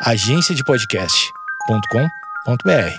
agenciadepodcast.com.br. 0.00 2.96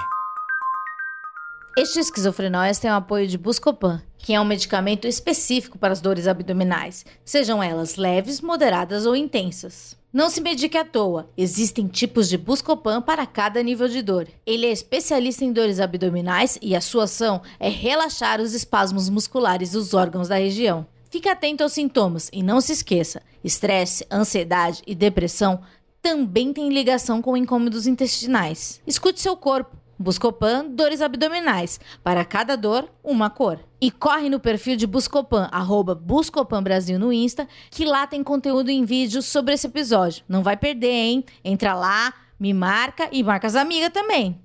Este 1.77 1.97
esquizofrenóias 1.97 2.77
tem 2.77 2.91
o 2.91 2.95
apoio 2.95 3.25
de 3.25 3.37
Buscopan, 3.37 4.03
que 4.17 4.33
é 4.33 4.41
um 4.41 4.43
medicamento 4.43 5.07
específico 5.07 5.77
para 5.77 5.93
as 5.93 6.01
dores 6.01 6.27
abdominais, 6.27 7.05
sejam 7.23 7.63
elas 7.63 7.95
leves, 7.95 8.41
moderadas 8.41 9.05
ou 9.05 9.15
intensas. 9.15 9.97
Não 10.11 10.29
se 10.29 10.41
medique 10.41 10.77
à 10.77 10.83
toa, 10.83 11.29
existem 11.37 11.87
tipos 11.87 12.27
de 12.27 12.37
Buscopan 12.37 13.01
para 13.01 13.25
cada 13.25 13.63
nível 13.63 13.87
de 13.87 14.01
dor. 14.01 14.27
Ele 14.45 14.65
é 14.65 14.71
especialista 14.71 15.45
em 15.45 15.53
dores 15.53 15.79
abdominais 15.79 16.59
e 16.61 16.75
a 16.75 16.81
sua 16.81 17.05
ação 17.05 17.41
é 17.61 17.69
relaxar 17.69 18.41
os 18.41 18.53
espasmos 18.53 19.07
musculares 19.07 19.71
dos 19.71 19.93
órgãos 19.93 20.27
da 20.27 20.35
região. 20.35 20.85
Fique 21.09 21.27
atento 21.27 21.63
aos 21.63 21.73
sintomas 21.73 22.29
e 22.31 22.43
não 22.43 22.61
se 22.61 22.73
esqueça: 22.73 23.21
estresse, 23.43 24.05
ansiedade 24.11 24.83
e 24.85 24.93
depressão 24.93 25.59
também 26.01 26.53
têm 26.53 26.69
ligação 26.69 27.21
com 27.21 27.37
incômodos 27.37 27.87
intestinais. 27.87 28.81
Escute 28.85 29.19
seu 29.19 29.35
corpo. 29.35 29.77
Buscopan, 30.01 30.65
dores 30.65 31.01
abdominais. 31.01 31.77
Para 32.01 32.23
cada 32.23 32.55
dor, 32.55 32.89
uma 33.03 33.29
cor. 33.29 33.59
E 33.81 33.91
corre 33.91 34.29
no 34.29 34.39
perfil 34.39 34.77
de 34.77 34.87
Buscopan, 34.87 35.49
arroba 35.51 35.93
Buscopan 35.93 36.63
Brasil 36.63 36.97
no 36.97 37.11
Insta, 37.11 37.47
que 37.69 37.83
lá 37.83 38.07
tem 38.07 38.23
conteúdo 38.23 38.69
em 38.69 38.85
vídeo 38.85 39.21
sobre 39.21 39.53
esse 39.53 39.67
episódio. 39.67 40.23
Não 40.27 40.41
vai 40.41 40.55
perder, 40.55 40.87
hein? 40.87 41.25
Entra 41.43 41.73
lá, 41.73 42.13
me 42.39 42.53
marca 42.53 43.09
e 43.11 43.21
marca 43.21 43.47
as 43.47 43.55
amigas 43.55 43.91
também. 43.91 44.39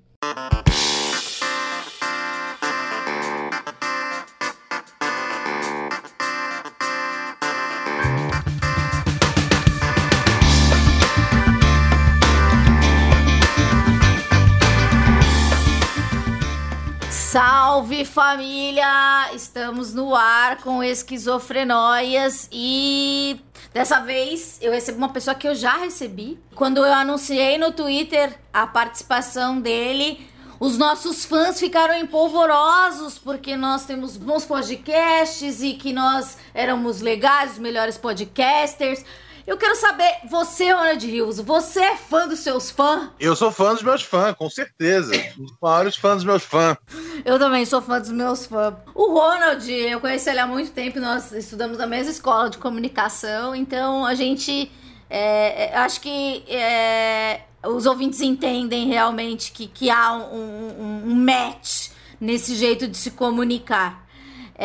Salve 17.34 18.04
família! 18.04 19.28
Estamos 19.34 19.92
no 19.92 20.14
ar 20.14 20.58
com 20.58 20.84
esquizofrenóias 20.84 22.48
e 22.52 23.40
dessa 23.72 23.98
vez 23.98 24.56
eu 24.62 24.70
recebo 24.70 24.98
uma 24.98 25.08
pessoa 25.08 25.34
que 25.34 25.48
eu 25.48 25.52
já 25.52 25.78
recebi. 25.78 26.38
Quando 26.54 26.76
eu 26.76 26.92
anunciei 26.92 27.58
no 27.58 27.72
Twitter 27.72 28.38
a 28.52 28.68
participação 28.68 29.60
dele, 29.60 30.24
os 30.60 30.78
nossos 30.78 31.24
fãs 31.24 31.58
ficaram 31.58 31.98
empolvorosos 31.98 33.18
porque 33.18 33.56
nós 33.56 33.84
temos 33.84 34.16
bons 34.16 34.44
podcasts 34.44 35.60
e 35.60 35.72
que 35.72 35.92
nós 35.92 36.38
éramos 36.54 37.00
legais, 37.00 37.54
os 37.54 37.58
melhores 37.58 37.98
podcasters. 37.98 39.04
Eu 39.46 39.58
quero 39.58 39.76
saber, 39.76 40.20
você, 40.24 40.72
Ronald 40.72 41.06
Rios, 41.06 41.38
você 41.38 41.80
é 41.80 41.96
fã 41.96 42.26
dos 42.26 42.38
seus 42.38 42.70
fãs? 42.70 43.10
Eu 43.20 43.36
sou 43.36 43.52
fã 43.52 43.74
dos 43.74 43.82
meus 43.82 44.02
fãs, 44.02 44.34
com 44.34 44.48
certeza. 44.48 45.12
Os 45.38 45.52
maiores 45.60 45.96
fãs 45.96 46.16
dos 46.16 46.24
meus 46.24 46.42
fãs. 46.42 46.78
Eu 47.26 47.38
também 47.38 47.66
sou 47.66 47.82
fã 47.82 48.00
dos 48.00 48.10
meus 48.10 48.46
fãs. 48.46 48.74
O 48.94 49.12
Ronald, 49.12 49.70
eu 49.70 50.00
conheci 50.00 50.30
ele 50.30 50.38
há 50.38 50.46
muito 50.46 50.70
tempo, 50.70 50.98
nós 50.98 51.30
estudamos 51.32 51.76
na 51.76 51.86
mesma 51.86 52.10
escola 52.10 52.48
de 52.48 52.56
comunicação, 52.56 53.54
então 53.54 54.06
a 54.06 54.14
gente. 54.14 54.72
É, 55.10 55.66
é 55.66 55.76
acho 55.76 56.00
que 56.00 56.42
é, 56.48 57.42
os 57.66 57.84
ouvintes 57.84 58.22
entendem 58.22 58.88
realmente 58.88 59.52
que, 59.52 59.66
que 59.66 59.90
há 59.90 60.14
um, 60.14 60.72
um, 60.80 61.02
um 61.04 61.14
match 61.14 61.90
nesse 62.18 62.54
jeito 62.54 62.88
de 62.88 62.96
se 62.96 63.10
comunicar. 63.10 64.03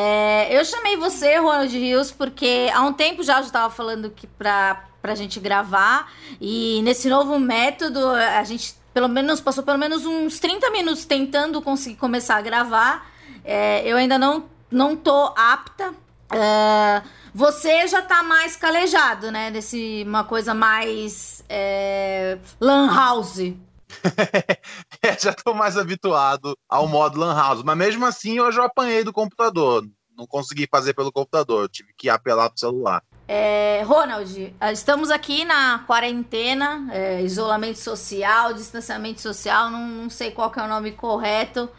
É, 0.02 0.58
eu 0.58 0.64
chamei 0.64 0.96
você, 0.96 1.36
Ronald 1.36 1.78
Rios, 1.78 2.10
porque 2.10 2.72
há 2.74 2.84
um 2.84 2.94
tempo 2.94 3.22
já 3.22 3.40
eu 3.40 3.44
estava 3.44 3.70
falando 3.70 4.10
que 4.10 4.26
para 4.28 4.82
a 5.04 5.14
gente 5.16 5.42
gravar. 5.42 6.10
E 6.40 6.82
nesse 6.84 7.10
novo 7.10 7.38
método, 7.38 8.08
a 8.08 8.42
gente 8.46 8.76
pelo 8.94 9.10
menos 9.10 9.42
passou 9.42 9.62
pelo 9.62 9.78
menos 9.78 10.06
uns 10.06 10.40
30 10.40 10.70
minutos 10.70 11.04
tentando 11.04 11.62
conseguir 11.62 11.98
começar 11.98 12.38
a 12.38 12.42
gravar. 12.42 13.12
É, 13.44 13.86
eu 13.86 13.98
ainda 13.98 14.18
não, 14.18 14.46
não 14.72 14.96
tô 14.96 15.34
apta. 15.36 15.94
É, 16.32 17.02
você 17.34 17.86
já 17.86 18.02
tá 18.02 18.24
mais 18.24 18.56
calejado, 18.56 19.30
né? 19.30 19.52
Desse 19.52 20.06
uma 20.08 20.24
coisa 20.24 20.54
mais 20.54 21.44
é, 21.50 22.38
lan 22.58 22.88
house. 22.88 23.54
é, 25.02 25.20
já 25.20 25.32
estou 25.32 25.54
mais 25.54 25.78
habituado 25.78 26.58
ao 26.68 26.88
modo 26.88 27.20
Lan 27.20 27.36
House. 27.36 27.64
Mas 27.64 27.78
mesmo 27.78 28.06
assim, 28.06 28.38
eu 28.38 28.52
já 28.52 28.66
apanhei 28.66 29.04
do 29.04 29.14
computador. 29.14 29.86
Não 30.18 30.28
consegui 30.28 30.68
fazer 30.70 30.94
pelo 30.94 31.12
computador, 31.12 31.70
tive 31.70 31.94
que 31.98 32.10
apelar 32.10 32.50
pro 32.50 32.60
celular. 32.60 33.02
É, 33.32 33.84
Ronald, 33.86 34.56
estamos 34.74 35.12
aqui 35.12 35.46
na 35.46 35.84
quarentena, 35.86 36.90
é, 36.92 37.22
isolamento 37.22 37.78
social, 37.78 38.54
distanciamento 38.54 39.22
social, 39.22 39.70
não, 39.70 39.88
não, 39.88 40.10
sei 40.10 40.32
qual 40.32 40.52
é 40.58 40.62
o 40.62 40.68
nome 40.68 40.94
correto, 40.94 41.70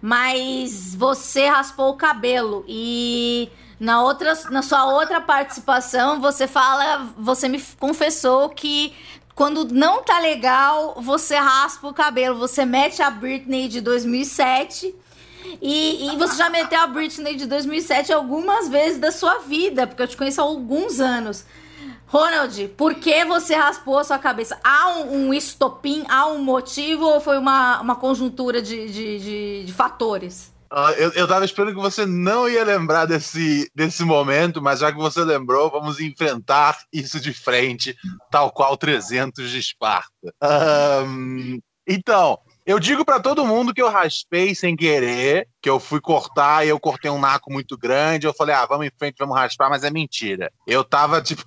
mas 0.00 0.94
você 0.94 1.46
raspou 1.46 1.90
o 1.90 1.96
cabelo 1.96 2.64
e 2.66 3.50
na, 3.78 4.02
outra, 4.02 4.32
na 4.50 4.62
sua 4.62 4.86
outra 4.86 5.20
participação 5.20 6.22
você 6.22 6.48
fala, 6.48 7.12
você 7.18 7.48
me 7.48 7.62
confessou 7.78 8.48
que 8.48 8.94
quando 9.34 9.64
não 9.72 10.02
tá 10.02 10.20
legal, 10.20 10.94
você 11.00 11.36
raspa 11.36 11.88
o 11.88 11.94
cabelo, 11.94 12.38
você 12.38 12.64
mete 12.64 13.02
a 13.02 13.10
Britney 13.10 13.66
de 13.68 13.80
2007 13.80 14.94
e, 15.60 16.06
e, 16.06 16.16
você 16.16 16.36
já 16.36 16.48
meteu 16.48 16.80
a 16.80 16.86
Britney 16.86 17.34
de 17.36 17.46
2007 17.46 18.12
algumas 18.12 18.68
vezes 18.68 18.98
da 18.98 19.10
sua 19.10 19.38
vida, 19.40 19.86
porque 19.86 20.02
eu 20.02 20.08
te 20.08 20.16
conheço 20.16 20.40
há 20.40 20.44
alguns 20.44 21.00
anos. 21.00 21.44
Ronald, 22.06 22.68
por 22.76 22.94
que 22.94 23.24
você 23.24 23.54
raspou 23.54 23.98
a 23.98 24.04
sua 24.04 24.18
cabeça? 24.18 24.58
Há 24.62 24.90
um, 24.90 25.28
um 25.28 25.34
estopim, 25.34 26.04
há 26.08 26.26
um 26.26 26.38
motivo 26.38 27.04
ou 27.04 27.20
foi 27.20 27.36
uma, 27.36 27.80
uma 27.80 27.96
conjuntura 27.96 28.62
de, 28.62 28.88
de, 28.88 29.18
de, 29.18 29.64
de 29.64 29.72
fatores? 29.72 30.53
Eu, 30.96 31.12
eu 31.12 31.28
tava 31.28 31.44
esperando 31.44 31.74
que 31.74 31.80
você 31.80 32.04
não 32.04 32.48
ia 32.48 32.64
lembrar 32.64 33.06
desse, 33.06 33.70
desse 33.74 34.02
momento, 34.04 34.60
mas 34.60 34.80
já 34.80 34.90
que 34.90 34.98
você 34.98 35.22
lembrou, 35.22 35.70
vamos 35.70 36.00
enfrentar 36.00 36.76
isso 36.92 37.20
de 37.20 37.32
frente, 37.32 37.96
tal 38.30 38.50
qual 38.50 38.76
300 38.76 39.50
de 39.50 39.58
Esparta. 39.58 40.10
Um, 41.06 41.60
então, 41.86 42.38
eu 42.66 42.80
digo 42.80 43.04
para 43.04 43.20
todo 43.20 43.46
mundo 43.46 43.74
que 43.74 43.82
eu 43.82 43.90
raspei 43.90 44.54
sem 44.54 44.74
querer, 44.74 45.46
que 45.60 45.68
eu 45.68 45.78
fui 45.78 46.00
cortar 46.00 46.64
e 46.64 46.70
eu 46.70 46.80
cortei 46.80 47.10
um 47.10 47.20
naco 47.20 47.52
muito 47.52 47.76
grande. 47.76 48.26
Eu 48.26 48.34
falei, 48.34 48.54
ah, 48.54 48.64
vamos 48.64 48.86
em 48.86 48.92
frente, 48.98 49.16
vamos 49.18 49.36
raspar, 49.36 49.68
mas 49.68 49.84
é 49.84 49.90
mentira. 49.90 50.50
Eu 50.66 50.82
tava, 50.82 51.20
tipo, 51.22 51.44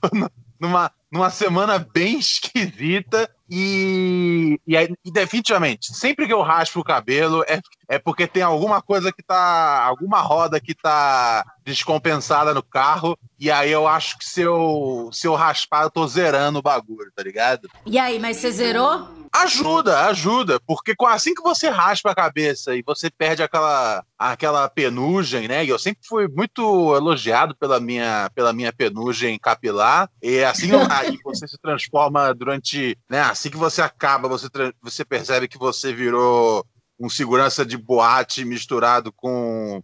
numa, 0.60 0.92
numa 1.12 1.30
semana 1.30 1.80
bem 1.80 2.18
esquisita 2.20 3.30
e, 3.50 4.60
e, 4.68 4.76
e, 5.06 5.12
definitivamente, 5.12 5.96
sempre 5.96 6.28
que 6.28 6.34
eu 6.34 6.42
raspo 6.42 6.82
o 6.82 6.84
cabelo 6.84 7.44
é, 7.48 7.62
é 7.88 7.98
porque 7.98 8.28
tem 8.28 8.44
alguma 8.44 8.82
coisa 8.82 9.12
que 9.12 9.24
tá. 9.24 9.84
alguma 9.84 10.20
roda 10.20 10.60
que 10.60 10.76
tá 10.76 11.46
descompensada 11.64 12.54
no 12.54 12.62
carro. 12.62 13.18
E 13.40 13.50
aí 13.50 13.72
eu 13.72 13.88
acho 13.88 14.18
que 14.18 14.26
se 14.26 14.42
eu, 14.42 15.10
se 15.14 15.28
eu 15.28 15.36
raspar, 15.36 15.84
eu 15.84 15.92
tô 15.92 16.06
zerando 16.08 16.60
o 16.60 16.62
bagulho, 16.62 17.12
tá 17.16 17.24
ligado? 17.24 17.70
E 17.86 17.98
aí, 17.98 18.20
mas 18.20 18.38
você 18.38 18.52
zerou? 18.52 19.17
Ajuda, 19.34 20.06
ajuda, 20.06 20.60
porque 20.66 20.96
assim 21.08 21.34
que 21.34 21.42
você 21.42 21.70
raspa 21.70 22.12
a 22.12 22.16
cabeça 22.16 22.76
e 22.76 22.84
você 22.86 23.10
perde 23.10 23.44
aquela, 23.44 24.04
aquela 24.18 24.70
penugem, 24.70 25.48
né? 25.48 25.66
E 25.66 25.70
eu 25.70 25.80
sempre 25.80 26.02
fui 26.08 26.28
muito 26.28 26.96
elogiado 26.96 27.56
pela 27.56 27.80
minha, 27.80 28.30
pela 28.34 28.54
minha 28.54 28.72
penugem 28.74 29.38
capilar. 29.40 30.10
E 30.22 30.44
assim 30.44 30.70
aí 30.92 31.18
você 31.24 31.48
se 31.48 31.58
transforma 31.58 32.34
durante, 32.34 32.98
né? 33.10 33.22
Assim 33.22 33.50
que 33.50 33.58
você 33.58 33.82
acaba, 33.82 34.28
você, 34.28 34.48
você 34.82 35.06
percebe 35.06 35.48
que 35.48 35.58
você 35.58 35.94
virou 35.94 36.66
um 37.00 37.10
segurança 37.10 37.66
de 37.66 37.78
boate 37.78 38.44
misturado 38.44 39.12
com 39.12 39.82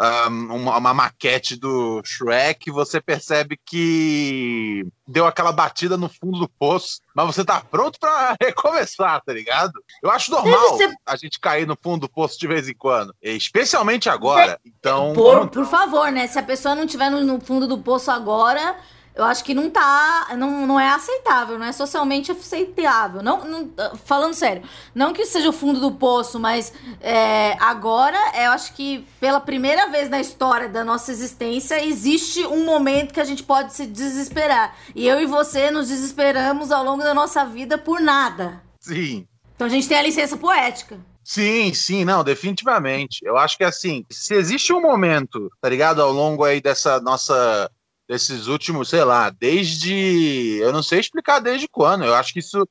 um, 0.00 0.54
uma, 0.56 0.78
uma, 0.78 0.94
maquete 0.94 1.56
do 1.56 2.00
Shrek, 2.02 2.70
você 2.70 3.00
percebe 3.00 3.58
que 3.66 4.86
deu 5.06 5.26
aquela 5.26 5.52
batida 5.52 5.96
no 5.96 6.08
fundo 6.08 6.38
do 6.38 6.48
poço, 6.48 7.00
mas 7.14 7.26
você 7.26 7.44
tá 7.44 7.60
pronto 7.60 7.98
para 8.00 8.34
recomeçar, 8.40 9.20
tá 9.22 9.32
ligado? 9.32 9.72
Eu 10.02 10.10
acho 10.10 10.30
normal 10.30 10.78
ser... 10.78 10.94
a 11.04 11.16
gente 11.16 11.38
cair 11.38 11.66
no 11.66 11.76
fundo 11.76 12.02
do 12.02 12.08
poço 12.08 12.38
de 12.38 12.46
vez 12.46 12.66
em 12.66 12.74
quando, 12.74 13.14
especialmente 13.20 14.08
agora. 14.08 14.58
Então, 14.64 15.12
por, 15.12 15.48
por 15.48 15.66
favor, 15.66 16.10
né? 16.10 16.26
Se 16.26 16.38
a 16.38 16.42
pessoa 16.42 16.74
não 16.74 16.84
estiver 16.84 17.10
no, 17.10 17.22
no 17.22 17.38
fundo 17.38 17.66
do 17.66 17.76
poço 17.78 18.10
agora, 18.10 18.76
eu 19.20 19.24
acho 19.26 19.44
que 19.44 19.54
não 19.54 19.68
tá. 19.68 20.28
Não, 20.36 20.66
não 20.66 20.80
é 20.80 20.88
aceitável, 20.88 21.58
não 21.58 21.66
é 21.66 21.72
socialmente 21.72 22.32
aceitável. 22.32 23.22
Não, 23.22 23.44
não, 23.44 23.70
falando 24.04 24.34
sério, 24.34 24.62
não 24.94 25.12
que 25.12 25.26
seja 25.26 25.48
o 25.48 25.52
fundo 25.52 25.78
do 25.78 25.92
poço, 25.92 26.40
mas 26.40 26.72
é, 27.00 27.56
agora 27.60 28.18
eu 28.34 28.50
acho 28.52 28.72
que 28.74 29.06
pela 29.20 29.40
primeira 29.40 29.88
vez 29.88 30.08
na 30.08 30.20
história 30.20 30.68
da 30.68 30.82
nossa 30.82 31.12
existência 31.12 31.84
existe 31.84 32.44
um 32.46 32.64
momento 32.64 33.12
que 33.12 33.20
a 33.20 33.24
gente 33.24 33.42
pode 33.42 33.74
se 33.74 33.86
desesperar. 33.86 34.74
E 34.94 35.06
eu 35.06 35.20
e 35.20 35.26
você 35.26 35.70
nos 35.70 35.88
desesperamos 35.88 36.72
ao 36.72 36.82
longo 36.82 37.02
da 37.02 37.12
nossa 37.12 37.44
vida 37.44 37.76
por 37.76 38.00
nada. 38.00 38.62
Sim. 38.80 39.26
Então 39.54 39.66
a 39.66 39.70
gente 39.70 39.86
tem 39.86 39.98
a 39.98 40.02
licença 40.02 40.36
poética. 40.36 40.98
Sim, 41.22 41.72
sim, 41.74 42.04
não, 42.04 42.24
definitivamente. 42.24 43.20
Eu 43.22 43.36
acho 43.36 43.56
que 43.56 43.64
assim, 43.64 44.04
se 44.10 44.34
existe 44.34 44.72
um 44.72 44.80
momento, 44.80 45.50
tá 45.60 45.68
ligado, 45.68 46.02
ao 46.02 46.10
longo 46.10 46.42
aí 46.42 46.60
dessa 46.60 46.98
nossa 47.00 47.70
desses 48.10 48.48
últimos, 48.48 48.88
sei 48.88 49.04
lá, 49.04 49.30
desde. 49.30 50.58
Eu 50.60 50.72
não 50.72 50.82
sei 50.82 50.98
explicar 50.98 51.38
desde 51.38 51.68
quando. 51.68 52.04
Eu 52.04 52.12
acho 52.12 52.32
que 52.32 52.40
isso 52.40 52.68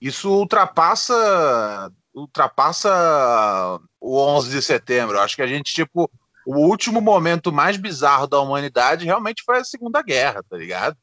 isso 0.00 0.30
ultrapassa 0.30 1.90
ultrapassa 2.14 3.80
o 4.00 4.16
11 4.16 4.50
de 4.50 4.62
setembro. 4.62 5.18
Acho 5.18 5.34
que 5.34 5.42
a 5.42 5.46
gente, 5.46 5.74
tipo, 5.74 6.08
o 6.46 6.68
último 6.68 7.00
momento 7.00 7.52
mais 7.52 7.76
bizarro 7.76 8.28
da 8.28 8.38
humanidade 8.40 9.04
realmente 9.04 9.42
foi 9.44 9.58
a 9.58 9.64
Segunda 9.64 10.00
Guerra, 10.02 10.40
tá 10.48 10.56
ligado? 10.56 10.96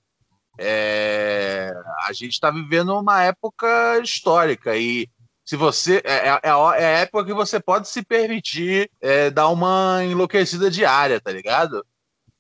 É, 0.58 1.74
a 2.08 2.14
gente 2.14 2.32
está 2.32 2.50
vivendo 2.50 2.98
uma 2.98 3.22
época 3.22 4.00
histórica 4.00 4.78
e 4.78 5.10
se 5.44 5.58
você 5.58 6.02
é, 6.06 6.30
é, 6.30 6.40
é, 6.42 6.50
a 6.50 7.00
época 7.02 7.26
que 7.26 7.34
você 7.34 7.60
pode 7.60 7.90
se 7.90 8.02
permitir 8.02 8.90
é, 9.02 9.30
dar 9.30 9.50
uma 9.50 10.00
enlouquecida 10.06 10.72
diária, 10.72 11.20
tá 11.20 11.32
ligado? 11.32 11.86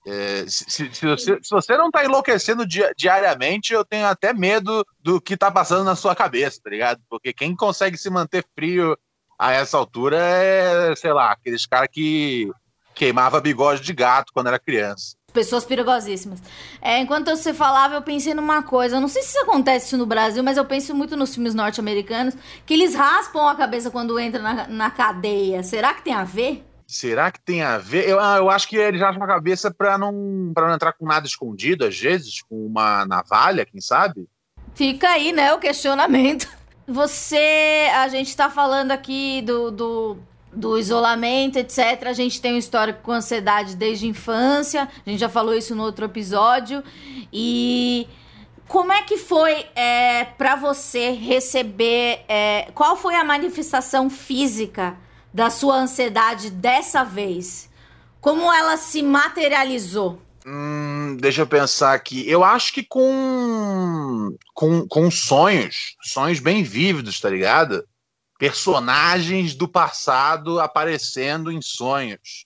É, 0.05 0.45
se, 0.47 0.65
se, 0.69 1.05
você, 1.05 1.39
se, 1.41 1.49
você, 1.49 1.77
não 1.77 1.89
tá 1.89 2.03
enlouquecendo 2.03 2.65
di 2.65 2.81
diariamente, 2.97 3.73
eu 3.73 3.85
tenho 3.85 4.05
até 4.05 4.33
medo 4.33 4.85
do 5.01 5.21
que 5.21 5.37
tá 5.37 5.49
passando 5.49 5.85
na 5.85 5.95
sua 5.95 6.13
cabeça, 6.13 6.59
tá 6.61 6.69
ligado? 6.69 7.01
Porque 7.09 7.31
quem 7.31 7.55
consegue 7.55 7.97
se 7.97 8.09
manter 8.09 8.45
frio 8.53 8.97
a 9.39 9.53
essa 9.53 9.77
altura 9.77 10.17
é, 10.19 10.93
sei 10.95 11.13
lá, 11.13 11.31
aqueles 11.31 11.65
caras 11.65 11.87
que 11.91 12.51
queimava 12.93 13.41
bigode 13.41 13.81
de 13.81 13.93
gato 13.93 14.31
quando 14.33 14.47
era 14.47 14.59
criança. 14.59 15.15
Pessoas 15.33 15.65
perigosíssimas. 15.65 16.39
É, 16.79 16.99
enquanto 16.99 17.29
você 17.29 17.53
falava, 17.53 17.95
eu 17.95 18.01
pensei 18.03 18.35
numa 18.35 18.61
coisa. 18.61 18.97
Eu 18.97 19.01
não 19.01 19.07
sei 19.07 19.23
se 19.23 19.29
isso 19.29 19.39
acontece 19.39 19.97
no 19.97 20.05
Brasil, 20.05 20.43
mas 20.43 20.57
eu 20.57 20.65
penso 20.65 20.93
muito 20.93 21.17
nos 21.17 21.33
filmes 21.33 21.55
norte-americanos 21.55 22.35
que 22.65 22.73
eles 22.73 22.93
raspam 22.93 23.47
a 23.47 23.55
cabeça 23.55 23.89
quando 23.89 24.19
entra 24.19 24.41
na, 24.41 24.67
na 24.67 24.91
cadeia. 24.91 25.63
Será 25.63 25.93
que 25.93 26.03
tem 26.03 26.13
a 26.13 26.23
ver? 26.23 26.63
Será 26.87 27.31
que 27.31 27.39
tem 27.41 27.61
a 27.61 27.77
ver? 27.77 28.07
Eu, 28.07 28.19
ah, 28.19 28.37
eu 28.37 28.49
acho 28.49 28.67
que 28.67 28.75
eles 28.75 29.01
raspam 29.01 29.23
a 29.23 29.27
cabeça 29.27 29.71
para 29.71 29.97
não, 29.97 30.11
não 30.11 30.73
entrar 30.73 30.93
com 30.93 31.05
nada 31.05 31.25
escondido, 31.25 31.85
às 31.85 31.99
vezes, 31.99 32.41
com 32.41 32.65
uma 32.65 33.05
navalha, 33.05 33.65
quem 33.65 33.81
sabe? 33.81 34.27
Fica 34.75 35.09
aí, 35.09 35.31
né, 35.31 35.53
o 35.53 35.59
questionamento. 35.59 36.47
Você. 36.87 37.87
A 37.95 38.07
gente 38.07 38.35
tá 38.35 38.49
falando 38.49 38.91
aqui 38.91 39.41
do, 39.41 39.71
do 39.71 40.17
do 40.55 40.77
isolamento, 40.77 41.57
etc. 41.57 42.03
A 42.05 42.13
gente 42.13 42.39
tem 42.39 42.53
um 42.53 42.57
histórico 42.57 43.01
com 43.01 43.11
ansiedade 43.11 43.75
desde 43.75 44.05
a 44.05 44.09
infância, 44.09 44.87
a 45.05 45.09
gente 45.09 45.19
já 45.19 45.29
falou 45.29 45.53
isso 45.53 45.75
no 45.75 45.83
outro 45.83 46.05
episódio. 46.05 46.83
E 47.31 48.07
como 48.67 48.91
é 48.91 49.01
que 49.01 49.17
foi 49.17 49.65
é, 49.75 50.25
para 50.25 50.55
você 50.55 51.11
receber? 51.11 52.23
É, 52.27 52.69
qual 52.73 52.95
foi 52.95 53.15
a 53.15 53.23
manifestação 53.23 54.09
física 54.09 54.95
da 55.33 55.49
sua 55.49 55.75
ansiedade 55.75 56.49
dessa 56.49 57.03
vez? 57.03 57.69
Como 58.21 58.51
ela 58.51 58.77
se 58.77 59.01
materializou? 59.01 60.21
Hum, 60.45 61.17
deixa 61.19 61.41
eu 61.41 61.47
pensar 61.47 61.93
aqui. 61.93 62.29
Eu 62.29 62.43
acho 62.43 62.73
que 62.73 62.83
com, 62.83 64.35
com, 64.53 64.87
com 64.87 65.09
sonhos, 65.09 65.95
sonhos 66.01 66.39
bem 66.39 66.63
vívidos, 66.63 67.19
tá 67.19 67.29
ligado? 67.29 67.85
personagens 68.43 69.55
do 69.55 69.69
passado 69.69 70.59
aparecendo 70.59 71.49
em 71.49 71.61
sonhos. 71.61 72.45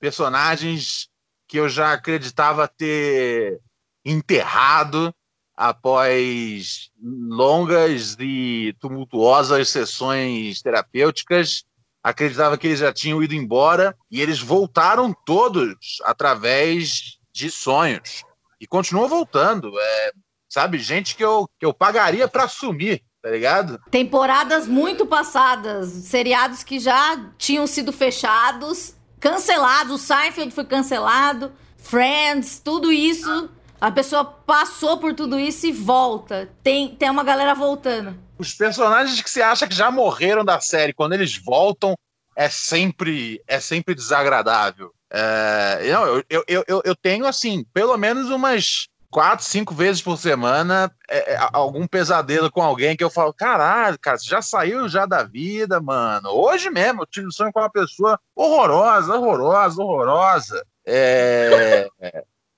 Personagens 0.00 1.10
que 1.46 1.58
eu 1.58 1.68
já 1.68 1.92
acreditava 1.92 2.66
ter 2.66 3.60
enterrado 4.02 5.14
após 5.54 6.90
longas 6.98 8.16
e 8.18 8.74
tumultuosas 8.80 9.68
sessões 9.68 10.62
terapêuticas. 10.62 11.64
Acreditava 12.04 12.58
que 12.58 12.66
eles 12.66 12.80
já 12.80 12.92
tinham 12.92 13.22
ido 13.22 13.34
embora 13.34 13.96
e 14.10 14.20
eles 14.20 14.38
voltaram 14.38 15.14
todos 15.24 15.74
através 16.04 17.18
de 17.32 17.50
sonhos. 17.50 18.22
E 18.60 18.66
continuam 18.66 19.08
voltando. 19.08 19.72
É, 19.80 20.12
sabe, 20.48 20.78
gente 20.78 21.16
que 21.16 21.24
eu, 21.24 21.48
que 21.58 21.64
eu 21.64 21.72
pagaria 21.72 22.28
para 22.28 22.46
sumir 22.46 23.02
tá 23.22 23.30
ligado? 23.30 23.80
Temporadas 23.90 24.68
muito 24.68 25.06
passadas, 25.06 25.88
seriados 25.88 26.62
que 26.62 26.78
já 26.78 27.30
tinham 27.38 27.66
sido 27.66 27.90
fechados, 27.90 28.94
cancelados, 29.18 29.94
o 29.94 29.96
Seinfeld 29.98 30.52
foi 30.52 30.66
cancelado, 30.66 31.50
Friends, 31.78 32.58
tudo 32.58 32.90
isso. 32.92 33.50
A 33.84 33.92
pessoa 33.92 34.24
passou 34.24 34.96
por 34.96 35.12
tudo 35.12 35.38
isso 35.38 35.66
e 35.66 35.72
volta. 35.72 36.48
Tem, 36.62 36.96
tem 36.96 37.10
uma 37.10 37.22
galera 37.22 37.54
voltando. 37.54 38.18
Os 38.38 38.54
personagens 38.54 39.20
que 39.20 39.28
você 39.28 39.42
acha 39.42 39.68
que 39.68 39.74
já 39.74 39.90
morreram 39.90 40.42
da 40.42 40.58
série, 40.58 40.94
quando 40.94 41.12
eles 41.12 41.36
voltam, 41.36 41.94
é 42.34 42.48
sempre, 42.48 43.42
é 43.46 43.60
sempre 43.60 43.94
desagradável. 43.94 44.90
É, 45.12 45.92
não, 45.92 46.06
eu, 46.06 46.24
eu, 46.30 46.64
eu, 46.66 46.82
eu 46.82 46.96
tenho, 46.96 47.26
assim, 47.26 47.62
pelo 47.74 47.94
menos 47.98 48.30
umas 48.30 48.88
quatro, 49.10 49.44
cinco 49.44 49.74
vezes 49.74 50.00
por 50.00 50.16
semana 50.16 50.90
é, 51.06 51.34
é, 51.34 51.38
algum 51.52 51.86
pesadelo 51.86 52.50
com 52.50 52.62
alguém 52.62 52.96
que 52.96 53.04
eu 53.04 53.10
falo, 53.10 53.34
caralho, 53.34 53.98
cara, 54.00 54.16
você 54.16 54.26
já 54.26 54.40
saiu 54.40 54.88
já 54.88 55.04
da 55.04 55.24
vida, 55.24 55.78
mano. 55.78 56.30
Hoje 56.30 56.70
mesmo 56.70 57.02
eu 57.02 57.06
tive 57.06 57.30
sonho 57.30 57.52
com 57.52 57.60
uma 57.60 57.70
pessoa 57.70 58.18
horrorosa, 58.34 59.14
horrorosa, 59.14 59.82
horrorosa. 59.82 60.66
É, 60.86 61.86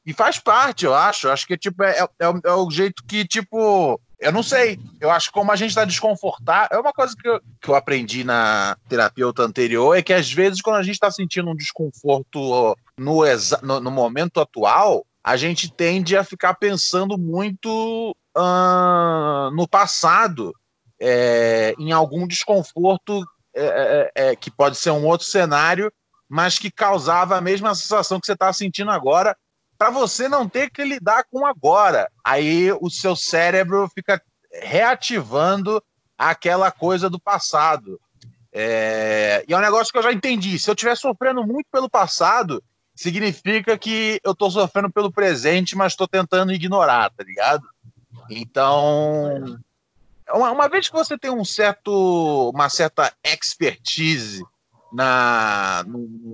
e 0.07 0.13
faz 0.13 0.39
parte, 0.39 0.85
eu 0.85 0.95
acho. 0.95 1.29
Acho 1.29 1.47
que 1.47 1.59
tipo, 1.59 1.83
é, 1.83 1.99
é, 1.99 2.27
é, 2.45 2.53
o 2.53 2.71
jeito 2.71 3.03
que, 3.05 3.27
tipo, 3.27 4.01
eu 4.21 4.31
não 4.31 4.43
sei. 4.43 4.79
Eu 5.01 5.11
acho 5.11 5.29
que 5.29 5.35
como 5.35 5.51
a 5.51 5.57
gente 5.57 5.71
está 5.71 5.85
desconfortável. 5.85 6.79
É 6.79 6.81
uma 6.81 6.93
coisa 6.93 7.15
que 7.17 7.29
eu, 7.29 7.41
que 7.61 7.69
eu 7.69 7.75
aprendi 7.75 8.23
na 8.23 8.77
terapeuta 8.89 9.43
anterior: 9.43 9.95
é 9.95 10.03
que 10.03 10.13
às 10.13 10.33
vezes, 10.33 10.63
quando 10.63 10.77
a 10.77 10.83
gente 10.83 10.95
está 10.95 11.11
sentindo 11.11 11.51
um 11.51 11.57
desconforto 11.57 12.77
no, 12.97 13.23
no, 13.63 13.81
no 13.81 13.91
momento 13.91 14.41
atual, 14.41 15.05
a 15.25 15.37
gente 15.37 15.69
tende 15.73 16.17
a 16.17 16.23
ficar 16.23 16.55
pensando 16.55 17.19
muito 17.19 18.17
uh, 18.39 19.51
no 19.57 19.67
passado, 19.67 20.55
é, 21.01 21.75
em 21.81 21.91
algum 21.91 22.29
desconforto 22.29 23.25
é, 23.57 24.11
é, 24.15 24.29
é, 24.29 24.37
que 24.37 24.53
pode 24.53 24.77
ser 24.77 24.93
um 24.93 25.05
outro 25.05 25.27
cenário, 25.27 25.93
mas 26.29 26.61
que 26.61 26.71
causava 26.71 27.37
a 27.37 27.41
mesma 27.41 27.75
sensação 27.75 28.21
que 28.21 28.27
você 28.27 28.35
está 28.35 28.53
sentindo 28.53 28.91
agora, 28.91 29.37
para 29.79 29.91
você 29.91 30.29
não 30.29 30.49
ter 30.49 30.71
que 30.71 30.85
lidar 30.85 31.25
com 31.31 31.45
agora. 31.47 32.11
Aí 32.25 32.73
o 32.81 32.91
seu 32.91 33.15
cérebro 33.15 33.91
fica 33.95 34.21
reativando 34.53 35.83
aquela 36.19 36.71
coisa 36.71 37.11
do 37.11 37.21
passado. 37.21 38.01
É, 38.53 39.45
e 39.47 39.53
é 39.53 39.57
um 39.57 39.61
negócio 39.61 39.93
que 39.93 39.99
eu 39.99 40.03
já 40.03 40.13
entendi. 40.13 40.59
Se 40.59 40.71
eu 40.71 40.75
estiver 40.75 40.97
sofrendo 40.97 41.47
muito 41.47 41.67
pelo 41.71 41.91
passado, 41.91 42.63
significa 42.95 43.77
que 43.77 44.19
eu 44.25 44.35
tô 44.35 44.51
sofrendo 44.51 44.91
pelo 44.91 45.13
presente, 45.13 45.77
mas 45.77 45.93
estou 45.93 46.09
tentando 46.09 46.53
ignorar, 46.53 47.11
tá 47.11 47.23
ligado? 47.23 47.69
Então, 48.31 49.59
uma, 50.33 50.51
uma, 50.51 50.69
vez 50.69 50.89
que 50.89 50.95
você 50.95 51.19
tem 51.19 51.31
um 51.31 51.45
certo, 51.45 52.51
uma 52.51 52.71
certa 52.71 53.13
expertise 53.23 54.43
na, 54.91 55.85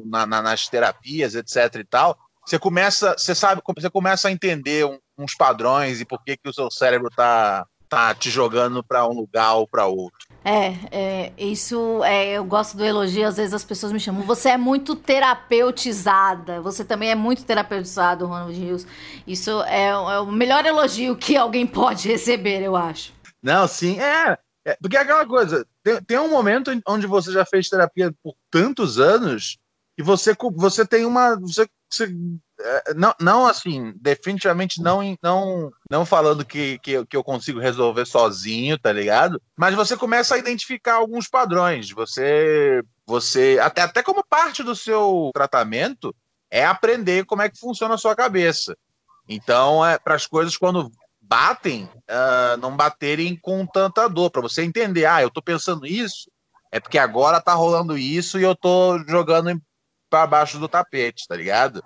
na, 0.05 0.27
nas 0.43 0.69
terapias, 0.69 1.35
etc 1.35 1.75
e 1.81 1.85
tal, 1.85 2.17
você 2.45 2.59
começa, 2.59 3.15
você 3.17 3.35
sabe, 3.35 3.63
você 3.77 3.91
começa 3.91 4.29
a 4.29 4.33
entender 4.33 4.85
uns 5.17 5.35
padrões 5.35 6.01
e 6.01 6.05
por 6.05 6.23
que, 6.25 6.37
que 6.37 6.49
o 6.49 6.53
seu 6.53 6.71
cérebro 6.71 7.09
tá, 7.11 7.67
tá 7.89 8.15
te 8.15 8.31
jogando 8.31 8.83
para 8.83 9.07
um 9.07 9.13
lugar 9.13 9.55
ou 9.55 9.69
para 9.69 9.87
outro. 9.87 10.27
É, 10.45 10.75
é, 10.91 11.33
isso 11.39 12.03
é, 12.03 12.33
eu 12.33 12.45
gosto 12.45 12.77
do 12.77 12.85
elogio, 12.85 13.29
às 13.29 13.37
vezes 13.37 13.55
as 13.55 13.65
pessoas 13.65 13.93
me 13.93 14.01
chamam, 14.01 14.23
você 14.23 14.49
é 14.49 14.57
muito 14.57 14.97
terapeutizada, 14.97 16.61
você 16.61 16.85
também 16.85 17.11
é 17.11 17.15
muito 17.15 17.45
terapeutizado, 17.45 18.27
Ronald 18.27 18.59
Rios. 18.59 18.87
Isso 19.27 19.63
é, 19.65 19.89
é, 19.89 20.19
o 20.19 20.33
melhor 20.33 20.65
elogio 20.67 21.15
que 21.17 21.37
alguém 21.37 21.67
pode 21.67 22.09
receber, 22.09 22.63
eu 22.63 22.75
acho. 22.75 23.13
Não, 23.43 23.69
sim, 23.69 24.01
é, 24.01 24.39
é 24.65 24.77
porque 24.81 24.97
é 24.97 25.01
aquela 25.01 25.27
coisa, 25.27 25.65
tem, 25.85 26.03
tem 26.03 26.19
um 26.19 26.31
momento 26.31 26.73
onde 26.89 27.07
você 27.07 27.31
já 27.31 27.45
fez 27.45 27.69
terapia 27.69 28.13
por 28.23 28.35
tantos 28.51 28.99
anos 28.99 29.59
e 29.99 30.03
você, 30.03 30.35
você 30.57 30.87
tem 30.87 31.05
uma, 31.05 31.39
você, 31.39 31.69
você 31.95 32.15
é, 32.61 32.95
não, 32.95 33.15
não 33.21 33.47
assim, 33.47 33.93
definitivamente 34.01 34.81
não, 34.81 35.17
não, 35.23 35.71
não 35.91 36.07
falando 36.07 36.45
que, 36.45 36.79
que, 36.79 37.05
que 37.07 37.17
eu 37.17 37.25
consigo 37.25 37.59
resolver 37.59 38.07
sozinho, 38.07 38.79
tá 38.79 38.93
ligado? 38.93 39.41
Mas 39.57 39.75
você 39.75 39.97
começa 39.97 40.35
a 40.35 40.39
identificar 40.39 40.95
alguns 40.95 41.29
padrões. 41.29 41.91
Você, 41.91 42.83
você 43.07 43.59
até, 43.61 43.83
até 43.83 44.03
como 44.03 44.25
parte 44.25 44.63
do 44.63 44.77
seu 44.77 45.31
tratamento 45.35 46.15
é 46.51 46.65
aprender 46.65 47.25
como 47.25 47.43
é 47.43 47.49
que 47.49 47.59
funciona 47.59 47.95
a 47.95 47.99
sua 47.99 48.15
cabeça. 48.15 48.77
Então, 49.29 49.85
é 49.85 49.99
para 49.99 50.15
as 50.15 50.27
coisas 50.27 50.57
quando 50.57 50.91
batem, 51.21 51.85
uh, 51.85 52.57
não 52.61 52.77
baterem 52.77 53.35
com 53.37 53.65
tanta 53.67 54.07
dor, 54.09 54.31
para 54.31 54.43
você 54.43 54.63
entender, 54.63 55.07
ah, 55.07 55.23
eu 55.23 55.31
tô 55.31 55.41
pensando 55.41 55.87
isso, 55.87 56.31
é 56.71 56.79
porque 56.79 56.99
agora 56.99 57.41
tá 57.41 57.55
rolando 57.55 57.97
isso 57.97 58.39
e 58.39 58.43
eu 58.43 58.55
tô 58.55 58.99
jogando 59.09 59.59
para 60.13 60.27
baixo 60.27 60.59
do 60.59 60.69
tapete, 60.69 61.27
tá 61.27 61.35
ligado? 61.35 61.83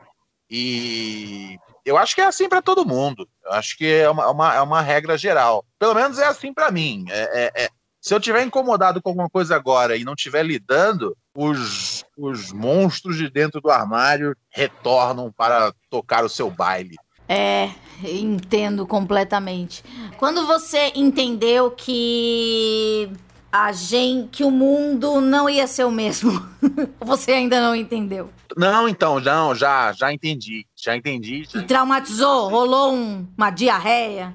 E 0.51 1.57
eu 1.85 1.97
acho 1.97 2.13
que 2.13 2.21
é 2.21 2.25
assim 2.25 2.49
para 2.49 2.61
todo 2.61 2.85
mundo. 2.85 3.29
Eu 3.45 3.53
acho 3.53 3.79
que 3.79 3.87
é 3.87 4.11
uma, 4.11 4.25
é 4.25 4.27
uma, 4.27 4.55
é 4.57 4.61
uma 4.61 4.83
regra 4.83 5.17
geral. 5.17 5.65
Pelo 5.79 5.95
menos 5.95 6.19
é 6.19 6.27
assim 6.27 6.53
para 6.53 6.73
mim. 6.73 7.05
É, 7.09 7.45
é, 7.45 7.65
é, 7.65 7.69
se 8.01 8.13
eu 8.13 8.19
tiver 8.19 8.43
incomodado 8.43 9.01
com 9.01 9.11
alguma 9.11 9.31
coisa 9.31 9.55
agora 9.55 9.97
e 9.97 10.03
não 10.03 10.15
estiver 10.15 10.45
lidando, 10.45 11.17
os, 11.33 12.05
os 12.19 12.53
monstros 12.53 13.17
de 13.17 13.31
dentro 13.31 13.61
do 13.61 13.71
armário 13.71 14.37
retornam 14.51 15.31
para 15.31 15.73
tocar 15.89 16.25
o 16.25 16.29
seu 16.29 16.51
baile. 16.51 16.97
É, 17.29 17.71
Entendo 18.05 18.87
completamente. 18.87 19.83
Quando 20.19 20.47
você 20.47 20.93
entendeu 20.95 21.71
que 21.71 23.11
a 23.51 23.73
gente, 23.73 24.29
que 24.29 24.45
o 24.45 24.51
mundo 24.51 25.21
não 25.21 25.49
ia 25.49 25.67
ser 25.67 25.85
o 25.85 25.91
mesmo, 25.91 26.31
você 27.01 27.33
ainda 27.33 27.61
não 27.61 27.75
entendeu? 27.75 28.31
Não, 28.57 28.89
então, 28.89 29.21
não, 29.21 29.55
já, 29.55 29.93
já 29.93 30.13
entendi, 30.13 30.67
já 30.75 30.97
entendi. 30.97 31.47
Já... 31.51 31.61
E 31.61 31.63
traumatizou? 31.65 32.49
Rolou 32.49 32.95
um, 32.95 33.27
uma 33.37 33.51
diarreia? 33.51 34.35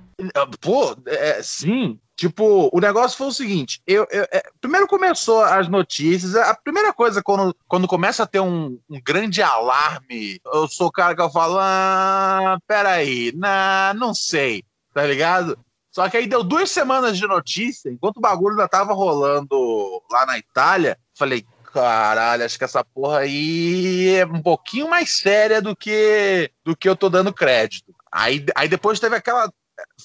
Pô, 0.59 0.95
é, 1.07 1.41
sim, 1.41 1.99
Tipo, 2.21 2.69
o 2.71 2.79
negócio 2.79 3.17
foi 3.17 3.25
o 3.25 3.31
seguinte: 3.31 3.81
eu, 3.87 4.05
eu 4.11 4.27
é, 4.31 4.43
primeiro 4.61 4.85
começou 4.85 5.43
as 5.43 5.67
notícias. 5.67 6.35
A 6.35 6.53
primeira 6.53 6.93
coisa, 6.93 7.19
quando, 7.23 7.55
quando 7.67 7.87
começa 7.87 8.21
a 8.21 8.27
ter 8.27 8.39
um, 8.39 8.77
um 8.87 9.01
grande 9.03 9.41
alarme, 9.41 10.39
eu 10.53 10.67
sou 10.67 10.85
o 10.85 10.91
cara 10.91 11.15
que 11.15 11.21
eu 11.21 11.31
falo: 11.31 11.57
ah, 11.59 12.59
peraí, 12.67 13.33
nah, 13.35 13.95
não 13.95 14.13
sei, 14.13 14.63
tá 14.93 15.03
ligado? 15.03 15.57
Só 15.91 16.09
que 16.09 16.17
aí 16.17 16.25
deu 16.25 16.43
duas 16.43 16.71
semanas 16.71 17.17
de 17.17 17.27
notícia, 17.27 17.89
enquanto 17.89 18.17
o 18.17 18.21
bagulho 18.21 18.51
ainda 18.51 18.67
tava 18.67 18.93
rolando 18.93 20.01
lá 20.09 20.25
na 20.25 20.37
Itália, 20.37 20.97
falei, 21.17 21.45
caralho, 21.73 22.45
acho 22.45 22.57
que 22.57 22.63
essa 22.63 22.83
porra 22.83 23.19
aí 23.19 24.15
é 24.15 24.25
um 24.25 24.41
pouquinho 24.41 24.89
mais 24.89 25.17
séria 25.17 25.61
do 25.61 25.75
que 25.75 26.49
do 26.63 26.75
que 26.75 26.87
eu 26.87 26.95
tô 26.95 27.09
dando 27.09 27.33
crédito. 27.33 27.93
Aí, 28.11 28.45
aí 28.55 28.67
depois 28.67 28.99
teve 28.99 29.15
aquela 29.15 29.51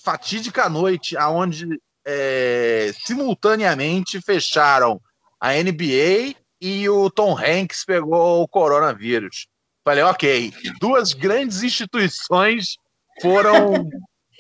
fatídica 0.05 0.69
noite 0.69 1.17
aonde 1.17 1.67
é, 2.07 2.93
simultaneamente 3.05 4.21
fecharam 4.21 5.01
a 5.41 5.53
NBA 5.53 6.35
e 6.61 6.89
o 6.89 7.11
Tom 7.11 7.37
Hanks 7.37 7.85
pegou 7.85 8.43
o 8.43 8.49
coronavírus. 8.49 9.47
Falei, 9.85 10.03
ok, 10.03 10.53
duas 10.81 11.13
grandes 11.13 11.63
instituições 11.63 12.77
foram. 13.21 13.89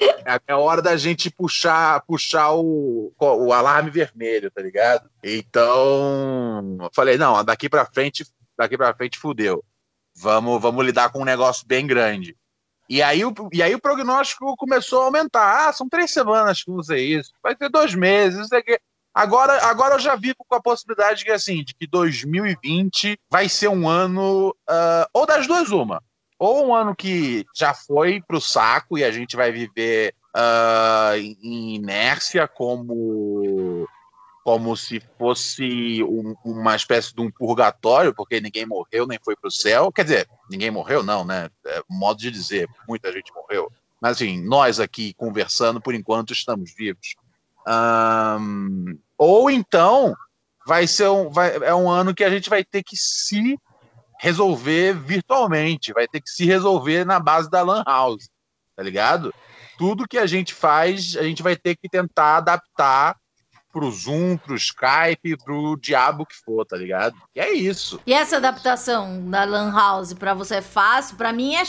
É, 0.00 0.40
é 0.48 0.54
hora 0.54 0.82
da 0.82 0.96
gente 0.96 1.30
puxar, 1.30 2.02
puxar 2.02 2.52
o, 2.52 3.12
o 3.18 3.52
alarme 3.52 3.90
vermelho, 3.90 4.50
tá 4.50 4.60
ligado? 4.60 5.08
Então, 5.22 6.78
falei, 6.92 7.16
não, 7.16 7.44
daqui 7.44 7.68
para 7.68 7.86
frente, 7.86 8.26
daqui 8.58 8.76
para 8.76 8.94
frente 8.94 9.18
fudeu. 9.18 9.64
Vamos, 10.16 10.60
vamos 10.60 10.84
lidar 10.84 11.10
com 11.10 11.20
um 11.20 11.24
negócio 11.24 11.66
bem 11.66 11.86
grande. 11.86 12.36
E 12.88 13.02
aí, 13.02 13.24
o, 13.24 13.34
e 13.52 13.62
aí 13.62 13.74
o 13.74 13.80
prognóstico 13.80 14.56
começou 14.56 15.02
a 15.02 15.04
aumentar. 15.06 15.68
Ah, 15.68 15.72
são 15.72 15.88
três 15.88 16.10
semanas 16.10 16.62
que 16.62 16.70
usei 16.70 17.14
isso, 17.14 17.32
vai 17.42 17.54
ter 17.54 17.68
dois 17.68 17.94
meses, 17.94 18.40
isso. 18.40 18.54
Agora, 19.16 19.64
agora 19.64 19.94
eu 19.94 19.98
já 19.98 20.14
vivo 20.14 20.36
com 20.46 20.54
a 20.54 20.60
possibilidade 20.60 21.24
que, 21.24 21.30
assim, 21.30 21.64
de 21.64 21.74
que 21.74 21.86
2020 21.86 23.18
vai 23.30 23.48
ser 23.48 23.68
um 23.68 23.88
ano, 23.88 24.50
uh, 24.50 25.06
ou 25.14 25.24
das 25.24 25.46
duas, 25.46 25.70
uma. 25.70 26.02
Ou 26.38 26.66
um 26.66 26.75
ano 26.75 26.95
que 26.95 27.45
já 27.55 27.73
foi 27.73 28.21
para 28.21 28.37
o 28.37 28.40
saco 28.40 28.99
e 28.99 29.05
a 29.05 29.11
gente 29.11 29.37
vai 29.37 29.50
viver 29.50 30.14
uh, 30.35 31.16
em 31.16 31.76
inércia 31.76 32.47
como 32.47 33.88
como 34.47 34.76
se 34.76 35.02
fosse 35.19 36.05
um, 36.05 36.37
uma 36.45 36.76
espécie 36.76 37.12
de 37.12 37.21
um 37.21 37.28
purgatório, 37.28 38.14
porque 38.14 38.40
ninguém 38.40 38.64
morreu 38.64 39.05
nem 39.05 39.19
foi 39.21 39.35
para 39.35 39.49
o 39.49 39.50
céu. 39.50 39.90
Quer 39.90 40.05
dizer, 40.05 40.28
ninguém 40.49 40.71
morreu, 40.71 41.02
não, 41.02 41.25
né? 41.25 41.50
É 41.66 41.83
modo 41.90 42.21
de 42.21 42.31
dizer, 42.31 42.69
muita 42.88 43.11
gente 43.12 43.35
morreu. 43.35 43.69
Mas, 44.00 44.12
assim, 44.12 44.40
nós 44.40 44.78
aqui 44.78 45.12
conversando, 45.14 45.81
por 45.81 45.97
enquanto, 45.97 46.33
estamos 46.33 46.73
vivos. 46.73 47.16
Um, 47.66 48.97
ou 49.19 49.50
então, 49.50 50.14
vai 50.64 50.87
ser 50.87 51.09
um, 51.09 51.28
vai, 51.28 51.57
é 51.57 51.75
um 51.75 51.90
ano 51.90 52.14
que 52.14 52.23
a 52.23 52.31
gente 52.31 52.49
vai 52.49 52.62
ter 52.62 52.85
que 52.85 52.97
se 52.97 53.59
resolver 54.18 54.94
virtualmente, 54.94 55.92
vai 55.92 56.08
ter 56.08 56.20
que 56.20 56.30
se 56.30 56.44
resolver 56.44 57.04
na 57.04 57.20
base 57.20 57.50
da 57.50 57.62
Lan 57.62 57.82
House, 57.87 58.28
tá 58.75 58.82
ligado? 58.82 59.35
Tudo 59.78 60.08
que 60.08 60.18
a 60.18 60.26
gente 60.26 60.54
faz, 60.54 61.16
a 61.16 61.23
gente 61.23 61.42
vai 61.42 61.54
ter 61.54 61.76
que 61.76 61.88
tentar 61.88 62.38
adaptar 62.38 63.16
pro 63.76 63.90
Zoom, 63.90 64.38
pro 64.38 64.56
Skype, 64.56 65.37
pro 65.44 65.76
diabo 65.76 66.25
que 66.25 66.35
for, 66.35 66.64
tá 66.64 66.78
ligado? 66.78 67.14
E 67.35 67.40
é 67.40 67.52
isso. 67.52 68.00
E 68.06 68.14
essa 68.14 68.38
adaptação 68.38 69.28
da 69.28 69.44
Lan 69.44 69.70
House 69.70 70.14
pra 70.14 70.32
você 70.32 70.56
é 70.56 70.62
fácil? 70.62 71.14
Pra 71.18 71.30
mim 71.30 71.54
é. 71.54 71.62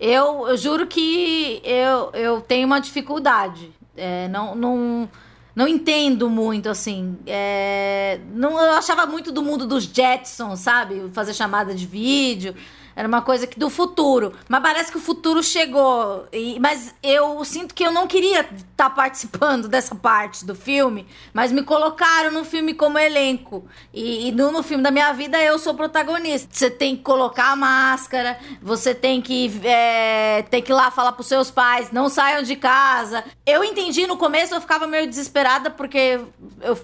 Eu, 0.00 0.48
eu 0.48 0.56
juro 0.56 0.86
que 0.86 1.60
eu, 1.62 2.12
eu 2.14 2.40
tenho 2.40 2.66
uma 2.66 2.80
dificuldade. 2.80 3.70
É, 3.94 4.26
não. 4.28 4.54
não 4.54 5.10
não 5.54 5.66
entendo 5.66 6.28
muito, 6.30 6.68
assim. 6.68 7.16
É, 7.26 8.20
não, 8.34 8.52
eu 8.52 8.72
achava 8.72 9.06
muito 9.06 9.32
do 9.32 9.42
mundo 9.42 9.66
dos 9.66 9.84
Jetsons, 9.84 10.60
sabe? 10.60 11.10
Fazer 11.12 11.34
chamada 11.34 11.74
de 11.74 11.86
vídeo. 11.86 12.54
Era 13.00 13.08
uma 13.08 13.22
coisa 13.22 13.46
que 13.46 13.58
do 13.58 13.70
futuro. 13.70 14.34
Mas 14.46 14.60
parece 14.60 14.92
que 14.92 14.98
o 14.98 15.00
futuro 15.00 15.42
chegou. 15.42 16.26
E, 16.30 16.60
mas 16.60 16.94
eu 17.02 17.42
sinto 17.46 17.74
que 17.74 17.82
eu 17.82 17.90
não 17.90 18.06
queria 18.06 18.40
estar 18.40 18.60
tá 18.76 18.90
participando 18.90 19.68
dessa 19.72 19.94
parte 19.94 20.44
do 20.44 20.54
filme. 20.54 21.06
Mas 21.32 21.50
me 21.50 21.62
colocaram 21.62 22.30
no 22.30 22.44
filme 22.44 22.74
como 22.74 22.98
elenco. 22.98 23.66
E, 23.90 24.28
e 24.28 24.32
no, 24.32 24.52
no, 24.52 24.62
filme 24.62 24.84
da 24.84 24.90
minha 24.90 25.10
vida 25.14 25.42
eu 25.42 25.58
sou 25.58 25.72
protagonista. 25.72 26.50
Você 26.52 26.68
tem 26.68 26.94
que 26.94 27.02
colocar 27.02 27.52
a 27.52 27.56
máscara. 27.56 28.38
Você 28.60 28.94
tem 28.94 29.22
que, 29.22 29.50
é, 29.64 30.42
tem 30.50 30.60
que 30.60 30.70
ir 30.70 30.74
lá 30.74 30.90
falar 30.90 31.12
pros 31.12 31.26
seus 31.26 31.50
pais. 31.50 31.90
Não 31.90 32.10
saiam 32.10 32.42
de 32.42 32.54
casa. 32.54 33.24
Eu 33.46 33.64
entendi 33.64 34.06
no 34.06 34.18
começo, 34.18 34.54
eu 34.54 34.60
ficava 34.60 34.86
meio 34.86 35.08
desesperada 35.08 35.70
porque 35.70 36.20
eu 36.60 36.78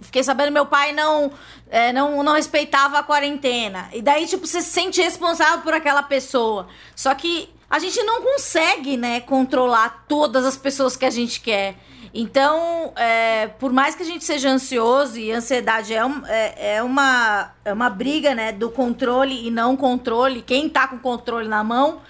fiquei 0.00 0.22
sabendo 0.22 0.52
meu 0.52 0.66
pai 0.66 0.92
não, 0.92 1.32
é, 1.70 1.92
não 1.92 2.22
não 2.22 2.34
respeitava 2.34 2.98
a 2.98 3.02
quarentena. 3.02 3.88
E 3.92 4.02
daí, 4.02 4.26
tipo, 4.26 4.46
você 4.46 4.60
se 4.60 4.70
sente 4.70 5.00
responsável 5.00 5.60
por 5.60 5.74
aquela 5.74 6.02
pessoa. 6.02 6.68
Só 6.94 7.14
que 7.14 7.48
a 7.70 7.78
gente 7.78 8.02
não 8.02 8.22
consegue, 8.22 8.96
né, 8.96 9.20
controlar 9.20 10.04
todas 10.08 10.46
as 10.46 10.56
pessoas 10.56 10.96
que 10.96 11.04
a 11.04 11.10
gente 11.10 11.40
quer. 11.40 11.76
Então, 12.14 12.92
é, 12.96 13.48
por 13.58 13.72
mais 13.72 13.94
que 13.94 14.02
a 14.02 14.06
gente 14.06 14.24
seja 14.24 14.48
ansioso, 14.48 15.18
e 15.18 15.30
ansiedade 15.30 15.92
é, 15.92 16.04
um, 16.04 16.26
é, 16.26 16.76
é, 16.76 16.82
uma, 16.82 17.52
é 17.64 17.72
uma 17.72 17.90
briga, 17.90 18.34
né, 18.34 18.52
do 18.52 18.70
controle 18.70 19.46
e 19.46 19.50
não 19.50 19.76
controle, 19.76 20.40
quem 20.40 20.68
tá 20.68 20.88
com 20.88 20.98
controle 20.98 21.46
na 21.46 21.62
mão, 21.62 22.00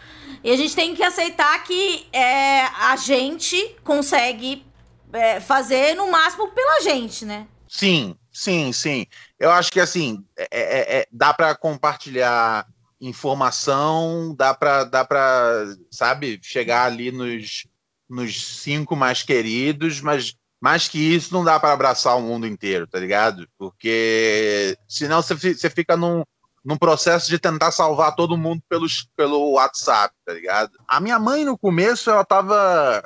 e 0.45 0.53
a 0.53 0.57
gente 0.57 0.75
tem 0.77 0.95
que 0.95 1.03
aceitar 1.03 1.65
que 1.65 2.07
é, 2.13 2.65
a 2.65 2.95
gente 2.97 3.77
consegue 3.83 4.65
é, 5.13 5.41
fazer 5.41 5.97
no 5.97 6.11
máximo 6.11 6.49
pela 6.49 6.81
gente, 6.81 7.25
né? 7.25 7.47
Sim, 7.69 8.17
sim, 8.33 8.73
sim. 8.73 9.07
Eu 9.39 9.51
acho 9.51 9.71
que 9.71 9.81
assim 9.81 10.25
é, 10.37 10.49
é, 10.51 11.01
é 11.01 11.07
dá 11.13 11.33
para 11.35 11.55
compartilhar 11.55 12.67
informação, 13.01 14.35
dá 14.35 14.55
para, 14.55 14.85
dá 14.85 15.05
para, 15.05 15.77
sabe, 15.91 16.41
chegar 16.43 16.85
ali 16.85 17.13
nos, 17.13 17.67
nos 18.09 18.61
cinco 18.61 18.97
mais 18.97 19.23
queridos, 19.23 20.01
mas 20.01 20.35
mais 20.61 20.89
que 20.89 20.99
isso 20.99 21.33
não 21.33 21.45
dá 21.45 21.61
para 21.61 21.73
abraçar 21.73 22.17
o 22.17 22.23
mundo 22.23 22.47
inteiro, 22.47 22.87
tá 22.87 22.99
ligado? 22.99 23.49
Porque 23.57 24.77
senão 24.89 25.23
você, 25.23 25.35
você 25.35 25.71
fica 25.71 25.97
num, 25.97 26.25
num 26.65 26.77
processo 26.77 27.29
de 27.29 27.39
tentar 27.39 27.71
salvar 27.71 28.17
todo 28.17 28.37
mundo 28.37 28.61
pelos, 28.69 29.09
pelo 29.17 29.53
WhatsApp, 29.53 30.13
tá 30.25 30.33
ligado? 30.33 30.73
A 30.89 30.99
minha 30.99 31.19
mãe 31.19 31.45
no 31.45 31.57
começo 31.57 32.11
ela 32.11 32.25
tava 32.25 33.03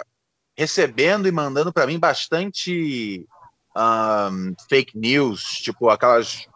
recebendo 0.56 1.28
e 1.28 1.32
mandando 1.32 1.72
para 1.72 1.86
mim 1.86 1.98
bastante 1.98 3.26
um, 3.76 4.54
fake 4.68 4.98
news, 4.98 5.42
tipo 5.42 5.88
aquelas 5.88 6.46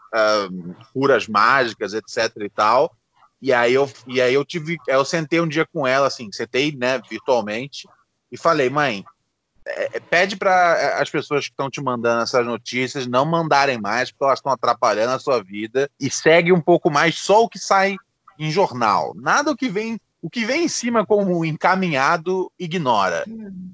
um, 0.51 0.75
curas 0.93 1.27
mágicas, 1.27 1.95
etc 1.95 2.31
e 2.43 2.51
tal. 2.51 2.95
E 3.41 3.53
aí 3.53 3.75
eu, 3.75 3.91
e 4.07 4.21
aí 4.21 4.35
eu 4.35 4.45
tive, 4.45 4.79
eu 4.89 5.05
sentei 5.05 5.41
um 5.41 5.49
dia 5.49 5.67
com 5.67 5.87
ela, 5.87 6.07
assim, 6.07 6.31
sentei, 6.33 6.75
né, 6.75 7.01
virtualmente, 7.09 7.87
e 8.33 8.37
falei, 8.37 8.71
mãe, 8.71 9.05
é, 9.67 9.97
é 9.97 10.01
pede 10.01 10.37
para 10.37 10.99
as 11.01 11.11
pessoas 11.11 11.47
que 11.47 11.53
estão 11.53 11.69
te 11.69 11.81
mandando 11.83 12.23
essas 12.23 12.47
notícias 12.47 13.07
não 13.07 13.27
mandarem 13.27 13.79
mais, 13.79 14.11
porque 14.11 14.25
elas 14.25 14.39
estão 14.39 14.53
atrapalhando 14.53 15.13
a 15.13 15.19
sua 15.19 15.43
vida, 15.43 15.91
e 16.01 16.11
segue 16.11 16.51
um 16.53 16.61
pouco 16.61 16.91
mais 16.91 17.19
só 17.19 17.43
o 17.43 17.49
que 17.49 17.59
sai 17.59 17.97
em 18.39 18.51
jornal. 18.51 19.15
Nada 19.15 19.51
o 19.51 19.57
que 19.57 19.69
vem 19.69 20.01
o 20.27 20.31
que 20.31 20.45
vem 20.45 20.65
em 20.65 20.69
cima 20.69 21.07
como 21.07 21.45
encaminhado 21.45 22.51
ignora. 22.59 23.25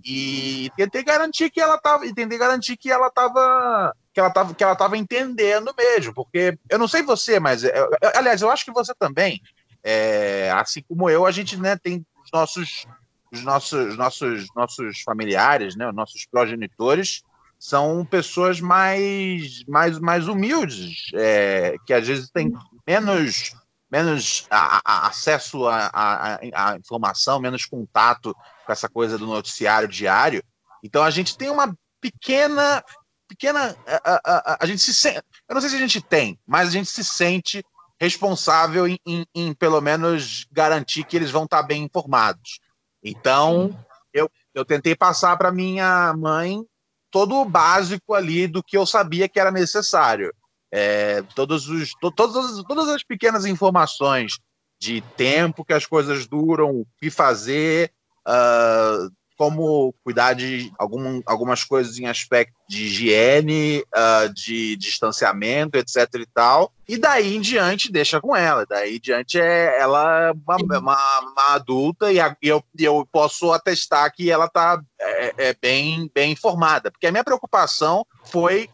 E 0.04 0.70
tentei 0.76 1.02
garantir 1.02 1.48
que 1.48 1.58
ela 1.58 1.76
estava, 1.76 2.04
tentei 2.12 2.36
garantir 2.36 2.76
que 2.76 2.90
ela 2.90 3.06
estava 3.06 3.96
que 4.12 4.20
ela 4.20 4.28
estava 4.28 4.54
que 4.54 4.62
ela 4.62 4.76
tava 4.76 4.98
entendendo 4.98 5.72
mesmo, 5.74 6.12
porque 6.12 6.58
eu 6.68 6.78
não 6.78 6.86
sei 6.86 7.00
você, 7.02 7.40
mas 7.40 7.64
é, 7.64 7.72
aliás, 8.14 8.42
eu 8.42 8.50
acho 8.50 8.66
que 8.66 8.70
você 8.70 8.92
também, 8.98 9.40
é, 9.82 10.50
assim 10.54 10.82
como 10.86 11.08
eu, 11.08 11.24
a 11.24 11.30
gente 11.30 11.56
né, 11.56 11.74
tem 11.74 12.04
os 12.22 12.30
nossos 12.30 12.84
os 13.32 13.42
nossos 13.42 13.96
nossos 13.96 14.46
nossos 14.54 15.00
familiares, 15.00 15.74
né, 15.74 15.88
os 15.88 15.94
nossos 15.94 16.26
progenitores 16.26 17.22
são 17.58 18.04
pessoas 18.04 18.60
mais 18.60 19.64
mais 19.66 19.98
mais 19.98 20.28
humildes, 20.28 21.06
é, 21.14 21.76
que 21.86 21.94
às 21.94 22.06
vezes 22.06 22.28
têm 22.28 22.52
menos 22.86 23.54
menos 23.92 24.46
a, 24.50 24.80
a, 24.82 25.06
acesso 25.08 25.68
à 25.68 26.38
informação, 26.80 27.38
menos 27.38 27.66
contato 27.66 28.34
com 28.64 28.72
essa 28.72 28.88
coisa 28.88 29.18
do 29.18 29.26
noticiário 29.26 29.86
diário. 29.86 30.42
Então 30.82 31.02
a 31.02 31.10
gente 31.10 31.36
tem 31.36 31.50
uma 31.50 31.76
pequena, 32.00 32.82
pequena, 33.28 33.76
a, 33.86 34.20
a, 34.24 34.56
a 34.60 34.66
gente 34.66 34.80
se 34.80 35.08
eu 35.08 35.54
não 35.54 35.60
sei 35.60 35.68
se 35.68 35.76
a 35.76 35.80
gente 35.80 36.00
tem, 36.00 36.40
mas 36.46 36.68
a 36.68 36.70
gente 36.70 36.88
se 36.88 37.04
sente 37.04 37.62
responsável 38.00 38.88
em, 38.88 38.98
em, 39.06 39.26
em 39.34 39.52
pelo 39.52 39.80
menos 39.82 40.46
garantir 40.50 41.04
que 41.04 41.14
eles 41.14 41.30
vão 41.30 41.44
estar 41.44 41.62
bem 41.62 41.82
informados. 41.82 42.60
Então 43.04 43.78
eu, 44.10 44.30
eu 44.54 44.64
tentei 44.64 44.96
passar 44.96 45.36
para 45.36 45.52
minha 45.52 46.14
mãe 46.16 46.64
todo 47.10 47.36
o 47.36 47.44
básico 47.44 48.14
ali 48.14 48.46
do 48.46 48.62
que 48.62 48.76
eu 48.76 48.86
sabia 48.86 49.28
que 49.28 49.38
era 49.38 49.50
necessário. 49.50 50.32
É, 50.72 51.22
todos 51.34 51.68
os, 51.68 51.92
to, 52.00 52.10
todas, 52.10 52.62
todas 52.64 52.88
as 52.88 53.02
pequenas 53.02 53.44
informações 53.44 54.38
de 54.80 55.00
tempo 55.16 55.64
que 55.64 55.74
as 55.74 55.86
coisas 55.86 56.26
duram, 56.26 56.70
o 56.70 56.86
que 56.98 57.10
fazer, 57.10 57.92
uh, 58.26 59.12
como 59.36 59.94
cuidar 60.04 60.34
de 60.34 60.72
algum, 60.78 61.20
algumas 61.26 61.64
coisas 61.64 61.98
em 61.98 62.06
aspecto 62.06 62.54
de 62.68 62.84
higiene, 62.84 63.84
uh, 63.94 64.32
de 64.32 64.76
distanciamento, 64.76 65.76
etc 65.76 66.08
e 66.14 66.26
tal. 66.32 66.72
E 66.88 66.96
daí 66.96 67.36
em 67.36 67.40
diante 67.40 67.90
deixa 67.90 68.20
com 68.20 68.34
ela. 68.34 68.64
Daí 68.66 68.96
em 68.96 69.00
diante 69.00 69.40
é 69.40 69.80
ela 69.80 70.28
é 70.28 70.32
uma, 70.32 70.78
uma, 70.78 71.20
uma 71.20 71.54
adulta 71.54 72.12
e, 72.12 72.20
a, 72.20 72.36
e 72.42 72.48
eu, 72.48 72.62
eu 72.78 73.06
posso 73.10 73.52
atestar 73.52 74.12
que 74.12 74.30
ela 74.30 74.46
está 74.46 74.80
é, 75.00 75.34
é, 75.48 75.56
bem, 75.60 76.10
bem 76.14 76.32
informada. 76.32 76.90
Porque 76.90 77.06
a 77.06 77.10
minha 77.10 77.24
preocupação 77.24 78.06
foi 78.24 78.68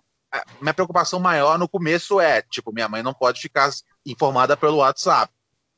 minha 0.60 0.74
preocupação 0.74 1.18
maior 1.18 1.58
no 1.58 1.68
começo 1.68 2.20
é, 2.20 2.42
tipo, 2.42 2.72
minha 2.72 2.88
mãe 2.88 3.02
não 3.02 3.14
pode 3.14 3.40
ficar 3.40 3.70
informada 4.04 4.56
pelo 4.56 4.78
WhatsApp, 4.78 5.32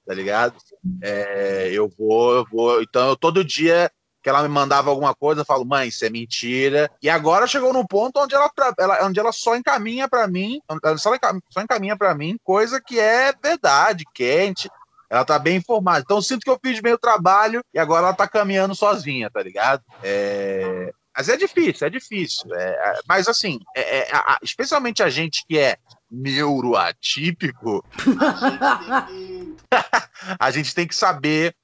tá 0.07 0.15
ligado? 0.15 0.55
É, 1.03 1.71
eu 1.73 1.89
vou, 1.89 2.35
eu 2.35 2.47
vou, 2.51 2.83
então 2.83 3.09
eu 3.09 3.17
todo 3.17 3.45
dia 3.45 3.91
que 4.23 4.29
ela 4.29 4.43
me 4.43 4.49
mandava 4.49 4.91
alguma 4.91 5.15
coisa, 5.15 5.41
eu 5.41 5.47
falo, 5.47 5.65
mãe, 5.65 5.89
isso 5.89 6.05
é 6.05 6.11
mentira. 6.11 6.91
E 7.03 7.09
agora 7.09 7.47
chegou 7.47 7.73
num 7.73 7.87
ponto 7.87 8.21
onde 8.21 8.35
ela, 8.35 8.51
ela 8.79 9.07
onde 9.07 9.19
ela 9.19 9.33
só 9.33 9.57
encaminha 9.57 10.09
para 10.09 10.27
mim, 10.27 10.61
só, 10.99 11.13
só 11.51 11.63
encaminha 11.63 11.97
para 11.97 12.15
mim 12.15 12.39
coisa 12.45 12.81
que 12.81 13.01
é 13.01 13.33
verdade, 13.33 14.05
quente. 14.15 14.69
Ela 15.09 15.25
tá 15.25 15.39
bem 15.39 15.57
informada. 15.57 16.01
Então 16.01 16.23
sinto 16.23 16.43
que 16.43 16.51
eu 16.51 16.59
fiz 16.65 16.81
bem 16.81 16.93
o 16.93 16.99
trabalho 16.99 17.65
e 17.75 17.79
agora 17.79 18.07
ela 18.07 18.15
tá 18.15 18.29
caminhando 18.29 18.75
sozinha, 18.75 19.31
tá 19.31 19.43
ligado? 19.43 19.83
É... 20.03 20.93
Mas 21.21 21.29
é 21.29 21.37
difícil, 21.37 21.87
é 21.87 21.91
difícil. 21.91 22.55
É... 22.55 22.71
é 22.71 23.01
mas 23.07 23.29
assim, 23.29 23.61
é, 23.77 23.99
é, 23.99 24.09
especialmente 24.43 25.03
a 25.03 25.11
gente 25.11 25.45
que 25.47 25.59
é 25.59 25.77
neuroatípico, 26.11 27.85
a 30.41 30.51
gente 30.51 30.75
tem 30.75 30.87
que 30.87 30.97
saber 30.97 31.55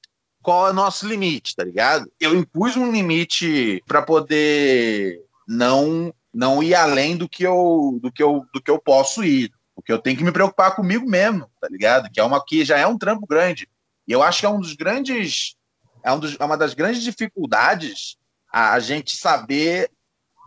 qual 0.43 0.67
é 0.67 0.69
o 0.69 0.75
nosso 0.75 1.07
limite, 1.07 1.55
tá 1.55 1.63
ligado? 1.63 2.07
Eu 2.19 2.35
impus 2.35 2.77
um 2.77 2.91
limite 2.91 3.83
para 3.87 4.03
poder 4.03 5.23
não 5.47 6.13
não 6.31 6.61
ir 6.61 6.75
além 6.75 7.17
do 7.17 7.27
que 7.27 7.41
eu 7.41 7.97
do 7.99 8.11
que 8.11 8.21
eu 8.21 8.45
do 8.53 8.61
que 8.61 8.69
eu 8.69 8.79
posso 8.79 9.23
ir, 9.23 9.51
porque 9.73 9.91
eu 9.91 9.97
tenho 9.97 10.17
que 10.17 10.23
me 10.23 10.31
preocupar 10.31 10.75
comigo 10.75 11.09
mesmo, 11.09 11.49
tá 11.59 11.67
ligado? 11.67 12.11
Que 12.11 12.19
é 12.19 12.23
uma 12.23 12.45
que 12.45 12.63
já 12.63 12.77
é 12.77 12.85
um 12.85 12.97
trampo 12.97 13.25
grande. 13.25 13.67
E 14.07 14.11
eu 14.11 14.21
acho 14.21 14.41
que 14.41 14.45
é 14.45 14.49
um 14.49 14.59
dos 14.59 14.75
grandes 14.75 15.55
é, 16.03 16.11
um 16.11 16.19
dos, 16.19 16.37
é 16.39 16.45
uma 16.45 16.55
das 16.55 16.75
grandes 16.75 17.01
dificuldades 17.01 18.16
a, 18.51 18.79
gente 18.79 19.17
saber 19.17 19.89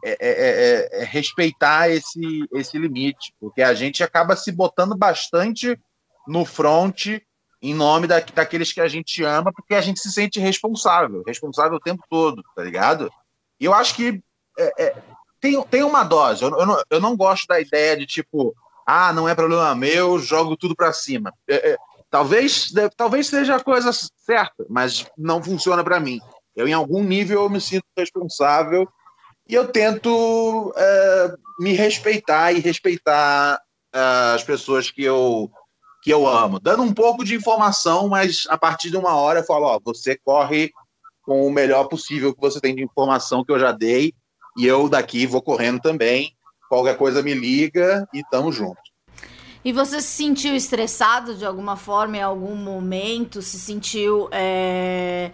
é, 0.05 0.11
é, 0.11 0.17
é, 0.21 1.03
é, 1.03 1.05
respeitar 1.05 1.91
esse, 1.91 2.47
esse 2.53 2.79
limite, 2.79 3.35
porque 3.39 3.63
a 3.63 3.75
gente 3.75 4.03
acaba 4.03 4.37
se 4.37 4.51
botando 4.51 4.97
bastante 4.97 5.79
no 6.27 6.45
front 6.45 7.21
em 7.63 7.75
nome 7.75 8.07
da, 8.07 8.21
daqueles 8.21 8.73
que 8.73 8.81
a 8.81 8.89
gente 8.89 9.23
ama, 9.23 9.53
porque 9.53 9.75
a 9.75 9.81
gente 9.81 10.01
se 10.01 10.11
sente 10.11 10.41
responsável, 10.41 11.23
responsável 11.27 11.77
o 11.77 11.81
tempo 11.81 12.03
todo, 12.09 12.43
tá 12.57 12.63
ligado? 12.63 13.13
E 13.59 13.67
eu 13.67 13.75
acho 13.75 13.95
que 13.95 14.23
é, 14.59 14.85
é, 14.85 15.03
tem, 15.41 15.63
tem 15.65 15.83
uma 15.83 16.03
dose. 16.03 16.43
Eu, 16.43 16.51
eu, 16.59 16.67
não, 16.67 16.83
eu 16.91 17.01
não 17.01 17.17
gosto 17.17 17.47
da 17.47 17.61
ideia 17.61 17.97
de 17.97 18.07
tipo, 18.07 18.55
ah, 18.87 19.13
não 19.13 19.29
é 19.29 19.35
problema 19.35 19.75
meu, 19.75 20.19
jogo 20.19 20.57
tudo 20.57 20.75
para 20.75 20.93
cima. 20.93 21.33
É, 21.49 21.73
é, 21.73 21.77
talvez, 22.11 22.73
talvez 22.97 23.27
seja 23.27 23.57
a 23.57 23.63
coisa 23.63 23.91
certa, 23.93 24.65
mas 24.69 25.07
não 25.17 25.43
funciona 25.43 25.85
para 25.85 26.01
mim. 26.01 26.21
Eu, 26.61 26.69
em 26.69 26.73
algum 26.73 27.03
nível, 27.03 27.43
eu 27.43 27.51
me 27.51 27.61
sinto 27.61 27.85
responsável 27.97 28.89
e 29.49 29.55
eu 29.55 29.67
tento 29.69 30.73
é, 30.77 31.35
me 31.59 31.73
respeitar 31.73 32.53
e 32.53 32.61
respeitar 32.61 33.61
é, 33.93 33.99
as 34.35 34.45
pessoas 34.45 34.91
que 34.91 35.03
eu 35.03 35.51
que 36.03 36.11
eu 36.11 36.27
amo, 36.27 36.59
dando 36.59 36.83
um 36.83 36.95
pouco 36.95 37.23
de 37.23 37.35
informação, 37.35 38.09
mas 38.09 38.47
a 38.49 38.57
partir 38.57 38.91
de 38.91 38.97
uma 38.97 39.15
hora 39.17 39.41
eu 39.41 39.45
falo, 39.45 39.67
ó, 39.67 39.79
você 39.85 40.17
corre 40.17 40.71
com 41.23 41.47
o 41.47 41.53
melhor 41.53 41.89
possível 41.89 42.35
que 42.35 42.41
você 42.41 42.59
tem 42.59 42.75
de 42.75 42.83
informação 42.83 43.45
que 43.45 43.53
eu 43.53 43.59
já 43.59 43.71
dei, 43.71 44.15
e 44.57 44.67
eu 44.67 44.89
daqui 44.89 45.27
vou 45.27 45.43
correndo 45.43 45.81
também. 45.81 46.35
Qualquer 46.69 46.97
coisa 46.97 47.23
me 47.23 47.35
liga 47.35 48.09
e 48.15 48.23
tamo 48.31 48.51
junto. 48.51 48.81
E 49.63 49.73
você 49.73 50.01
se 50.01 50.09
sentiu 50.09 50.55
estressado 50.55 51.35
de 51.35 51.45
alguma 51.45 51.77
forma 51.77 52.17
em 52.17 52.23
algum 52.23 52.55
momento? 52.55 53.43
Se 53.43 53.59
sentiu 53.59 54.29
é, 54.33 55.33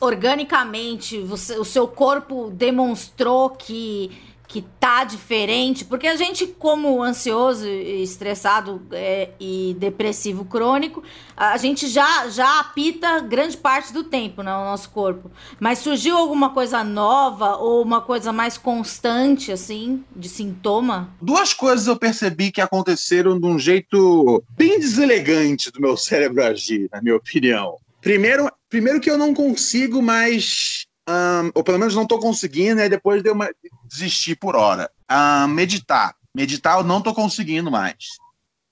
organicamente? 0.00 1.20
Você, 1.20 1.58
o 1.58 1.64
seu 1.64 1.86
corpo 1.86 2.50
demonstrou 2.50 3.50
que 3.50 4.10
que 4.50 4.62
tá 4.80 5.04
diferente, 5.04 5.84
porque 5.84 6.08
a 6.08 6.16
gente, 6.16 6.44
como 6.44 7.00
ansioso, 7.00 7.64
estressado 7.68 8.82
é, 8.90 9.30
e 9.38 9.76
depressivo 9.78 10.44
crônico, 10.44 11.04
a 11.36 11.56
gente 11.56 11.86
já, 11.86 12.28
já 12.28 12.58
apita 12.58 13.20
grande 13.20 13.56
parte 13.56 13.92
do 13.92 14.02
tempo 14.02 14.42
no 14.42 14.50
nosso 14.50 14.90
corpo. 14.90 15.30
Mas 15.60 15.78
surgiu 15.78 16.16
alguma 16.16 16.50
coisa 16.50 16.82
nova 16.82 17.58
ou 17.58 17.80
uma 17.80 18.00
coisa 18.00 18.32
mais 18.32 18.58
constante, 18.58 19.52
assim, 19.52 20.04
de 20.16 20.28
sintoma? 20.28 21.14
Duas 21.22 21.54
coisas 21.54 21.86
eu 21.86 21.96
percebi 21.96 22.50
que 22.50 22.60
aconteceram 22.60 23.38
de 23.38 23.46
um 23.46 23.56
jeito 23.56 24.42
bem 24.50 24.80
deselegante 24.80 25.70
do 25.70 25.80
meu 25.80 25.94
cérebro 25.96 26.42
agir, 26.42 26.88
na 26.92 27.00
minha 27.00 27.14
opinião. 27.14 27.76
Primeiro, 28.00 28.50
primeiro 28.68 29.00
que 29.00 29.10
eu 29.10 29.18
não 29.18 29.34
consigo 29.34 30.00
mais 30.00 30.86
um, 31.10 31.50
ou 31.54 31.64
pelo 31.64 31.78
menos 31.78 31.94
não 31.94 32.04
estou 32.04 32.18
conseguindo, 32.18 32.80
e 32.80 32.88
depois 32.88 33.22
de 33.22 33.30
uma, 33.30 33.50
desistir 33.84 34.36
por 34.36 34.54
hora. 34.54 34.90
Um, 35.10 35.48
meditar. 35.48 36.14
Meditar 36.34 36.78
eu 36.78 36.84
não 36.84 36.98
estou 36.98 37.14
conseguindo 37.14 37.70
mais. 37.70 38.06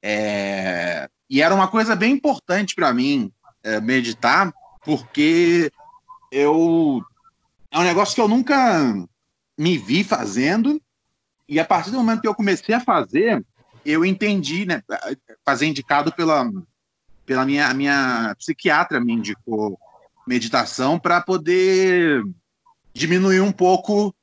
É, 0.02 1.08
e 1.28 1.42
era 1.42 1.54
uma 1.54 1.68
coisa 1.68 1.96
bem 1.96 2.12
importante 2.12 2.74
para 2.74 2.94
mim 2.94 3.32
é, 3.62 3.80
meditar, 3.80 4.52
porque 4.84 5.72
eu 6.30 7.02
é 7.70 7.78
um 7.78 7.82
negócio 7.82 8.14
que 8.14 8.20
eu 8.20 8.28
nunca 8.28 8.94
me 9.58 9.76
vi 9.76 10.04
fazendo, 10.04 10.80
e 11.48 11.58
a 11.58 11.64
partir 11.64 11.90
do 11.90 11.98
momento 11.98 12.20
que 12.20 12.28
eu 12.28 12.34
comecei 12.34 12.74
a 12.74 12.80
fazer, 12.80 13.44
eu 13.84 14.04
entendi, 14.04 14.64
né, 14.64 14.82
fazer 15.44 15.66
indicado 15.66 16.12
pela, 16.12 16.48
pela 17.28 17.44
minha, 17.44 17.74
minha 17.74 18.34
psiquiatra 18.38 18.98
me 18.98 19.12
indicou 19.12 19.78
meditação 20.26 20.98
para 20.98 21.20
poder 21.20 22.24
diminuir 22.94 23.42
um 23.42 23.52
pouco 23.52 24.14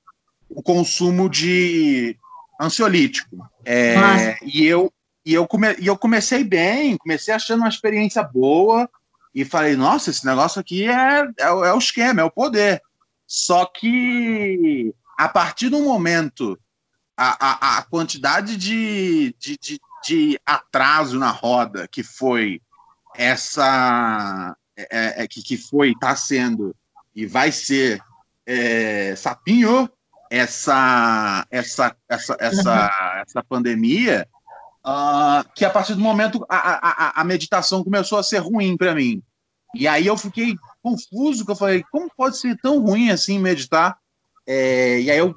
o 0.50 0.64
consumo 0.64 1.30
de 1.30 2.18
ansiolítico. 2.60 3.48
É, 3.64 4.38
e 4.44 4.66
eu 4.66 4.92
e 5.24 5.34
eu, 5.34 5.48
come, 5.48 5.76
e 5.80 5.88
eu 5.88 5.98
comecei 5.98 6.44
bem, 6.44 6.98
comecei 6.98 7.34
achando 7.34 7.62
uma 7.62 7.70
experiência 7.70 8.24
boa 8.24 8.90
e 9.34 9.44
falei, 9.44 9.76
nossa, 9.76 10.12
esse 10.12 10.24
negócio 10.26 10.60
aqui 10.62 10.88
é, 10.88 11.22
é, 11.22 11.46
é 11.46 11.74
o 11.74 11.78
esquema, 11.78 12.22
é 12.22 12.24
o 12.24 12.32
poder. 12.32 12.82
Só 13.28 13.66
que 13.66 14.94
a 15.18 15.28
partir 15.28 15.70
do 15.70 15.80
momento 15.80 16.60
a, 17.18 17.38
a, 17.40 17.78
a 17.78 17.82
quantidade 17.84 18.56
de, 18.56 19.36
de, 19.40 19.58
de, 19.58 19.80
de, 20.04 20.40
atraso 20.46 21.18
na 21.18 21.32
roda 21.32 21.88
que 21.88 22.04
foi 22.04 22.62
essa 23.18 24.56
é, 24.78 25.24
é, 25.24 25.28
que, 25.28 25.42
que 25.42 25.58
foi, 25.58 25.92
está 25.92 26.16
sendo 26.16 26.76
e 27.16 27.26
vai 27.26 27.52
ser 27.52 28.02
é, 28.46 29.16
sapinho 29.16 29.90
essa, 30.30 31.46
essa, 31.50 31.96
essa, 32.10 32.38
essa, 32.40 33.24
essa 33.26 33.44
pandemia, 33.44 34.28
uh, 34.86 35.48
que 35.54 35.64
a 35.64 35.70
partir 35.70 35.94
do 35.94 36.02
momento 36.02 36.46
a, 36.50 37.18
a, 37.18 37.22
a 37.22 37.24
meditação 37.24 37.84
começou 37.84 38.18
a 38.18 38.24
ser 38.24 38.40
ruim 38.40 38.76
para 38.76 38.96
mim. 38.96 39.22
E 39.74 39.88
aí 39.88 40.08
eu 40.08 40.18
fiquei 40.18 40.56
confuso, 40.82 41.46
que 41.46 41.52
eu 41.52 41.56
falei, 41.56 41.84
como 41.92 42.10
pode 42.16 42.38
ser 42.38 42.58
tão 42.58 42.80
ruim 42.80 43.10
assim 43.10 43.40
meditar? 43.40 43.98
É, 44.48 45.02
e 45.02 45.12
aí 45.12 45.18
eu 45.18 45.36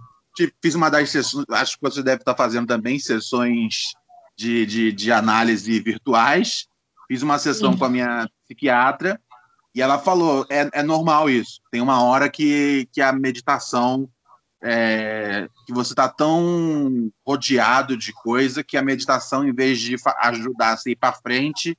fiz 0.62 0.74
uma 0.74 0.90
das 0.90 1.10
sessões, 1.10 1.44
acho 1.50 1.76
que 1.76 1.82
você 1.82 2.02
deve 2.02 2.22
estar 2.22 2.34
fazendo 2.34 2.66
também, 2.66 2.98
sessões 2.98 3.92
de, 4.36 4.64
de, 4.66 4.92
de 4.92 5.10
análise 5.10 5.80
virtuais. 5.80 6.68
Fiz 7.08 7.22
uma 7.22 7.38
sessão 7.38 7.72
Sim. 7.72 7.78
com 7.78 7.84
a 7.86 7.88
minha 7.88 8.28
psiquiatra 8.44 9.18
e 9.74 9.80
ela 9.80 9.98
falou: 9.98 10.46
é, 10.50 10.68
é 10.72 10.82
normal 10.82 11.30
isso. 11.30 11.60
Tem 11.70 11.80
uma 11.80 12.02
hora 12.02 12.28
que, 12.28 12.88
que 12.92 13.00
a 13.00 13.12
meditação. 13.12 14.08
É, 14.60 15.48
que 15.64 15.72
você 15.72 15.92
está 15.92 16.08
tão 16.08 17.12
rodeado 17.24 17.96
de 17.96 18.12
coisa 18.12 18.64
que 18.64 18.76
a 18.76 18.82
meditação, 18.82 19.46
em 19.46 19.54
vez 19.54 19.78
de 19.78 19.94
ajudar 20.20 20.76
você 20.76 20.88
a 20.88 20.92
ir 20.92 20.96
para 20.96 21.12
frente, 21.12 21.78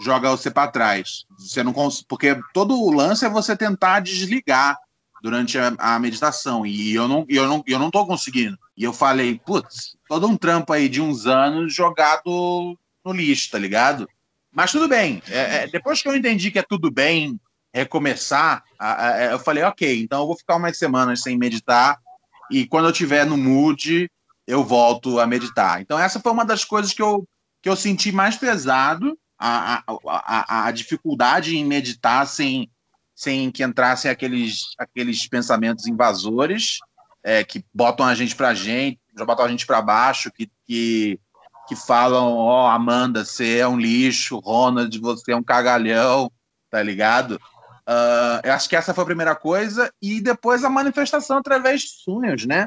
joga 0.00 0.30
você 0.30 0.48
para 0.48 0.70
trás. 0.70 1.24
Você 1.36 1.64
não 1.64 1.72
cons... 1.72 2.04
Porque 2.08 2.40
todo 2.54 2.80
o 2.80 2.92
lance 2.92 3.24
é 3.24 3.28
você 3.28 3.56
tentar 3.56 3.98
desligar 3.98 4.78
durante 5.20 5.58
a, 5.58 5.74
a 5.76 5.98
meditação. 5.98 6.64
E 6.64 6.94
eu 6.94 7.08
não, 7.08 7.26
eu, 7.28 7.48
não, 7.48 7.64
eu 7.66 7.80
não 7.80 7.90
tô 7.90 8.06
conseguindo. 8.06 8.56
E 8.76 8.84
eu 8.84 8.92
falei, 8.92 9.40
putz, 9.44 9.96
todo 10.08 10.28
um 10.28 10.36
trampo 10.36 10.72
aí 10.72 10.88
de 10.88 11.00
uns 11.00 11.26
anos 11.26 11.74
jogado 11.74 12.78
no 13.04 13.12
lixo, 13.12 13.50
tá 13.50 13.58
ligado? 13.58 14.08
Mas 14.52 14.72
tudo 14.72 14.88
bem. 14.88 15.22
É, 15.28 15.38
é, 15.38 15.66
depois 15.68 16.02
que 16.02 16.08
eu 16.08 16.16
entendi 16.16 16.50
que 16.50 16.58
é 16.58 16.62
tudo 16.62 16.90
bem 16.90 17.38
recomeçar, 17.72 18.64
eu 19.30 19.38
falei, 19.38 19.62
ok, 19.62 20.02
então 20.02 20.22
eu 20.22 20.26
vou 20.26 20.36
ficar 20.36 20.56
umas 20.56 20.76
semanas 20.76 21.22
sem 21.22 21.38
meditar 21.38 21.98
e 22.50 22.66
quando 22.66 22.88
eu 22.88 22.92
tiver 22.92 23.24
no 23.24 23.36
mood, 23.36 24.10
eu 24.44 24.64
volto 24.64 25.20
a 25.20 25.26
meditar. 25.26 25.80
Então 25.80 25.96
essa 25.96 26.18
foi 26.18 26.32
uma 26.32 26.44
das 26.44 26.64
coisas 26.64 26.92
que 26.92 27.00
eu, 27.00 27.24
que 27.62 27.68
eu 27.68 27.76
senti 27.76 28.10
mais 28.10 28.36
pesado, 28.36 29.16
a, 29.38 29.84
a, 29.86 29.94
a, 30.06 30.66
a 30.66 30.70
dificuldade 30.72 31.56
em 31.56 31.64
meditar 31.64 32.26
sem, 32.26 32.68
sem 33.14 33.50
que 33.52 33.62
entrassem 33.62 34.10
aqueles, 34.10 34.74
aqueles 34.76 35.28
pensamentos 35.28 35.86
invasores 35.86 36.78
é, 37.22 37.44
que 37.44 37.64
botam 37.72 38.04
a 38.04 38.14
gente 38.14 38.34
para 38.34 38.54
gente, 38.54 38.98
já 39.16 39.24
botam 39.24 39.44
a 39.44 39.48
gente 39.48 39.66
para 39.66 39.80
baixo, 39.80 40.30
que, 40.30 40.50
que, 40.66 41.18
que 41.70 41.76
falam, 41.76 42.32
ó, 42.32 42.64
oh, 42.64 42.66
Amanda, 42.66 43.24
você 43.24 43.58
é 43.58 43.68
um 43.68 43.78
lixo, 43.78 44.40
Ronald, 44.40 44.98
você 44.98 45.30
é 45.30 45.36
um 45.36 45.42
cagalhão, 45.42 46.28
tá 46.68 46.82
ligado? 46.82 47.40
Uh, 47.88 48.42
eu 48.42 48.52
acho 48.52 48.68
que 48.68 48.74
essa 48.74 48.92
foi 48.92 49.02
a 49.02 49.06
primeira 49.06 49.36
coisa, 49.36 49.88
e 50.02 50.20
depois 50.20 50.64
a 50.64 50.68
manifestação 50.68 51.38
através 51.38 51.82
de 51.82 51.88
sonhos, 52.02 52.44
né? 52.44 52.66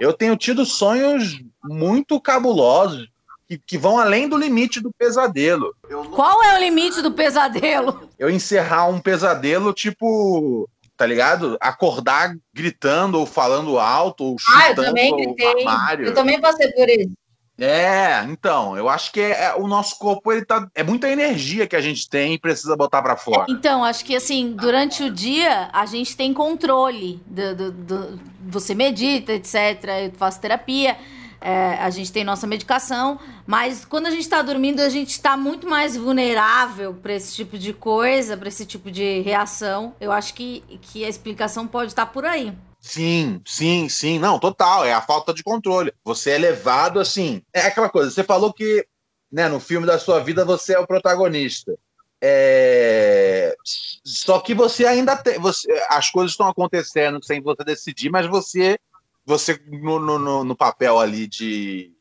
Eu 0.00 0.12
tenho 0.12 0.36
tido 0.36 0.66
sonhos 0.66 1.40
muito 1.62 2.20
cabulosos, 2.20 3.06
que, 3.46 3.56
que 3.56 3.78
vão 3.78 4.00
além 4.00 4.28
do 4.28 4.36
limite 4.36 4.80
do 4.80 4.90
pesadelo. 4.98 5.72
Qual 6.12 6.42
é 6.42 6.56
o 6.56 6.58
limite 6.58 7.00
do 7.02 7.12
pesadelo? 7.12 8.10
Eu 8.18 8.28
encerrar 8.28 8.88
um 8.88 8.98
pesadelo, 8.98 9.72
tipo, 9.72 10.68
tá 10.96 11.06
ligado? 11.06 11.56
Acordar 11.60 12.34
gritando 12.52 13.16
ou 13.16 13.26
falando 13.26 13.78
alto 13.78 14.24
ou 14.24 14.36
chutando 14.40 14.60
ah, 14.60 14.70
eu 14.70 14.74
também 14.74 15.16
gritei. 15.16 15.68
armário. 15.68 16.06
Eu 16.06 16.14
também 16.14 16.40
passei 16.40 16.68
por 16.72 16.88
isso. 16.88 17.12
É, 17.60 18.24
então, 18.24 18.74
eu 18.76 18.88
acho 18.88 19.12
que 19.12 19.20
é, 19.20 19.44
é, 19.44 19.54
o 19.54 19.66
nosso 19.66 19.98
corpo 19.98 20.32
ele 20.32 20.44
tá 20.46 20.66
é 20.74 20.82
muita 20.82 21.08
energia 21.08 21.66
que 21.66 21.76
a 21.76 21.80
gente 21.80 22.08
tem 22.08 22.34
e 22.34 22.38
precisa 22.38 22.74
botar 22.74 23.02
para 23.02 23.16
fora. 23.16 23.44
Então, 23.50 23.84
acho 23.84 24.02
que 24.02 24.16
assim, 24.16 24.52
durante 24.52 25.02
o 25.02 25.10
dia 25.10 25.68
a 25.70 25.84
gente 25.84 26.16
tem 26.16 26.32
controle 26.32 27.22
do, 27.26 27.54
do, 27.54 27.72
do 27.72 28.20
você 28.48 28.74
medita, 28.74 29.32
etc, 29.32 29.84
eu 30.04 30.12
faço 30.16 30.40
terapia, 30.40 30.96
é, 31.38 31.74
a 31.74 31.90
gente 31.90 32.10
tem 32.10 32.24
nossa 32.24 32.46
medicação, 32.46 33.18
mas 33.46 33.84
quando 33.84 34.06
a 34.06 34.10
gente 34.10 34.22
está 34.22 34.40
dormindo, 34.40 34.80
a 34.80 34.88
gente 34.88 35.10
está 35.10 35.36
muito 35.36 35.68
mais 35.68 35.96
vulnerável 35.96 36.94
para 36.94 37.14
esse 37.14 37.34
tipo 37.34 37.58
de 37.58 37.72
coisa, 37.72 38.36
para 38.36 38.48
esse 38.48 38.64
tipo 38.64 38.90
de 38.90 39.20
reação. 39.20 39.94
Eu 40.00 40.12
acho 40.12 40.32
que, 40.32 40.62
que 40.80 41.04
a 41.04 41.08
explicação 41.08 41.66
pode 41.66 41.92
estar 41.92 42.06
tá 42.06 42.12
por 42.12 42.24
aí. 42.24 42.54
Sim, 42.80 43.42
sim, 43.44 43.88
sim. 43.88 44.18
Não, 44.18 44.38
total. 44.38 44.84
É 44.84 44.92
a 44.92 45.02
falta 45.02 45.34
de 45.34 45.42
controle. 45.42 45.92
Você 46.02 46.30
é 46.30 46.38
levado 46.38 46.98
assim. 46.98 47.42
É 47.52 47.60
aquela 47.62 47.88
coisa. 47.88 48.10
Você 48.10 48.24
falou 48.24 48.52
que 48.52 48.86
né, 49.30 49.48
no 49.48 49.60
filme 49.60 49.86
da 49.86 49.98
sua 49.98 50.20
vida 50.20 50.44
você 50.44 50.74
é 50.74 50.78
o 50.78 50.86
protagonista. 50.86 51.78
É... 52.22 53.54
Só 54.04 54.40
que 54.40 54.54
você 54.54 54.86
ainda 54.86 55.16
tem. 55.16 55.38
Você... 55.38 55.68
As 55.88 56.10
coisas 56.10 56.32
estão 56.32 56.48
acontecendo 56.48 57.22
sem 57.22 57.40
você 57.40 57.62
decidir, 57.64 58.10
mas 58.10 58.26
você, 58.26 58.78
você 59.24 59.60
no, 59.68 59.98
no, 59.98 60.44
no 60.44 60.56
papel 60.56 60.98
ali 60.98 61.26
de, 61.26 61.92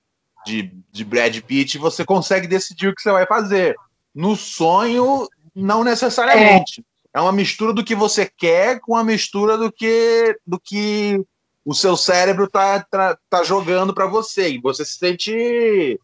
de, 0.45 0.73
de 0.91 1.03
Brad 1.03 1.37
Pitt, 1.41 1.77
você 1.77 2.05
consegue 2.05 2.47
decidir 2.47 2.87
o 2.87 2.95
que 2.95 3.01
você 3.01 3.11
vai 3.11 3.25
fazer. 3.25 3.75
No 4.15 4.35
sonho, 4.35 5.27
não 5.53 5.83
necessariamente. 5.83 6.83
É 7.13 7.19
é 7.19 7.21
uma 7.21 7.31
mistura 7.31 7.73
do 7.73 7.83
que 7.83 7.95
você 7.95 8.25
quer 8.25 8.79
com 8.79 8.95
a 8.95 9.03
mistura 9.03 9.57
do 9.57 9.71
que 9.71 10.37
do 10.45 10.59
que 10.59 11.19
o 11.65 11.73
seu 11.73 11.95
cérebro 11.95 12.49
tá, 12.49 12.83
tá, 12.89 13.17
tá 13.29 13.43
jogando 13.43 13.93
para 13.93 14.07
você. 14.07 14.49
E 14.49 14.59
você 14.59 14.83
se 14.83 14.97
sente. 14.97 15.99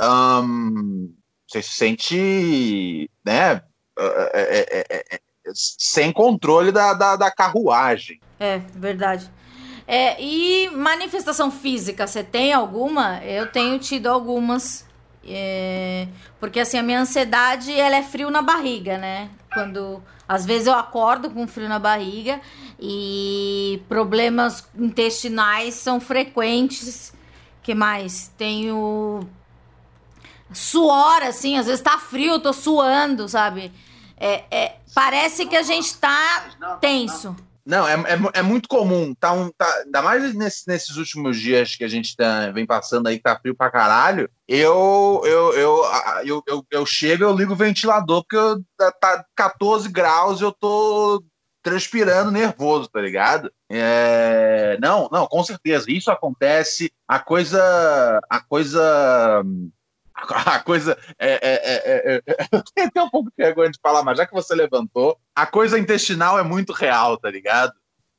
Um, 0.00 1.12
você 1.46 1.62
se 1.62 1.74
sente. 1.74 3.10
Né, 3.24 3.62
é 3.98 4.30
é, 4.32 4.66
é, 4.70 4.86
é, 4.88 5.14
é, 5.14 5.20
sem 5.54 6.12
controle 6.12 6.72
da, 6.72 6.94
da, 6.94 7.16
da, 7.16 7.30
carruagem. 7.30 8.20
É, 8.38 8.58
verdade. 8.74 9.30
É, 9.86 10.20
e 10.20 10.68
manifestação 10.70 11.50
física, 11.50 12.06
você 12.06 12.24
tem 12.24 12.52
alguma? 12.52 13.22
Eu 13.24 13.46
tenho 13.50 13.78
tido 13.78 14.08
algumas. 14.08 14.86
porque 16.40 16.60
assim, 16.60 16.78
a 16.78 16.82
minha 16.82 17.00
ansiedade 17.00 17.72
ela 17.78 17.96
é 17.96 18.02
frio 18.02 18.30
na 18.30 18.42
barriga, 18.42 18.98
né? 18.98 19.30
Quando 19.52 20.02
às 20.28 20.44
vezes 20.44 20.66
eu 20.66 20.74
acordo 20.74 21.30
com 21.30 21.46
frio 21.46 21.68
na 21.68 21.78
barriga 21.78 22.40
e 22.80 23.82
problemas 23.88 24.66
intestinais 24.74 25.74
são 25.74 26.00
frequentes. 26.00 27.12
que 27.62 27.74
mais? 27.74 28.32
Tenho 28.36 29.26
suor, 30.52 31.22
assim, 31.22 31.56
às 31.58 31.66
vezes 31.66 31.80
tá 31.80 31.98
frio, 31.98 32.34
eu 32.34 32.40
tô 32.40 32.52
suando, 32.52 33.28
sabe? 33.28 33.72
É, 34.16 34.44
é, 34.50 34.76
parece 34.94 35.46
que 35.46 35.56
a 35.56 35.62
gente 35.62 35.96
tá 35.96 36.78
tenso. 36.80 37.36
Não, 37.66 37.86
é, 37.86 37.94
é, 37.94 38.38
é, 38.38 38.42
muito 38.42 38.68
comum. 38.68 39.12
Tá 39.12 39.32
um, 39.32 39.50
tá, 39.50 39.66
ainda 39.84 40.00
mais 40.00 40.32
nesse, 40.34 40.68
nesses 40.68 40.96
últimos 40.96 41.36
dias 41.40 41.74
que 41.74 41.82
a 41.82 41.88
gente 41.88 42.16
tá, 42.16 42.48
vem 42.52 42.64
passando 42.64 43.08
aí, 43.08 43.16
que 43.16 43.24
tá 43.24 43.36
frio 43.36 43.56
pra 43.56 43.72
caralho. 43.72 44.30
Eu, 44.46 45.20
eu, 45.24 45.52
eu, 45.52 45.84
eu, 46.24 46.42
eu, 46.46 46.66
eu 46.70 46.86
chego 46.86 47.24
eu 47.24 47.34
ligo 47.34 47.54
o 47.54 47.56
ventilador, 47.56 48.22
porque 48.22 48.36
eu, 48.36 48.62
tá, 48.76 48.92
tá 48.92 49.24
14 49.34 49.88
graus 49.88 50.40
e 50.40 50.44
eu 50.44 50.52
tô 50.52 51.24
transpirando 51.60 52.30
nervoso, 52.30 52.88
tá 52.88 53.00
ligado? 53.00 53.52
É, 53.68 54.78
não, 54.80 55.08
não, 55.10 55.26
com 55.26 55.42
certeza. 55.42 55.90
Isso 55.90 56.12
acontece. 56.12 56.92
A 57.08 57.18
coisa. 57.18 58.20
A 58.30 58.40
coisa 58.40 59.42
a 60.16 60.58
coisa 60.60 60.98
é, 61.18 61.38
é, 61.42 62.16
é, 62.16 62.22
é, 62.26 62.82
até 62.86 63.02
um 63.02 63.10
pouco 63.10 63.30
de 63.30 63.44
vergonha 63.44 63.70
de 63.70 63.78
falar, 63.82 64.02
mas 64.02 64.16
já 64.16 64.26
que 64.26 64.32
você 64.32 64.54
levantou, 64.54 65.18
a 65.34 65.46
coisa 65.46 65.78
intestinal 65.78 66.38
é 66.38 66.42
muito 66.42 66.72
real, 66.72 67.18
tá 67.18 67.30
ligado? 67.30 67.72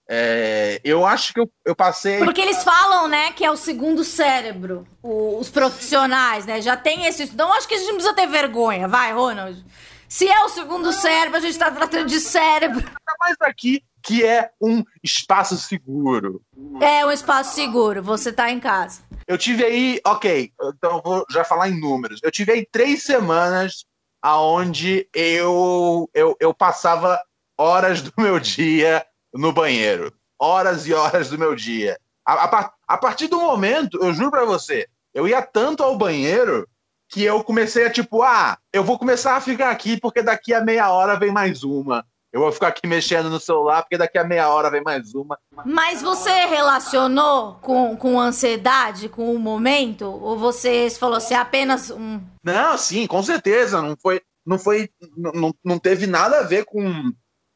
É, 0.10 0.80
eu 0.86 1.06
acho 1.06 1.34
que 1.34 1.40
eu, 1.40 1.52
eu 1.66 1.76
passei. 1.76 2.20
Porque 2.20 2.40
eles 2.40 2.64
falam, 2.64 3.10
né, 3.10 3.32
que 3.34 3.44
é 3.44 3.52
o 3.52 3.58
segundo 3.58 4.06
cérebro, 4.06 4.88
o, 5.04 5.38
os 5.38 5.50
profissionais, 5.50 6.46
né? 6.46 6.62
Já 6.62 6.78
tem 6.78 7.06
esse. 7.06 7.24
Então 7.24 7.52
acho 7.54 7.68
que 7.68 7.74
a 7.74 7.78
gente 7.78 7.88
não 7.88 7.96
precisa 7.96 8.16
ter 8.16 8.28
vergonha, 8.28 8.88
vai, 8.88 9.12
Ronald. 9.12 9.66
Se 10.10 10.28
é 10.28 10.44
o 10.46 10.50
segundo 10.50 10.94
cérebro, 10.94 11.38
a 11.38 11.42
gente 11.42 11.60
tá 11.60 11.70
tratando 11.70 12.06
de 12.06 12.20
cérebro. 12.20 12.80
Ainda 12.80 13.16
mais 13.20 13.36
aqui, 13.42 13.84
que 14.02 14.24
é 14.24 14.52
um 14.62 14.84
espaço 15.04 15.58
seguro. 15.58 16.42
É 16.82 17.06
um 17.06 17.12
espaço 17.12 17.54
seguro, 17.54 18.02
você 18.02 18.32
tá 18.32 18.50
em 18.50 18.60
casa. 18.60 19.02
Eu 19.28 19.38
tive 19.38 19.66
aí, 19.66 20.00
ok, 20.06 20.54
então 20.62 21.02
vou 21.04 21.26
já 21.30 21.44
falar 21.44 21.68
em 21.70 21.80
números. 21.80 22.22
Eu 22.24 22.32
tive 22.32 22.54
aí 22.54 22.66
três 22.72 23.04
semanas 23.04 23.86
aonde 24.22 25.10
eu, 25.14 26.10
eu, 26.14 26.38
eu 26.40 26.54
passava 26.54 27.22
horas 27.58 28.02
do 28.02 28.14
meu 28.18 28.40
dia 28.40 29.06
no 29.34 29.52
banheiro. 29.52 30.14
Horas 30.40 30.88
e 30.88 30.94
horas 30.94 31.30
do 31.30 31.38
meu 31.38 31.54
dia. 31.54 32.00
A, 32.26 32.46
a, 32.46 32.74
a 32.88 32.98
partir 32.98 33.28
do 33.28 33.40
momento, 33.40 34.00
eu 34.02 34.14
juro 34.14 34.32
para 34.32 34.46
você, 34.46 34.88
eu 35.14 35.28
ia 35.28 35.42
tanto 35.42 35.84
ao 35.84 35.98
banheiro 35.98 36.68
que 37.10 37.24
eu 37.24 37.44
comecei 37.44 37.86
a 37.86 37.90
tipo, 37.90 38.22
ah, 38.24 38.58
eu 38.74 38.84
vou 38.84 38.98
começar 38.98 39.36
a 39.36 39.42
ficar 39.42 39.70
aqui 39.70 40.00
porque 40.00 40.22
daqui 40.22 40.54
a 40.54 40.62
meia 40.62 40.90
hora 40.90 41.18
vem 41.18 41.32
mais 41.32 41.64
uma. 41.64 42.06
Eu 42.32 42.42
vou 42.42 42.52
ficar 42.52 42.68
aqui 42.68 42.86
mexendo 42.86 43.30
no 43.30 43.40
celular, 43.40 43.82
porque 43.82 43.98
daqui 43.98 44.18
a 44.18 44.24
meia 44.24 44.50
hora 44.50 44.70
vem 44.70 44.84
mais 44.84 45.16
uma. 45.16 45.40
Mas 45.66 46.02
você 46.02 46.46
relacionou 46.46 47.56
com, 47.62 47.96
com 47.96 48.20
ansiedade, 48.20 49.08
com 49.08 49.34
o 49.34 49.40
momento? 49.40 50.06
Ou 50.06 50.38
você 50.38 50.90
falou 50.90 51.18
assim, 51.18 51.34
é 51.34 51.38
apenas 51.38 51.90
um. 51.90 52.22
Não, 52.44 52.78
sim, 52.78 53.08
com 53.08 53.24
certeza. 53.24 53.82
Não 53.82 53.96
foi. 53.96 54.22
Não 54.46 54.60
foi. 54.60 54.90
Não, 55.16 55.54
não 55.64 55.80
teve 55.80 56.06
nada 56.06 56.42
a 56.42 56.44
ver 56.44 56.66
com, 56.66 57.12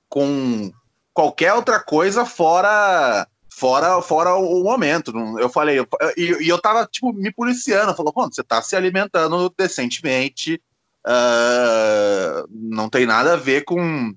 com 0.10 0.72
qualquer 1.14 1.54
outra 1.54 1.80
coisa 1.80 2.26
fora. 2.26 3.28
Fora, 3.54 4.02
fora 4.02 4.36
o 4.36 4.64
momento. 4.64 5.12
Eu 5.38 5.50
falei, 5.50 5.78
eu, 5.78 5.88
e, 6.18 6.48
eu 6.48 6.60
tava, 6.60 6.88
tipo, 6.88 7.12
me 7.12 7.32
policiando. 7.32 7.94
Falou, 7.94 8.14
quando 8.14 8.34
você 8.34 8.44
tá 8.44 8.62
se 8.62 8.76
alimentando 8.76 9.54
decentemente. 9.58 10.62
Uh, 11.06 12.48
não 12.50 12.88
tem 12.90 13.06
nada 13.08 13.34
a 13.34 13.38
ver 13.38 13.66
com, 13.66 14.16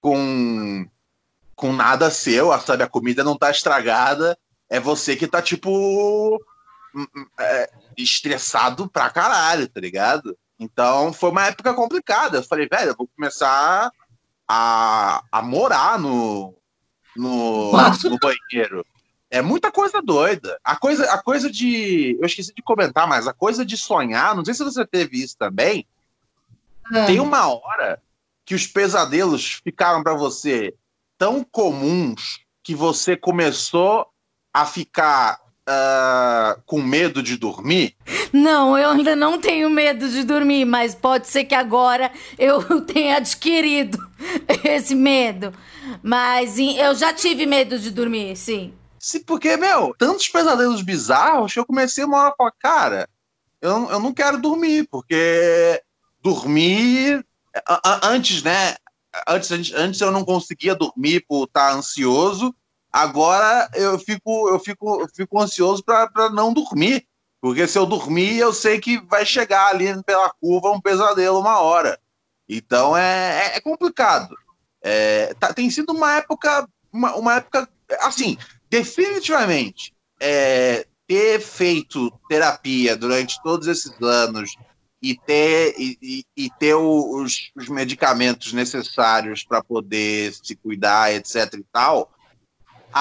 com, 0.00 0.88
com 1.54 1.72
nada 1.72 2.10
seu, 2.10 2.58
sabe? 2.60 2.82
A 2.82 2.88
comida 2.88 3.22
não 3.22 3.36
tá 3.36 3.50
estragada, 3.50 4.36
é 4.68 4.80
você 4.80 5.14
que 5.14 5.26
tá, 5.26 5.42
tipo, 5.42 6.36
hum, 6.94 7.06
hum, 7.14 7.26
é, 7.38 7.70
estressado 7.98 8.88
pra 8.88 9.10
caralho, 9.10 9.68
tá 9.68 9.78
ligado? 9.78 10.36
Então 10.58 11.12
foi 11.12 11.30
uma 11.30 11.46
época 11.46 11.74
complicada. 11.74 12.38
Eu 12.38 12.42
falei, 12.42 12.66
velho, 12.66 12.90
eu 12.90 12.96
vou 12.96 13.08
começar 13.14 13.90
a, 14.48 15.22
a 15.30 15.42
morar 15.42 15.98
no, 15.98 16.54
no, 17.16 17.72
no 17.72 18.18
banheiro. 18.18 18.84
É 19.30 19.42
muita 19.42 19.72
coisa 19.72 20.00
doida. 20.00 20.58
A 20.62 20.76
coisa, 20.76 21.10
a 21.12 21.22
coisa 21.22 21.50
de. 21.50 22.16
Eu 22.20 22.26
esqueci 22.26 22.54
de 22.54 22.62
comentar, 22.62 23.06
mas 23.08 23.26
a 23.26 23.32
coisa 23.32 23.64
de 23.64 23.76
sonhar, 23.76 24.34
não 24.34 24.44
sei 24.44 24.54
se 24.54 24.64
você 24.64 24.86
teve 24.86 25.22
isso 25.22 25.36
também. 25.36 25.86
É. 26.92 27.06
Tem 27.06 27.20
uma 27.20 27.48
hora 27.48 28.00
que 28.44 28.54
os 28.54 28.66
pesadelos 28.66 29.60
ficaram 29.64 30.02
para 30.02 30.14
você 30.14 30.74
tão 31.18 31.42
comuns 31.42 32.40
que 32.62 32.74
você 32.74 33.16
começou 33.16 34.06
a 34.52 34.64
ficar 34.64 35.40
uh, 35.68 36.60
com 36.66 36.80
medo 36.82 37.22
de 37.22 37.36
dormir? 37.36 37.94
Não, 38.32 38.76
eu 38.76 38.90
ainda 38.90 39.16
não 39.16 39.38
tenho 39.38 39.70
medo 39.70 40.08
de 40.08 40.24
dormir, 40.24 40.64
mas 40.64 40.94
pode 40.94 41.28
ser 41.28 41.44
que 41.44 41.54
agora 41.54 42.10
eu 42.38 42.80
tenha 42.82 43.16
adquirido. 43.16 44.06
esse 44.64 44.94
medo. 44.94 45.52
Mas 46.02 46.58
eu 46.58 46.94
já 46.94 47.12
tive 47.12 47.46
medo 47.46 47.78
de 47.78 47.90
dormir, 47.90 48.36
sim. 48.36 48.74
Sim, 48.98 49.22
porque, 49.22 49.56
meu, 49.56 49.94
tantos 49.98 50.28
pesadelos 50.28 50.82
bizarros 50.82 51.52
que 51.52 51.60
eu 51.60 51.66
comecei 51.66 52.04
uma 52.04 52.18
hora 52.18 52.28
a 52.30 52.36
falar, 52.36 52.52
cara, 52.58 53.08
eu, 53.60 53.90
eu 53.90 54.00
não 54.00 54.12
quero 54.12 54.40
dormir, 54.40 54.88
porque 54.90 55.80
dormir. 56.22 57.24
Antes, 58.02 58.42
né? 58.42 58.74
Antes, 59.26 59.72
antes 59.72 60.00
eu 60.00 60.10
não 60.10 60.24
conseguia 60.24 60.74
dormir 60.74 61.24
por 61.26 61.44
estar 61.44 61.72
ansioso. 61.72 62.54
Agora 62.96 63.68
eu 63.74 63.98
fico, 63.98 64.48
eu 64.48 64.58
fico, 64.58 65.02
eu 65.02 65.08
fico 65.14 65.38
ansioso 65.38 65.84
para 65.84 66.30
não 66.30 66.54
dormir. 66.54 67.06
Porque 67.42 67.68
se 67.68 67.78
eu 67.78 67.84
dormir, 67.84 68.38
eu 68.38 68.54
sei 68.54 68.80
que 68.80 68.98
vai 69.06 69.26
chegar 69.26 69.68
ali 69.68 70.02
pela 70.02 70.32
curva 70.40 70.70
um 70.70 70.80
pesadelo 70.80 71.38
uma 71.38 71.60
hora. 71.60 72.00
Então 72.48 72.96
é, 72.96 73.52
é, 73.52 73.56
é 73.58 73.60
complicado. 73.60 74.34
É, 74.82 75.34
tá, 75.34 75.52
tem 75.52 75.68
sido 75.68 75.92
uma 75.92 76.16
época, 76.16 76.66
uma, 76.90 77.14
uma 77.16 77.34
época, 77.34 77.68
assim, 78.00 78.38
definitivamente, 78.70 79.92
é, 80.18 80.86
ter 81.06 81.38
feito 81.38 82.10
terapia 82.30 82.96
durante 82.96 83.42
todos 83.42 83.66
esses 83.66 83.92
anos 84.00 84.56
e 85.02 85.14
ter, 85.14 85.74
e, 85.78 86.24
e 86.34 86.50
ter 86.58 86.74
os, 86.74 87.52
os, 87.54 87.68
medicamentos 87.68 88.54
necessários 88.54 89.44
para 89.44 89.62
poder 89.62 90.32
se 90.32 90.56
cuidar, 90.56 91.12
etc. 91.12 91.52
e 91.58 91.64
tal, 91.70 92.10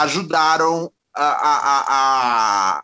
ajudaram 0.03 0.91
a, 1.13 1.23
a, 1.23 1.85
a, 1.87 2.83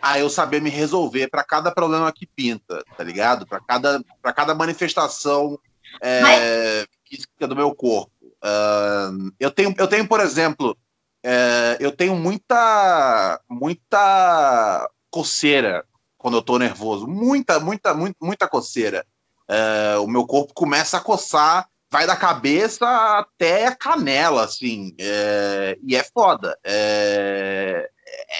a 0.00 0.18
eu 0.18 0.30
saber 0.30 0.62
me 0.62 0.70
resolver 0.70 1.28
para 1.28 1.42
cada 1.42 1.72
problema 1.72 2.12
que 2.12 2.26
pinta, 2.26 2.84
tá 2.96 3.02
ligado? 3.02 3.46
Para 3.46 3.60
cada, 3.60 4.04
cada 4.34 4.54
manifestação 4.54 5.58
é, 6.00 6.86
física 7.08 7.48
do 7.48 7.56
meu 7.56 7.74
corpo. 7.74 8.12
Uh, 8.22 9.32
eu, 9.38 9.50
tenho, 9.50 9.74
eu 9.76 9.88
tenho, 9.88 10.06
por 10.06 10.20
exemplo, 10.20 10.76
é, 11.24 11.76
eu 11.80 11.92
tenho 11.92 12.14
muita, 12.14 13.40
muita 13.48 14.88
coceira 15.10 15.84
quando 16.16 16.36
eu 16.36 16.42
tô 16.42 16.58
nervoso. 16.58 17.06
Muita, 17.08 17.58
muita, 17.58 17.92
muita, 17.92 18.16
muita 18.20 18.48
coceira. 18.48 19.04
É, 19.48 19.96
o 19.98 20.06
meu 20.06 20.26
corpo 20.26 20.54
começa 20.54 20.96
a 20.96 21.00
coçar, 21.00 21.68
vai 21.92 22.06
da 22.06 22.16
cabeça 22.16 22.86
até 23.18 23.66
a 23.66 23.76
canela, 23.76 24.44
assim. 24.44 24.94
É, 24.98 25.78
e 25.82 25.94
é 25.94 26.02
foda. 26.02 26.58
É, 26.64 27.90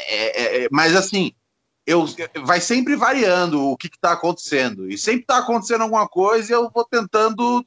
é, 0.09 0.65
é, 0.65 0.69
mas 0.73 0.97
assim, 0.97 1.33
eu, 1.87 2.07
vai 2.45 2.63
sempre 2.63 2.97
variando 2.97 3.63
o 3.63 3.77
que 3.77 3.89
está 3.89 4.13
acontecendo. 4.13 4.91
E 4.91 4.97
sempre 4.97 5.21
está 5.21 5.37
acontecendo 5.37 5.83
alguma 5.83 6.09
coisa 6.09 6.51
e 6.51 6.55
eu 6.55 6.71
vou 6.75 6.85
tentando 6.87 7.63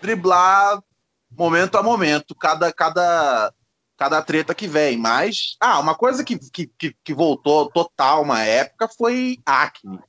driblar 0.00 0.82
momento 1.30 1.78
a 1.78 1.82
momento, 1.84 2.34
cada, 2.34 2.72
cada, 2.72 3.54
cada 3.96 4.22
treta 4.22 4.52
que 4.56 4.66
vem. 4.66 4.96
Mas, 4.96 5.56
ah, 5.60 5.78
uma 5.78 5.94
coisa 5.94 6.24
que, 6.24 6.36
que, 6.36 6.96
que 7.04 7.14
voltou 7.14 7.70
total 7.70 8.22
uma 8.22 8.42
época 8.42 8.88
foi 8.88 9.38
acne. 9.46 10.00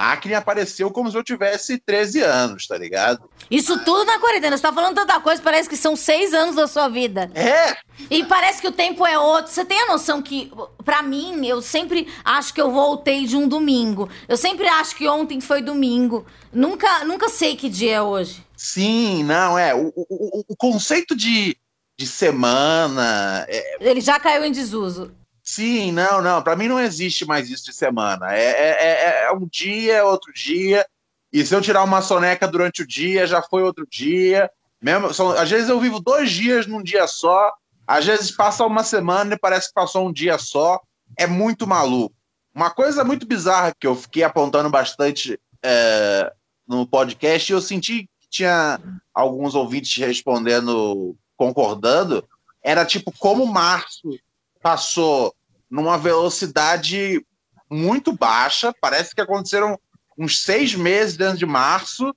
A 0.00 0.12
acne 0.12 0.32
apareceu 0.32 0.90
como 0.90 1.10
se 1.10 1.18
eu 1.18 1.22
tivesse 1.22 1.76
13 1.76 2.22
anos, 2.22 2.66
tá 2.66 2.78
ligado? 2.78 3.28
Isso 3.50 3.84
tudo 3.84 4.06
na 4.06 4.18
quarentena. 4.18 4.56
Você 4.56 4.62
tá 4.62 4.72
falando 4.72 4.94
tanta 4.94 5.20
coisa, 5.20 5.42
parece 5.42 5.68
que 5.68 5.76
são 5.76 5.94
seis 5.94 6.32
anos 6.32 6.56
da 6.56 6.66
sua 6.66 6.88
vida. 6.88 7.30
É! 7.34 7.76
E 8.08 8.24
parece 8.24 8.62
que 8.62 8.68
o 8.68 8.72
tempo 8.72 9.06
é 9.06 9.18
outro. 9.18 9.52
Você 9.52 9.62
tem 9.62 9.78
a 9.78 9.88
noção 9.88 10.22
que, 10.22 10.50
para 10.86 11.02
mim, 11.02 11.46
eu 11.46 11.60
sempre 11.60 12.08
acho 12.24 12.54
que 12.54 12.62
eu 12.62 12.70
voltei 12.70 13.26
de 13.26 13.36
um 13.36 13.46
domingo. 13.46 14.08
Eu 14.26 14.38
sempre 14.38 14.66
acho 14.68 14.96
que 14.96 15.06
ontem 15.06 15.38
foi 15.38 15.60
domingo. 15.60 16.24
Nunca, 16.50 17.04
nunca 17.04 17.28
sei 17.28 17.54
que 17.54 17.68
dia 17.68 17.96
é 17.96 18.00
hoje. 18.00 18.42
Sim, 18.56 19.22
não, 19.24 19.58
é. 19.58 19.74
O, 19.74 19.92
o, 19.94 20.44
o 20.48 20.56
conceito 20.56 21.14
de, 21.14 21.54
de 21.98 22.06
semana. 22.06 23.44
É... 23.50 23.76
Ele 23.78 24.00
já 24.00 24.18
caiu 24.18 24.46
em 24.46 24.50
desuso. 24.50 25.12
Sim, 25.50 25.90
não, 25.90 26.22
não. 26.22 26.40
Para 26.40 26.54
mim 26.54 26.68
não 26.68 26.78
existe 26.78 27.26
mais 27.26 27.50
isso 27.50 27.64
de 27.64 27.72
semana. 27.72 28.32
É, 28.32 28.44
é, 28.44 28.70
é, 28.70 29.24
é, 29.24 29.32
um 29.32 29.48
dia, 29.48 29.94
é 29.94 30.04
outro 30.04 30.32
dia. 30.32 30.86
E 31.32 31.44
se 31.44 31.52
eu 31.52 31.60
tirar 31.60 31.82
uma 31.82 32.00
soneca 32.00 32.46
durante 32.46 32.82
o 32.82 32.86
dia, 32.86 33.26
já 33.26 33.42
foi 33.42 33.64
outro 33.64 33.84
dia. 33.84 34.48
Mesmo, 34.80 35.12
são, 35.12 35.30
às 35.30 35.50
vezes 35.50 35.68
eu 35.68 35.80
vivo 35.80 35.98
dois 35.98 36.30
dias 36.30 36.68
num 36.68 36.80
dia 36.80 37.04
só. 37.08 37.52
Às 37.84 38.06
vezes 38.06 38.30
passa 38.30 38.64
uma 38.64 38.84
semana 38.84 39.34
e 39.34 39.38
parece 39.38 39.68
que 39.68 39.74
passou 39.74 40.06
um 40.06 40.12
dia 40.12 40.38
só. 40.38 40.80
É 41.18 41.26
muito 41.26 41.66
maluco. 41.66 42.14
Uma 42.54 42.70
coisa 42.70 43.02
muito 43.02 43.26
bizarra 43.26 43.74
que 43.76 43.88
eu 43.88 43.96
fiquei 43.96 44.22
apontando 44.22 44.70
bastante 44.70 45.36
é, 45.64 46.32
no 46.64 46.86
podcast, 46.86 47.50
e 47.50 47.54
eu 47.56 47.60
senti 47.60 48.08
que 48.20 48.28
tinha 48.30 48.78
alguns 49.12 49.56
ouvintes 49.56 49.96
respondendo, 49.96 51.16
concordando, 51.36 52.24
era 52.62 52.86
tipo 52.86 53.12
como 53.18 53.44
março 53.46 54.16
passou 54.62 55.34
numa 55.70 55.96
velocidade 55.96 57.24
muito 57.70 58.12
baixa. 58.12 58.74
Parece 58.80 59.14
que 59.14 59.20
aconteceram 59.20 59.78
uns 60.18 60.42
seis 60.42 60.74
meses 60.74 61.16
dentro 61.16 61.38
de 61.38 61.46
março 61.46 62.14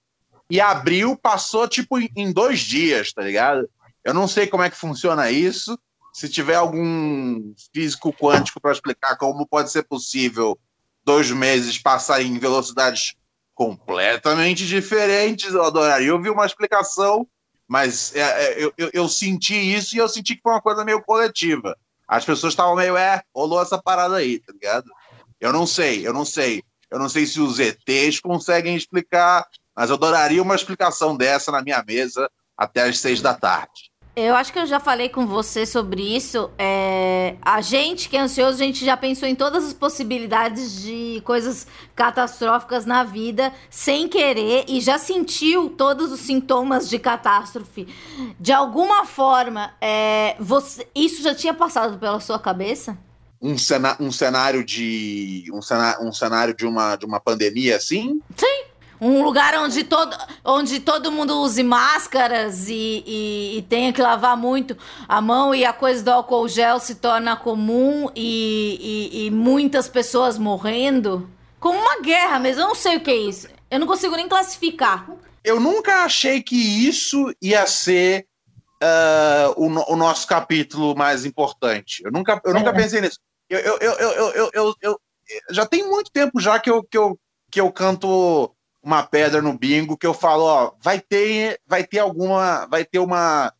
e 0.49 0.59
abril 0.59 1.15
passou 1.15 1.67
tipo 1.67 1.97
em 1.99 2.31
dois 2.31 2.59
dias, 2.59 3.13
tá 3.13 3.21
ligado? 3.21 3.69
Eu 4.03 4.13
não 4.13 4.27
sei 4.27 4.47
como 4.47 4.63
é 4.63 4.69
que 4.69 4.75
funciona 4.75 5.31
isso. 5.31 5.77
Se 6.13 6.27
tiver 6.27 6.55
algum 6.55 7.53
físico 7.73 8.11
quântico 8.13 8.59
para 8.59 8.71
explicar 8.71 9.15
como 9.17 9.47
pode 9.47 9.71
ser 9.71 9.83
possível 9.83 10.59
dois 11.03 11.31
meses 11.31 11.77
passar 11.77 12.21
em 12.21 12.37
velocidades 12.37 13.15
completamente 13.55 14.65
diferentes, 14.65 15.53
eu 15.53 15.63
adoraria 15.63 16.13
ouvir 16.13 16.29
uma 16.29 16.45
explicação, 16.45 17.27
mas 17.67 18.15
é, 18.15 18.19
é, 18.21 18.63
eu, 18.63 18.73
eu, 18.77 18.89
eu, 18.93 19.07
senti 19.07 19.55
isso 19.55 19.95
e 19.95 19.99
eu 19.99 20.09
senti 20.09 20.35
que 20.35 20.41
foi 20.41 20.53
uma 20.53 20.61
coisa 20.61 20.83
meio 20.83 21.01
coletiva 21.01 21.77
as 22.07 22.25
pessoas 22.25 22.53
estavam 22.53 22.75
meio, 22.75 22.97
é, 22.97 23.21
rolou 23.35 23.61
essa 23.61 23.81
parada 23.81 24.15
aí, 24.15 24.39
tá 24.39 24.53
ligado? 24.53 24.89
Eu 25.39 25.51
não 25.51 25.65
sei, 25.65 26.05
eu 26.05 26.13
não 26.13 26.25
sei. 26.25 26.63
Eu 26.89 26.99
não 26.99 27.09
sei 27.09 27.25
se 27.25 27.41
os 27.41 27.59
ETs 27.59 28.19
conseguem 28.19 28.75
explicar, 28.75 29.47
mas 29.75 29.89
eu 29.89 29.95
adoraria 29.95 30.41
uma 30.41 30.55
explicação 30.55 31.17
dessa 31.17 31.51
na 31.51 31.61
minha 31.61 31.83
mesa 31.83 32.29
até 32.55 32.83
às 32.83 32.99
seis 32.99 33.19
da 33.19 33.33
tarde. 33.33 33.91
Eu 34.15 34.35
acho 34.35 34.53
que 34.53 34.59
eu 34.59 34.65
já 34.67 34.79
falei 34.79 35.09
com 35.09 35.25
você 35.25 35.65
sobre 35.65 36.15
isso. 36.15 36.51
É... 36.57 37.35
A 37.41 37.61
gente 37.61 38.07
que 38.07 38.15
é 38.15 38.19
ansioso, 38.19 38.61
a 38.61 38.65
gente 38.65 38.85
já 38.85 38.95
pensou 38.95 39.27
em 39.27 39.33
todas 39.33 39.65
as 39.65 39.73
possibilidades 39.73 40.83
de 40.83 41.19
coisas 41.25 41.65
catastróficas 41.95 42.85
na 42.85 43.03
vida 43.03 43.51
sem 43.71 44.07
querer 44.07 44.65
e 44.67 44.79
já 44.81 44.99
sentiu 44.99 45.69
todos 45.69 46.11
os 46.11 46.19
sintomas 46.19 46.87
de 46.87 46.99
catástrofe. 46.99 47.87
De 48.39 48.51
alguma 48.51 49.03
forma, 49.03 49.73
é... 49.81 50.35
você... 50.39 50.87
isso 50.93 51.23
já 51.23 51.33
tinha 51.33 51.53
passado 51.53 51.97
pela 51.97 52.19
sua 52.19 52.37
cabeça? 52.37 52.95
Um, 53.41 53.57
cena... 53.57 53.97
um 53.99 54.11
cenário 54.11 54.63
de 54.63 55.45
um, 55.51 55.59
um 56.07 56.13
cenário 56.13 56.55
de 56.55 56.67
uma 56.67 56.95
de 56.95 57.05
uma 57.05 57.19
pandemia 57.19 57.77
assim? 57.77 58.21
Sim. 58.37 58.72
Um 59.03 59.21
lugar 59.21 59.53
onde 59.55 59.83
todo, 59.83 60.15
onde 60.45 60.79
todo 60.79 61.11
mundo 61.11 61.41
use 61.41 61.61
máscaras 61.61 62.69
e, 62.69 63.03
e, 63.05 63.57
e, 63.57 63.61
tenha 63.63 63.91
que 63.91 64.01
lavar 64.01 64.37
muito 64.37 64.77
a 65.09 65.19
mão 65.19 65.53
e 65.53 65.65
a 65.65 65.73
coisa 65.73 66.01
do 66.01 66.09
álcool 66.09 66.47
gel 66.47 66.79
se 66.79 66.95
torna 66.95 67.35
comum 67.35 68.09
e, 68.15 69.25
e, 69.25 69.31
muitas 69.31 69.89
pessoas 69.89 70.37
morrendo. 70.37 71.29
Como 71.59 71.77
uma 71.77 71.99
guerra 71.99 72.39
mesmo, 72.39 72.61
eu 72.61 72.67
não 72.69 72.75
sei 72.75 72.95
o 72.95 73.01
que 73.01 73.11
é 73.11 73.15
isso. 73.15 73.49
Eu 73.69 73.77
não 73.77 73.87
consigo 73.87 74.15
nem 74.15 74.29
classificar. 74.29 75.05
Eu 75.43 75.59
nunca 75.59 76.05
achei 76.05 76.41
que 76.41 76.55
isso 76.55 77.29
ia 77.41 77.67
ser 77.67 78.25
uh, 78.81 79.53
o, 79.57 79.93
o, 79.93 79.95
nosso 79.97 80.25
capítulo 80.25 80.95
mais 80.95 81.25
importante. 81.25 82.01
Eu 82.05 82.11
nunca, 82.11 82.41
eu 82.45 82.53
nunca 82.53 82.69
é. 82.69 82.73
pensei 82.73 83.01
nisso. 83.01 83.19
Eu, 83.49 83.59
eu, 83.59 83.77
eu, 83.79 83.91
eu, 83.91 84.31
eu, 84.31 84.51
eu, 84.53 84.75
eu, 84.81 84.99
já 85.51 85.65
tem 85.65 85.85
muito 85.85 86.09
tempo 86.09 86.39
já 86.39 86.57
que 86.57 86.69
eu, 86.69 86.81
que 86.83 86.97
eu, 86.97 87.19
que 87.51 87.59
eu 87.59 87.69
canto 87.69 88.55
uma 88.83 89.01
pedra 89.01 89.41
no 89.41 89.57
bingo 89.57 89.97
que 89.97 90.05
eu 90.05 90.13
falo, 90.13 90.43
ó, 90.43 90.73
vai 90.81 90.99
ter, 90.99 91.59
vai 91.65 91.85
ter 91.85 91.99
alguma, 91.99 92.65
vai 92.65 92.83
ter 92.83 92.99
uma 92.99 93.51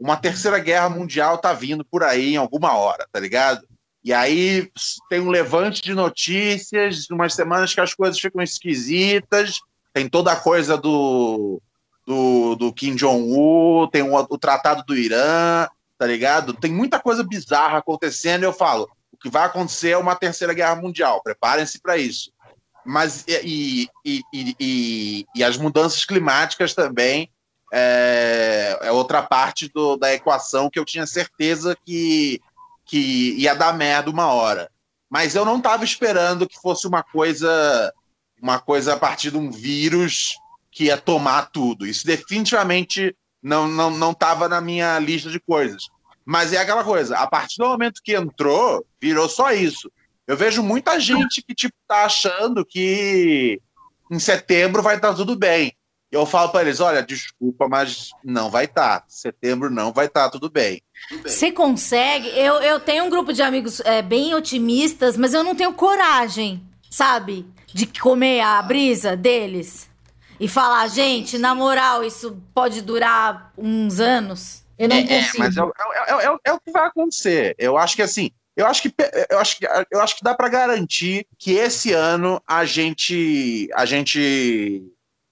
uma 0.00 0.16
terceira 0.16 0.60
guerra 0.60 0.88
mundial 0.88 1.38
tá 1.38 1.52
vindo 1.52 1.84
por 1.84 2.04
aí 2.04 2.34
em 2.34 2.36
alguma 2.36 2.76
hora, 2.76 3.08
tá 3.10 3.18
ligado? 3.18 3.66
E 4.04 4.12
aí 4.14 4.70
tem 5.10 5.20
um 5.20 5.28
levante 5.28 5.82
de 5.82 5.92
notícias, 5.92 7.10
umas 7.10 7.34
semanas 7.34 7.74
que 7.74 7.80
as 7.80 7.94
coisas 7.94 8.16
ficam 8.16 8.40
esquisitas, 8.40 9.58
tem 9.92 10.08
toda 10.08 10.30
a 10.30 10.36
coisa 10.36 10.76
do 10.76 11.60
do, 12.06 12.54
do 12.54 12.72
Kim 12.72 12.94
Jong-un, 12.94 13.88
tem 13.88 14.02
o, 14.02 14.14
o 14.14 14.38
tratado 14.38 14.84
do 14.84 14.96
Irã, 14.96 15.66
tá 15.98 16.06
ligado? 16.06 16.54
Tem 16.54 16.72
muita 16.72 17.00
coisa 17.00 17.24
bizarra 17.24 17.78
acontecendo 17.78 18.44
e 18.44 18.46
eu 18.46 18.52
falo, 18.52 18.88
o 19.12 19.16
que 19.16 19.28
vai 19.28 19.44
acontecer 19.44 19.90
é 19.90 19.98
uma 19.98 20.14
terceira 20.14 20.54
guerra 20.54 20.76
mundial, 20.76 21.20
preparem-se 21.22 21.80
para 21.80 21.98
isso 21.98 22.30
mas 22.88 23.22
e, 23.28 23.86
e, 24.02 24.22
e, 24.32 25.26
e, 25.34 25.44
as 25.44 25.58
mudanças 25.58 26.06
climáticas 26.06 26.72
também 26.72 27.30
é, 27.70 28.78
é 28.80 28.90
outra 28.90 29.22
parte 29.22 29.68
do, 29.68 29.94
da 29.98 30.14
equação 30.14 30.70
que 30.70 30.78
eu 30.78 30.86
tinha 30.86 31.06
certeza 31.06 31.76
que, 31.84 32.40
que 32.86 33.34
ia 33.36 33.54
dar 33.54 33.74
merda 33.74 34.10
uma 34.10 34.32
hora. 34.32 34.70
Mas 35.10 35.34
eu 35.34 35.44
não 35.44 35.58
estava 35.58 35.84
esperando 35.84 36.48
que 36.48 36.58
fosse 36.58 36.86
uma 36.86 37.02
coisa 37.02 37.92
uma 38.40 38.58
coisa 38.58 38.94
a 38.94 38.96
partir 38.96 39.32
de 39.32 39.36
um 39.36 39.50
vírus 39.50 40.38
que 40.70 40.84
ia 40.84 40.96
tomar 40.96 41.50
tudo. 41.50 41.86
Isso 41.86 42.06
definitivamente 42.06 43.14
não, 43.42 43.68
não, 43.68 43.90
não 43.90 44.14
tava 44.14 44.48
na 44.48 44.62
minha 44.62 44.98
lista 44.98 45.28
de 45.28 45.40
coisas. 45.40 45.88
Mas 46.24 46.54
é 46.54 46.58
aquela 46.58 46.84
coisa, 46.84 47.18
a 47.18 47.26
partir 47.26 47.58
do 47.58 47.68
momento 47.68 48.00
que 48.02 48.16
entrou, 48.16 48.86
virou 48.98 49.28
só 49.28 49.52
isso. 49.52 49.90
Eu 50.28 50.36
vejo 50.36 50.62
muita 50.62 51.00
gente 51.00 51.42
que, 51.42 51.54
tipo, 51.54 51.74
tá 51.88 52.04
achando 52.04 52.62
que 52.62 53.58
em 54.10 54.18
setembro 54.18 54.82
vai 54.82 54.96
estar 54.96 55.08
tá 55.08 55.14
tudo 55.14 55.34
bem. 55.34 55.72
Eu 56.12 56.26
falo 56.26 56.50
para 56.50 56.60
eles, 56.60 56.80
olha, 56.80 57.02
desculpa, 57.02 57.66
mas 57.66 58.10
não 58.22 58.50
vai 58.50 58.66
estar. 58.66 59.00
Tá. 59.00 59.06
Setembro 59.08 59.70
não 59.70 59.90
vai 59.90 60.04
estar 60.04 60.24
tá, 60.24 60.30
tudo 60.30 60.50
bem. 60.50 60.82
Você 61.22 61.50
consegue? 61.50 62.28
Eu, 62.28 62.56
eu 62.56 62.78
tenho 62.78 63.04
um 63.04 63.10
grupo 63.10 63.32
de 63.32 63.40
amigos 63.40 63.80
é, 63.80 64.02
bem 64.02 64.34
otimistas, 64.34 65.16
mas 65.16 65.32
eu 65.32 65.42
não 65.42 65.54
tenho 65.54 65.72
coragem, 65.72 66.62
sabe? 66.90 67.46
De 67.66 67.86
comer 67.86 68.42
a 68.42 68.60
brisa 68.60 69.16
deles. 69.16 69.88
E 70.38 70.46
falar, 70.46 70.86
gente, 70.88 71.38
na 71.38 71.54
moral, 71.54 72.04
isso 72.04 72.38
pode 72.54 72.82
durar 72.82 73.50
uns 73.56 73.98
anos. 73.98 74.62
Eu 74.78 74.90
não 74.90 74.96
é, 74.96 75.00
é 75.00 75.06
consigo. 75.06 75.38
mas 75.38 75.56
é, 75.56 75.60
é, 75.60 76.26
é, 76.26 76.38
é, 76.44 76.52
o 76.52 76.60
que 76.60 76.70
vai 76.70 76.86
acontecer. 76.86 77.54
Eu 77.58 77.78
acho 77.78 77.96
que 77.96 78.02
assim, 78.02 78.30
eu 78.58 78.66
acho 78.66 78.82
que 78.82 78.92
eu 79.30 79.38
acho 79.38 79.56
que, 79.56 79.66
eu 79.90 80.00
acho 80.00 80.16
que 80.16 80.24
dá 80.24 80.34
para 80.34 80.48
garantir 80.48 81.26
que 81.38 81.52
esse 81.52 81.92
ano 81.92 82.42
a 82.46 82.64
gente 82.64 83.68
a 83.72 83.86
gente 83.86 84.82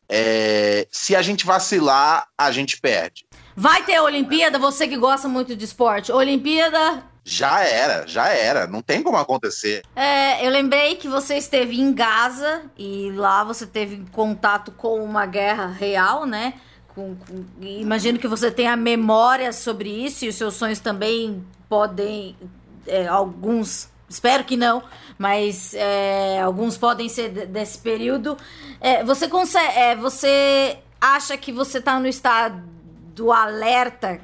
é, 0.08 0.86
se 0.90 1.16
a 1.16 1.22
gente 1.22 1.44
vacilar, 1.44 2.28
a 2.38 2.52
gente 2.52 2.80
perde. 2.80 3.26
Vai 3.56 3.82
ter 3.84 4.00
Olimpíada, 4.00 4.58
você 4.58 4.86
que 4.86 4.96
gosta 4.96 5.26
muito 5.28 5.56
de 5.56 5.64
esporte. 5.64 6.12
Olimpíada. 6.12 7.02
Já 7.24 7.64
era, 7.64 8.06
já 8.06 8.28
era. 8.28 8.68
Não 8.68 8.80
tem 8.80 9.02
como 9.02 9.16
acontecer. 9.16 9.82
É, 9.96 10.46
eu 10.46 10.50
lembrei 10.50 10.94
que 10.94 11.08
você 11.08 11.36
esteve 11.36 11.80
em 11.80 11.92
Gaza 11.92 12.62
e 12.78 13.10
lá 13.12 13.42
você 13.42 13.66
teve 13.66 14.04
contato 14.12 14.70
com 14.70 15.02
uma 15.02 15.26
guerra 15.26 15.66
real, 15.66 16.24
né? 16.24 16.54
Com, 16.94 17.16
com, 17.16 17.44
imagino 17.60 18.18
que 18.18 18.28
você 18.28 18.52
tenha 18.52 18.76
memória 18.76 19.52
sobre 19.52 19.88
isso 19.88 20.24
e 20.24 20.28
os 20.28 20.36
seus 20.36 20.54
sonhos 20.54 20.78
também 20.78 21.44
podem. 21.68 22.36
É, 22.86 23.06
alguns 23.06 23.88
Espero 24.08 24.44
que 24.44 24.56
não, 24.56 24.84
mas 25.18 25.74
é, 25.74 26.40
alguns 26.40 26.78
podem 26.78 27.08
ser 27.08 27.28
desse 27.46 27.78
período. 27.78 28.36
É, 28.80 29.02
você 29.02 29.26
consegue, 29.26 29.76
é, 29.76 29.96
você 29.96 30.78
acha 31.00 31.36
que 31.36 31.50
você 31.50 31.78
está 31.78 31.98
no 31.98 32.06
estado 32.06 32.62
do 33.14 33.32
alerta 33.32 34.20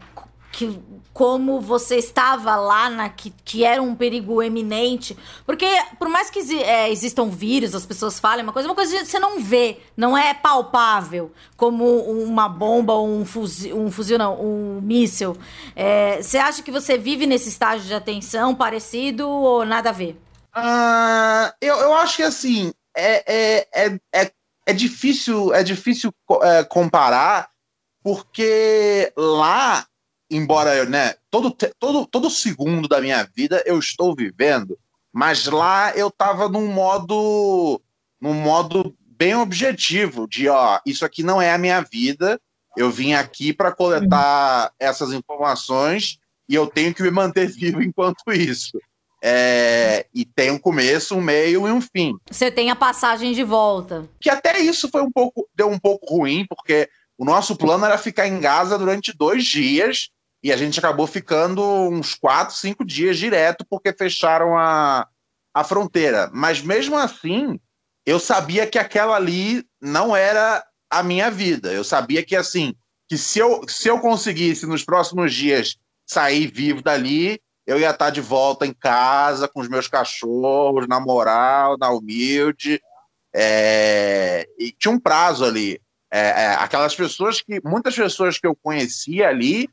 que 0.52 0.78
como 1.12 1.60
você 1.60 1.96
estava 1.96 2.56
lá, 2.56 2.88
na, 2.88 3.08
que, 3.08 3.30
que 3.44 3.64
era 3.64 3.82
um 3.82 3.94
perigo 3.94 4.42
eminente. 4.42 5.16
Porque, 5.44 5.66
por 5.98 6.08
mais 6.08 6.30
que 6.30 6.40
é, 6.62 6.90
existam 6.90 7.28
vírus, 7.28 7.74
as 7.74 7.84
pessoas 7.84 8.18
falem 8.18 8.42
uma 8.42 8.52
coisa, 8.52 8.68
uma 8.68 8.74
coisa 8.74 8.96
que 8.98 9.06
você 9.06 9.18
não 9.18 9.40
vê, 9.40 9.78
não 9.96 10.16
é 10.16 10.32
palpável, 10.32 11.32
como 11.56 11.84
uma 11.84 12.48
bomba 12.48 12.98
um 12.98 13.24
fuzil, 13.24 13.78
um 13.78 13.90
fuzil 13.90 14.18
não, 14.18 14.40
um 14.40 14.80
míssil. 14.80 15.36
É, 15.76 16.22
você 16.22 16.38
acha 16.38 16.62
que 16.62 16.70
você 16.70 16.96
vive 16.96 17.26
nesse 17.26 17.48
estágio 17.48 17.86
de 17.86 17.94
atenção 17.94 18.54
parecido 18.54 19.28
ou 19.28 19.64
nada 19.64 19.90
a 19.90 19.92
ver? 19.92 20.18
Uh, 20.56 21.52
eu, 21.60 21.76
eu 21.76 21.94
acho 21.94 22.16
que 22.16 22.22
assim, 22.22 22.72
é, 22.96 23.24
é, 23.26 23.68
é, 23.74 24.00
é, 24.14 24.32
é 24.66 24.72
difícil, 24.72 25.54
é 25.54 25.62
difícil 25.62 26.12
é, 26.42 26.64
comparar, 26.64 27.50
porque 28.02 29.12
lá 29.16 29.86
embora 30.32 30.84
né, 30.86 31.14
todo, 31.30 31.54
todo, 31.78 32.06
todo 32.06 32.30
segundo 32.30 32.88
da 32.88 33.00
minha 33.00 33.22
vida 33.24 33.62
eu 33.66 33.78
estou 33.78 34.14
vivendo, 34.14 34.78
mas 35.12 35.46
lá 35.46 35.92
eu 35.94 36.08
estava 36.08 36.48
num 36.48 36.66
modo 36.66 37.80
num 38.20 38.34
modo 38.34 38.94
bem 39.00 39.34
objetivo 39.36 40.26
de 40.26 40.48
ó, 40.48 40.80
isso 40.86 41.04
aqui 41.04 41.22
não 41.22 41.40
é 41.40 41.52
a 41.52 41.58
minha 41.58 41.80
vida. 41.80 42.40
Eu 42.76 42.90
vim 42.90 43.12
aqui 43.12 43.52
para 43.52 43.70
coletar 43.70 44.64
uhum. 44.64 44.70
essas 44.80 45.12
informações 45.12 46.18
e 46.48 46.54
eu 46.54 46.66
tenho 46.66 46.94
que 46.94 47.02
me 47.02 47.10
manter 47.10 47.46
vivo 47.50 47.82
enquanto 47.82 48.32
isso. 48.32 48.78
É, 49.24 50.06
e 50.12 50.24
tem 50.24 50.50
um 50.50 50.58
começo, 50.58 51.14
um 51.14 51.20
meio 51.20 51.68
e 51.68 51.70
um 51.70 51.80
fim. 51.80 52.16
Você 52.28 52.50
tem 52.50 52.70
a 52.70 52.76
passagem 52.76 53.32
de 53.32 53.44
volta. 53.44 54.08
Que 54.20 54.28
até 54.28 54.58
isso 54.58 54.88
foi 54.88 55.02
um 55.02 55.10
pouco 55.10 55.48
deu 55.54 55.70
um 55.70 55.78
pouco 55.78 56.16
ruim 56.16 56.44
porque 56.48 56.88
o 57.16 57.24
nosso 57.24 57.54
plano 57.54 57.84
era 57.84 57.98
ficar 57.98 58.26
em 58.26 58.40
Gaza 58.40 58.76
durante 58.76 59.16
dois 59.16 59.44
dias 59.44 60.10
e 60.42 60.52
a 60.52 60.56
gente 60.56 60.78
acabou 60.78 61.06
ficando 61.06 61.62
uns 61.62 62.14
quatro, 62.14 62.54
cinco 62.56 62.84
dias 62.84 63.16
direto 63.16 63.64
porque 63.68 63.92
fecharam 63.92 64.58
a, 64.58 65.06
a 65.54 65.62
fronteira. 65.62 66.28
Mas 66.32 66.60
mesmo 66.60 66.96
assim, 66.98 67.60
eu 68.04 68.18
sabia 68.18 68.66
que 68.66 68.78
aquela 68.78 69.14
ali 69.14 69.64
não 69.80 70.16
era 70.16 70.64
a 70.90 71.02
minha 71.02 71.30
vida. 71.30 71.72
Eu 71.72 71.84
sabia 71.84 72.24
que 72.24 72.34
assim, 72.34 72.74
que 73.08 73.16
se 73.16 73.38
eu, 73.38 73.62
se 73.68 73.88
eu 73.88 74.00
conseguisse 74.00 74.66
nos 74.66 74.84
próximos 74.84 75.32
dias 75.32 75.76
sair 76.04 76.48
vivo 76.48 76.82
dali, 76.82 77.40
eu 77.64 77.78
ia 77.78 77.90
estar 77.90 78.10
de 78.10 78.20
volta 78.20 78.66
em 78.66 78.72
casa 78.72 79.46
com 79.46 79.60
os 79.60 79.68
meus 79.68 79.86
cachorros, 79.86 80.88
na 80.88 80.98
moral, 80.98 81.78
na 81.78 81.90
humilde. 81.90 82.82
É... 83.32 84.48
E 84.58 84.72
tinha 84.72 84.92
um 84.92 84.98
prazo 84.98 85.44
ali. 85.44 85.80
É, 86.14 86.20
é, 86.20 86.46
aquelas 86.54 86.94
pessoas 86.94 87.40
que, 87.40 87.60
muitas 87.64 87.94
pessoas 87.94 88.38
que 88.38 88.46
eu 88.46 88.54
conhecia 88.54 89.28
ali, 89.28 89.66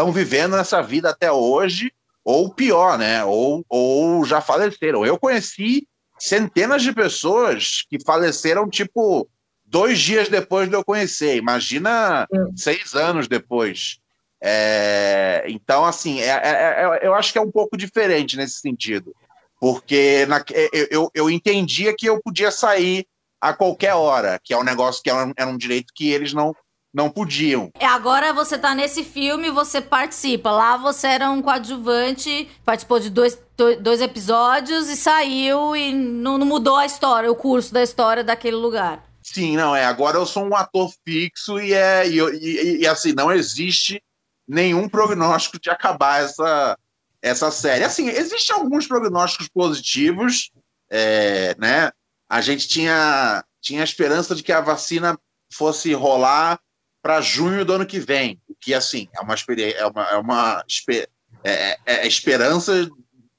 estão 0.00 0.10
vivendo 0.10 0.56
essa 0.56 0.82
vida 0.82 1.10
até 1.10 1.30
hoje, 1.30 1.92
ou 2.24 2.52
pior, 2.52 2.96
né? 2.96 3.22
Ou, 3.24 3.64
ou 3.68 4.24
já 4.24 4.40
faleceram. 4.40 5.04
Eu 5.04 5.18
conheci 5.18 5.86
centenas 6.18 6.82
de 6.82 6.92
pessoas 6.92 7.84
que 7.88 8.02
faleceram, 8.02 8.68
tipo, 8.68 9.28
dois 9.64 10.00
dias 10.00 10.28
depois 10.28 10.68
de 10.68 10.74
eu 10.74 10.84
conhecer. 10.84 11.36
Imagina 11.36 12.26
hum. 12.32 12.52
seis 12.56 12.94
anos 12.94 13.28
depois. 13.28 13.98
É, 14.42 15.44
então, 15.48 15.84
assim, 15.84 16.20
é, 16.20 16.30
é, 16.30 16.50
é, 16.82 17.00
eu 17.02 17.14
acho 17.14 17.30
que 17.30 17.38
é 17.38 17.42
um 17.42 17.50
pouco 17.50 17.76
diferente 17.76 18.38
nesse 18.38 18.60
sentido. 18.60 19.14
Porque 19.60 20.24
na, 20.26 20.42
eu, 20.72 20.88
eu, 20.90 21.10
eu 21.14 21.30
entendia 21.30 21.94
que 21.94 22.06
eu 22.06 22.22
podia 22.22 22.50
sair 22.50 23.06
a 23.38 23.52
qualquer 23.52 23.94
hora, 23.94 24.40
que 24.42 24.54
é 24.54 24.56
um 24.56 24.64
negócio 24.64 25.02
que 25.02 25.10
era 25.10 25.26
um, 25.26 25.32
era 25.36 25.50
um 25.50 25.58
direito 25.58 25.92
que 25.94 26.10
eles 26.10 26.32
não, 26.32 26.54
não 26.92 27.08
podiam. 27.08 27.70
É, 27.78 27.86
agora 27.86 28.32
você 28.32 28.58
tá 28.58 28.74
nesse 28.74 29.04
filme, 29.04 29.50
você 29.50 29.80
participa. 29.80 30.50
Lá 30.50 30.76
você 30.76 31.06
era 31.06 31.30
um 31.30 31.40
coadjuvante, 31.40 32.48
participou 32.64 32.98
de 32.98 33.10
dois, 33.10 33.38
dois 33.80 34.00
episódios 34.00 34.88
e 34.88 34.96
saiu 34.96 35.76
e 35.76 35.92
não, 35.92 36.36
não 36.36 36.46
mudou 36.46 36.76
a 36.76 36.86
história, 36.86 37.30
o 37.30 37.36
curso 37.36 37.72
da 37.72 37.82
história 37.82 38.24
daquele 38.24 38.56
lugar. 38.56 39.04
Sim, 39.22 39.56
não, 39.56 39.74
é. 39.76 39.84
Agora 39.84 40.16
eu 40.16 40.26
sou 40.26 40.44
um 40.44 40.56
ator 40.56 40.90
fixo 41.06 41.60
e 41.60 41.72
é. 41.72 42.08
E, 42.08 42.18
e, 42.18 42.78
e, 42.80 42.86
assim, 42.86 43.12
não 43.12 43.30
existe 43.30 44.02
nenhum 44.46 44.88
prognóstico 44.88 45.60
de 45.60 45.70
acabar 45.70 46.22
essa, 46.22 46.76
essa 47.22 47.50
série. 47.52 47.84
Assim, 47.84 48.08
existem 48.08 48.56
alguns 48.56 48.88
prognósticos 48.88 49.48
positivos, 49.48 50.50
é, 50.90 51.54
né? 51.58 51.92
A 52.28 52.40
gente 52.40 52.66
tinha, 52.66 53.44
tinha 53.60 53.82
a 53.82 53.84
esperança 53.84 54.34
de 54.34 54.42
que 54.42 54.52
a 54.52 54.60
vacina 54.60 55.16
fosse 55.52 55.92
rolar 55.92 56.58
para 57.02 57.20
junho 57.20 57.64
do 57.64 57.72
ano 57.72 57.86
que 57.86 57.98
vem, 57.98 58.40
o 58.48 58.54
que 58.54 58.74
assim 58.74 59.08
é 59.14 59.20
uma 59.20 59.34
é 59.34 59.86
uma, 59.86 60.10
é 60.10 60.16
uma 60.16 60.64
é, 60.90 61.08
é, 61.44 61.78
é 61.86 62.06
esperança 62.06 62.88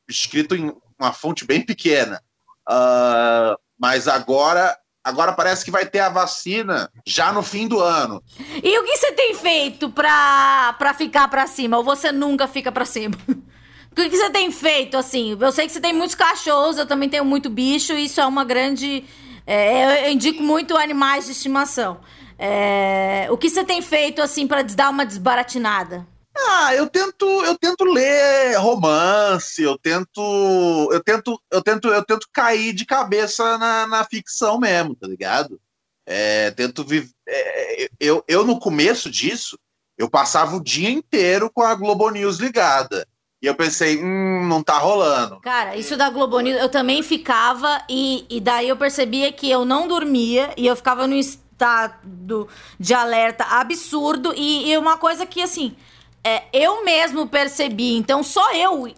escrito 0.10 0.56
em 0.56 0.74
uma 1.00 1.14
fonte 1.14 1.46
bem 1.46 1.62
pequena, 1.62 2.22
uh, 2.70 3.58
mas 3.80 4.08
agora 4.08 4.78
agora 5.04 5.34
parece 5.34 5.66
que 5.66 5.72
vai 5.72 5.86
ter 5.86 6.00
a 6.00 6.10
vacina 6.10 6.92
já 7.06 7.32
no 7.32 7.42
fim 7.42 7.68
do 7.68 7.80
ano. 7.80 8.24
E 8.64 8.80
o 8.80 8.84
que 8.84 8.98
você 8.98 9.12
tem 9.14 9.34
feito 9.36 9.90
para 9.90 10.74
para 10.74 10.94
ficar 10.94 11.28
para 11.28 11.48
cima? 11.48 11.78
Ou 11.78 11.84
você 11.84 12.12
nunca 12.12 12.48
fica 12.48 12.72
para 12.72 12.86
cima? 12.86 13.16
O 13.92 13.94
que 13.94 14.10
você 14.10 14.30
tem 14.30 14.50
feito 14.52 14.96
assim? 14.96 15.38
Eu 15.38 15.52
sei 15.52 15.68
que 15.68 15.74
você 15.74 15.82
tem 15.82 15.92
muitos 15.92 16.16
cachorros, 16.16 16.78
eu 16.78 16.86
também 16.86 17.10
tenho 17.10 17.26
muito 17.26 17.50
bicho, 17.50 17.92
isso 17.92 18.22
é 18.22 18.26
uma 18.26 18.46
grande. 18.46 19.04
É, 19.46 20.08
eu 20.08 20.14
indico 20.14 20.42
muito 20.42 20.78
animais 20.78 21.26
de 21.26 21.34
estimação. 21.34 22.00
É, 22.44 23.28
o 23.30 23.38
que 23.38 23.52
você 23.52 23.64
tem 23.64 23.84
feito 23.84 24.20
assim 24.20 24.48
para 24.48 24.64
dar 24.64 24.90
uma 24.90 25.06
desbaratinada? 25.06 26.08
Ah, 26.36 26.74
eu 26.74 26.90
tento, 26.90 27.26
eu 27.44 27.56
tento 27.56 27.84
ler 27.84 28.58
romance, 28.58 29.62
eu 29.62 29.78
tento, 29.78 30.90
eu 30.92 31.04
tento, 31.04 31.40
eu 31.52 31.62
tento, 31.62 31.88
eu 31.90 32.04
tento 32.04 32.28
cair 32.34 32.74
de 32.74 32.84
cabeça 32.84 33.60
na, 33.60 33.86
na 33.86 34.04
ficção 34.04 34.58
mesmo, 34.58 34.96
tá 34.96 35.08
ligado? 35.08 35.62
É, 36.04 36.50
tento 36.50 36.84
viver. 36.84 37.12
É, 37.28 37.90
eu, 38.00 38.24
eu 38.28 38.44
no 38.44 38.60
começo 38.60 39.12
disso, 39.12 39.56
eu 39.96 40.10
passava 40.10 40.56
o 40.56 40.64
dia 40.64 40.90
inteiro 40.90 41.48
com 41.54 41.62
a 41.62 41.76
Globo 41.76 42.10
News 42.10 42.38
ligada. 42.38 43.08
E 43.40 43.46
eu 43.46 43.56
pensei, 43.56 44.04
hum, 44.04 44.48
não 44.48 44.64
tá 44.64 44.78
rolando. 44.78 45.40
Cara, 45.42 45.76
isso 45.76 45.96
da 45.96 46.10
Globo 46.10 46.40
News, 46.40 46.60
eu 46.60 46.70
também 46.70 47.04
ficava, 47.04 47.84
e, 47.90 48.26
e 48.30 48.40
daí 48.40 48.70
eu 48.70 48.78
percebia 48.78 49.32
que 49.32 49.50
eu 49.50 49.64
não 49.64 49.88
dormia 49.88 50.52
e 50.58 50.66
eu 50.66 50.76
ficava 50.76 51.08
no 51.08 51.16
estado 51.62 52.48
de 52.80 52.94
alerta 52.94 53.44
absurdo. 53.44 54.34
E, 54.36 54.72
e 54.72 54.78
uma 54.78 54.98
coisa 54.98 55.26
que, 55.26 55.42
assim, 55.42 55.76
é, 56.24 56.44
eu 56.52 56.84
mesmo 56.84 57.28
percebi, 57.28 57.96
então 57.96 58.24
só 58.24 58.54
eu 58.54 58.92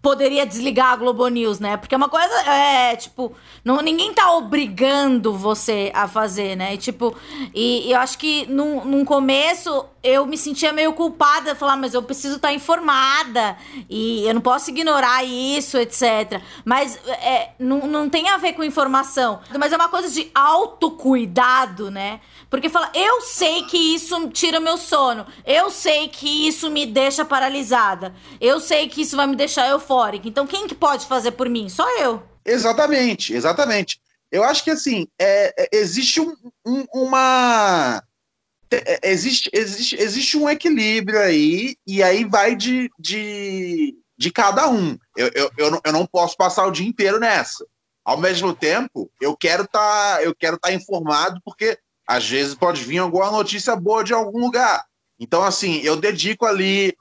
poderia 0.00 0.46
desligar 0.46 0.92
a 0.92 0.96
Globo 0.96 1.26
News, 1.28 1.58
né? 1.58 1.76
Porque 1.76 1.94
é 1.94 1.98
uma 1.98 2.08
coisa, 2.08 2.34
é, 2.48 2.94
tipo, 2.94 3.34
não, 3.64 3.80
ninguém 3.82 4.12
tá 4.14 4.32
obrigando 4.32 5.34
você 5.34 5.90
a 5.94 6.06
fazer, 6.06 6.56
né? 6.56 6.74
E, 6.74 6.78
tipo, 6.78 7.16
e, 7.52 7.88
e 7.88 7.92
eu 7.92 7.98
acho 7.98 8.16
que 8.16 8.46
num, 8.46 8.84
num 8.84 9.04
começo 9.04 9.84
eu 10.02 10.24
me 10.24 10.38
sentia 10.38 10.72
meio 10.72 10.92
culpada, 10.92 11.56
falar, 11.56 11.76
mas 11.76 11.92
eu 11.92 12.02
preciso 12.02 12.36
estar 12.36 12.48
tá 12.48 12.54
informada 12.54 13.56
e 13.90 14.24
eu 14.26 14.32
não 14.32 14.40
posso 14.40 14.70
ignorar 14.70 15.24
isso, 15.24 15.76
etc. 15.76 16.40
Mas 16.64 16.96
é, 17.06 17.50
não, 17.58 17.86
não 17.86 18.08
tem 18.08 18.28
a 18.28 18.36
ver 18.36 18.52
com 18.52 18.62
informação, 18.62 19.40
mas 19.58 19.72
é 19.72 19.76
uma 19.76 19.88
coisa 19.88 20.08
de 20.08 20.30
autocuidado, 20.32 21.90
né? 21.90 22.20
Porque 22.48 22.68
fala, 22.68 22.90
eu 22.94 23.20
sei 23.22 23.64
que 23.64 23.76
isso 23.76 24.28
tira 24.28 24.60
meu 24.60 24.78
sono, 24.78 25.26
eu 25.44 25.68
sei 25.70 26.08
que 26.08 26.48
isso 26.48 26.70
me 26.70 26.86
deixa 26.86 27.24
paralisada, 27.24 28.14
eu 28.40 28.58
sei 28.60 28.88
que 28.88 29.02
isso 29.02 29.16
vai 29.16 29.26
me 29.26 29.36
deixar 29.36 29.68
eufórica. 29.68 29.87
Então 30.28 30.46
quem 30.46 30.66
que 30.66 30.74
pode 30.74 31.06
fazer 31.06 31.32
por 31.32 31.48
mim? 31.48 31.68
Só 31.68 31.88
eu. 31.98 32.22
Exatamente, 32.44 33.34
exatamente. 33.34 34.00
Eu 34.30 34.44
acho 34.44 34.62
que 34.62 34.70
assim, 34.70 35.06
é, 35.18 35.54
é 35.56 35.68
existe 35.72 36.20
um, 36.20 36.34
um, 36.66 36.84
uma. 36.92 38.02
É, 38.70 39.10
existe, 39.10 39.48
existe, 39.52 39.96
existe 39.96 40.36
um 40.36 40.48
equilíbrio 40.48 41.18
aí, 41.18 41.76
e 41.86 42.02
aí 42.02 42.24
vai 42.24 42.54
de, 42.54 42.90
de, 42.98 43.94
de 44.16 44.30
cada 44.30 44.68
um. 44.68 44.98
Eu, 45.16 45.30
eu, 45.34 45.50
eu, 45.56 45.70
não, 45.70 45.80
eu 45.84 45.92
não 45.92 46.06
posso 46.06 46.36
passar 46.36 46.66
o 46.66 46.70
dia 46.70 46.86
inteiro 46.86 47.18
nessa. 47.18 47.64
Ao 48.04 48.18
mesmo 48.18 48.54
tempo, 48.54 49.10
eu 49.20 49.36
quero 49.36 49.66
tá, 49.66 50.18
eu 50.22 50.34
quero 50.34 50.56
estar 50.56 50.68
tá 50.68 50.74
informado, 50.74 51.40
porque 51.44 51.78
às 52.06 52.28
vezes 52.28 52.54
pode 52.54 52.82
vir 52.82 52.98
alguma 52.98 53.30
notícia 53.30 53.74
boa 53.76 54.04
de 54.04 54.12
algum 54.12 54.38
lugar. 54.38 54.84
Então, 55.18 55.42
assim, 55.42 55.80
eu 55.80 55.96
dedico 55.96 56.46
ali 56.46 56.88
é, 56.88 56.94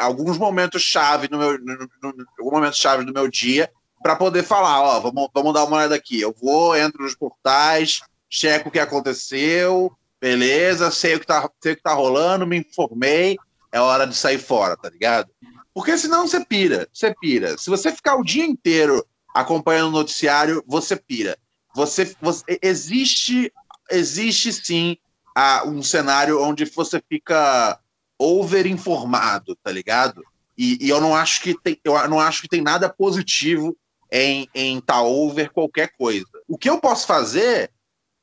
alguns 0.00 0.36
momentos 0.36 0.82
chave 0.82 1.28
no 1.30 1.38
meu 1.38 1.58
no, 1.58 1.88
no, 2.02 2.50
momento 2.50 2.76
chave 2.76 3.04
do 3.04 3.12
meu 3.12 3.28
dia 3.28 3.70
para 4.02 4.16
poder 4.16 4.42
falar, 4.42 4.80
ó, 4.80 4.98
vamos, 4.98 5.28
vamos 5.32 5.54
dar 5.54 5.64
uma 5.64 5.76
olhada 5.76 5.94
aqui. 5.94 6.20
Eu 6.20 6.34
vou, 6.40 6.76
entro 6.76 7.02
nos 7.02 7.14
portais, 7.14 8.00
checo 8.28 8.68
o 8.68 8.72
que 8.72 8.78
aconteceu, 8.78 9.92
beleza, 10.20 10.90
sei 10.90 11.14
o 11.14 11.20
que 11.20 11.26
tá, 11.26 11.48
sei 11.62 11.74
o 11.74 11.76
que 11.76 11.82
tá 11.82 11.92
rolando, 11.92 12.46
me 12.46 12.58
informei, 12.58 13.36
é 13.70 13.80
hora 13.80 14.06
de 14.06 14.16
sair 14.16 14.38
fora, 14.38 14.76
tá 14.76 14.88
ligado? 14.88 15.30
Porque 15.72 15.96
senão 15.96 16.26
você 16.26 16.44
pira, 16.44 16.88
você 16.92 17.14
pira. 17.20 17.56
Se 17.56 17.70
você 17.70 17.92
ficar 17.92 18.16
o 18.16 18.24
dia 18.24 18.44
inteiro 18.44 19.06
acompanhando 19.34 19.88
o 19.88 19.98
noticiário, 19.98 20.64
você 20.66 20.96
pira. 20.96 21.38
Você, 21.74 22.16
você 22.20 22.58
existe 22.62 23.52
existe 23.90 24.52
sim 24.52 24.96
uh, 25.36 25.68
um 25.68 25.82
cenário 25.82 26.42
onde 26.42 26.64
você 26.64 27.02
fica 27.08 27.78
over 28.20 28.66
informado, 28.66 29.56
tá 29.56 29.72
ligado? 29.72 30.22
E, 30.56 30.76
e, 30.84 30.90
eu 30.90 31.00
não 31.00 31.16
acho 31.16 31.40
que 31.40 31.58
tem, 31.58 31.80
eu 31.82 32.06
não 32.08 32.20
acho 32.20 32.42
que 32.42 32.48
tem 32.48 32.60
nada 32.60 32.88
positivo 32.88 33.74
em 34.12 34.46
estar 34.54 34.94
tá 34.94 35.02
over 35.02 35.50
qualquer 35.50 35.92
coisa. 35.96 36.26
O 36.46 36.58
que 36.58 36.68
eu 36.68 36.78
posso 36.78 37.06
fazer 37.06 37.70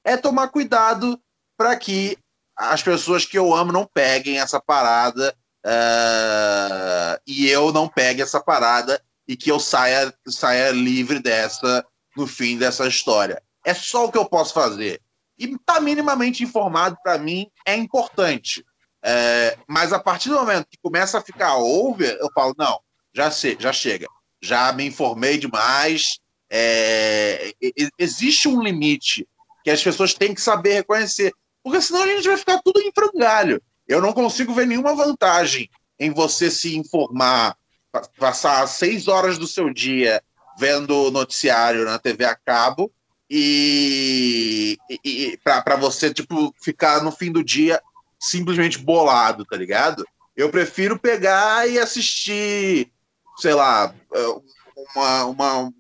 é 0.04 0.16
tomar 0.16 0.50
cuidado 0.50 1.20
para 1.58 1.76
que 1.76 2.18
as 2.56 2.84
pessoas 2.84 3.26
que 3.26 3.38
eu 3.38 3.56
amo 3.56 3.72
não 3.72 3.90
peguem 3.92 4.40
essa 4.40 4.60
parada 4.60 5.36
uh, 5.66 7.20
e 7.26 7.48
eu 7.48 7.72
não 7.72 7.88
pegue 7.88 8.22
essa 8.22 8.40
parada 8.40 9.02
e 9.28 9.36
que 9.36 9.52
eu 9.52 9.60
saia, 9.60 10.14
saia 10.28 10.72
livre 10.72 11.20
dessa 11.20 11.86
no 12.16 12.28
fim 12.28 12.58
dessa 12.58 12.88
história. 12.88 13.42
É 13.66 13.74
só 13.74 14.06
o 14.06 14.12
que 14.12 14.18
eu 14.18 14.26
posso 14.26 14.54
fazer. 14.54 15.02
E 15.38 15.46
estar 15.46 15.76
tá 15.76 15.82
minimamente 15.82 16.44
informado, 16.44 16.98
para 17.04 17.18
mim, 17.18 17.48
é 17.66 17.76
importante. 17.76 18.66
É, 19.04 19.58
mas 19.68 19.94
a 19.94 20.00
partir 20.00 20.30
do 20.30 20.36
momento 20.36 20.68
que 20.70 20.78
começa 20.82 21.18
a 21.18 21.22
ficar 21.22 21.58
over, 21.58 22.18
eu 22.20 22.30
falo, 22.34 22.54
não, 22.58 22.80
já, 23.14 23.32
sei, 23.32 23.56
já 23.60 23.72
chega. 23.72 24.08
Já 24.42 24.72
me 24.74 24.86
informei 24.86 25.38
demais. 25.38 26.20
É, 26.50 27.52
existe 27.98 28.48
um 28.48 28.62
limite 28.62 29.28
que 29.64 29.72
as 29.72 29.84
pessoas 29.84 30.14
têm 30.14 30.34
que 30.34 30.42
saber 30.42 30.74
reconhecer. 30.74 31.34
Porque 31.64 31.82
senão 31.82 32.04
a 32.04 32.08
gente 32.08 32.28
vai 32.28 32.38
ficar 32.38 32.62
tudo 32.64 32.80
em 32.80 32.92
frangalho. 32.92 33.62
Eu 33.88 34.02
não 34.02 34.14
consigo 34.14 34.54
ver 34.54 34.68
nenhuma 34.68 34.96
vantagem 34.96 35.70
em 36.00 36.12
você 36.12 36.52
se 36.52 36.78
informar, 36.78 37.56
passar 38.20 38.66
seis 38.68 39.08
horas 39.08 39.38
do 39.38 39.48
seu 39.48 39.74
dia 39.74 40.22
vendo 40.58 41.12
noticiário 41.12 41.86
na 41.86 42.00
TV 42.00 42.26
a 42.26 42.36
cabo 42.36 42.92
e, 43.30 44.78
e 45.04 45.38
para 45.44 45.76
você 45.76 46.14
tipo 46.14 46.54
ficar 46.62 47.04
no 47.04 47.12
fim 47.12 47.32
do 47.32 47.44
dia 47.44 47.82
simplesmente 48.20 48.78
bolado, 48.78 49.46
tá 49.46 49.56
ligado? 49.56 50.06
Eu 50.36 50.50
prefiro 50.50 51.00
pegar 51.00 51.68
e 51.68 51.80
assistir, 51.80 52.92
sei 53.38 53.54
lá, 53.54 53.94
uma, 54.96 55.26
uma 55.26 55.74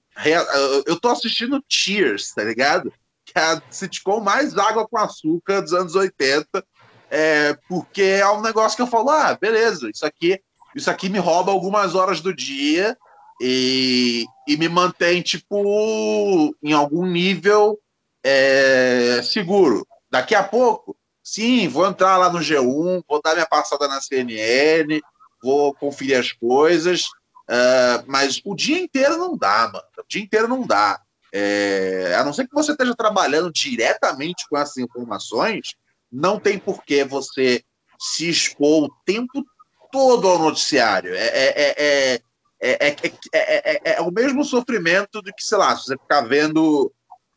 eu 0.85 0.99
tô 0.99 1.09
assistindo 1.09 1.63
Cheers, 1.69 2.33
tá 2.33 2.43
ligado? 2.43 2.91
Que 3.25 3.37
é 3.37 3.41
a 3.41 3.61
sitcom 3.69 4.19
mais 4.19 4.57
água 4.57 4.87
com 4.87 4.97
açúcar 4.97 5.61
dos 5.61 5.73
anos 5.73 5.95
80, 5.95 6.65
é, 7.09 7.57
porque 7.69 8.01
é 8.01 8.29
um 8.29 8.41
negócio 8.41 8.75
que 8.75 8.81
eu 8.81 8.87
falo, 8.87 9.09
ah, 9.11 9.37
beleza, 9.39 9.89
isso 9.93 10.05
aqui, 10.05 10.41
isso 10.75 10.89
aqui 10.89 11.07
me 11.07 11.19
rouba 11.19 11.51
algumas 11.51 11.93
horas 11.93 12.19
do 12.19 12.33
dia 12.33 12.97
e, 13.39 14.25
e 14.47 14.57
me 14.57 14.67
mantém, 14.67 15.21
tipo, 15.21 16.55
em 16.63 16.73
algum 16.73 17.05
nível 17.05 17.79
é, 18.23 19.21
seguro. 19.23 19.85
Daqui 20.09 20.33
a 20.33 20.43
pouco, 20.43 20.96
sim, 21.27 21.67
vou 21.67 21.85
entrar 21.85 22.15
lá 22.15 22.31
no 22.31 22.39
G1, 22.39 23.03
vou 23.05 23.21
dar 23.21 23.33
minha 23.33 23.45
passada 23.45 23.85
na 23.85 23.99
CNN, 23.99 25.01
vou 25.43 25.73
conferir 25.73 26.17
as 26.17 26.31
coisas, 26.31 27.03
uh, 27.49 28.03
mas 28.07 28.41
o 28.45 28.55
dia 28.55 28.79
inteiro 28.79 29.17
não 29.17 29.37
dá, 29.37 29.67
mano. 29.67 29.83
O 29.99 30.07
dia 30.07 30.23
inteiro 30.23 30.47
não 30.47 30.65
dá. 30.65 31.01
É, 31.33 32.15
a 32.17 32.23
não 32.23 32.31
ser 32.31 32.47
que 32.47 32.53
você 32.53 32.71
esteja 32.71 32.95
trabalhando 32.95 33.51
diretamente 33.51 34.45
com 34.49 34.57
essas 34.57 34.77
informações, 34.77 35.75
não 36.09 36.39
tem 36.39 36.57
por 36.57 36.81
que 36.85 37.03
você 37.03 37.61
se 37.99 38.29
expor 38.29 38.85
o 38.85 38.93
tempo 39.05 39.45
todo 39.91 40.29
ao 40.29 40.39
noticiário. 40.39 41.13
É, 41.13 41.27
é, 41.27 41.75
é, 41.77 42.21
é, 42.61 42.87
é, 42.87 42.95
é, 43.33 43.81
é, 43.95 44.01
o 44.01 44.09
mesmo 44.11 44.45
sofrimento 44.45 45.21
do 45.21 45.33
que, 45.33 45.43
sei 45.43 45.57
lá, 45.57 45.75
se 45.75 45.87
você 45.87 45.97
ficar 45.97 46.21
vendo 46.21 46.91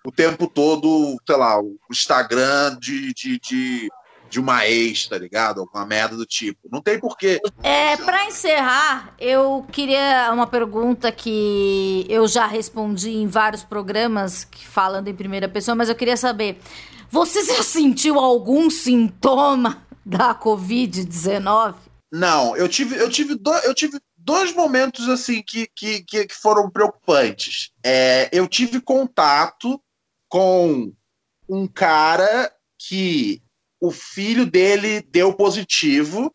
o 0.04 0.10
tempo 0.10 0.46
todo, 0.46 1.16
sei 1.26 1.36
lá, 1.36 1.60
o 1.60 1.78
Instagram 1.90 2.78
de, 2.78 3.12
de, 3.12 3.38
de, 3.38 3.88
de 4.30 4.40
uma 4.40 4.66
ex, 4.66 5.06
tá 5.06 5.18
ligado? 5.18 5.60
Alguma 5.60 5.84
merda 5.84 6.16
do 6.16 6.24
tipo. 6.24 6.68
Não 6.70 6.80
tem 6.80 6.98
porquê. 6.98 7.40
É, 7.62 7.96
pra 7.96 8.26
encerrar, 8.26 9.14
eu 9.18 9.66
queria 9.70 10.30
uma 10.32 10.46
pergunta 10.46 11.12
que 11.12 12.06
eu 12.08 12.26
já 12.26 12.46
respondi 12.46 13.10
em 13.10 13.26
vários 13.26 13.62
programas 13.62 14.46
falando 14.68 15.08
em 15.08 15.14
primeira 15.14 15.48
pessoa, 15.48 15.74
mas 15.74 15.88
eu 15.88 15.94
queria 15.94 16.16
saber: 16.16 16.60
você 17.10 17.44
já 17.44 17.62
sentiu 17.62 18.18
algum 18.18 18.70
sintoma 18.70 19.86
da 20.04 20.34
Covid-19? 20.34 21.74
Não, 22.12 22.56
eu 22.56 22.68
tive, 22.68 22.96
eu 22.96 23.08
tive, 23.08 23.36
do, 23.36 23.52
eu 23.58 23.72
tive 23.72 24.00
dois 24.16 24.54
momentos 24.54 25.08
assim 25.08 25.42
que, 25.42 25.68
que, 25.74 26.02
que 26.02 26.28
foram 26.30 26.70
preocupantes. 26.70 27.70
É, 27.84 28.28
eu 28.32 28.48
tive 28.48 28.80
contato 28.80 29.80
com 30.30 30.92
um 31.48 31.66
cara 31.66 32.50
que 32.78 33.42
o 33.80 33.90
filho 33.90 34.46
dele 34.46 35.02
deu 35.02 35.34
positivo. 35.34 36.32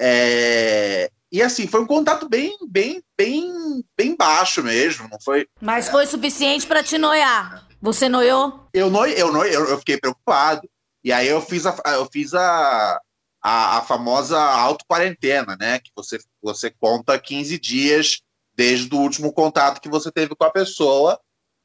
É, 0.00 1.10
e 1.30 1.40
assim, 1.42 1.66
foi 1.66 1.80
um 1.80 1.86
contato 1.86 2.28
bem, 2.28 2.56
bem, 2.68 3.02
bem, 3.16 3.84
bem 3.96 4.16
baixo 4.16 4.62
mesmo, 4.62 5.08
não 5.08 5.20
foi? 5.20 5.46
Mas 5.60 5.88
foi 5.88 6.06
suficiente 6.06 6.66
para 6.66 6.82
te 6.82 6.98
noiar. 6.98 7.66
Você 7.80 8.08
noiou? 8.08 8.68
Eu 8.74 8.90
noi, 8.90 9.14
eu 9.16 9.32
noi, 9.32 9.54
eu, 9.54 9.68
eu 9.68 9.78
fiquei 9.78 9.98
preocupado. 9.98 10.68
E 11.04 11.12
aí 11.12 11.28
eu 11.28 11.40
fiz 11.40 11.64
a, 11.64 11.76
eu 11.92 12.08
fiz 12.10 12.34
a, 12.34 13.00
a, 13.42 13.78
a 13.78 13.82
famosa 13.82 14.38
auto-quarentena, 14.38 15.56
né? 15.58 15.78
Que 15.78 15.90
você, 15.94 16.18
você 16.42 16.70
conta 16.70 17.18
15 17.18 17.58
dias 17.58 18.20
desde 18.54 18.92
o 18.92 18.98
último 18.98 19.32
contato 19.32 19.80
que 19.80 19.88
você 19.88 20.10
teve 20.10 20.34
com 20.34 20.44
a 20.44 20.50
pessoa. 20.50 21.20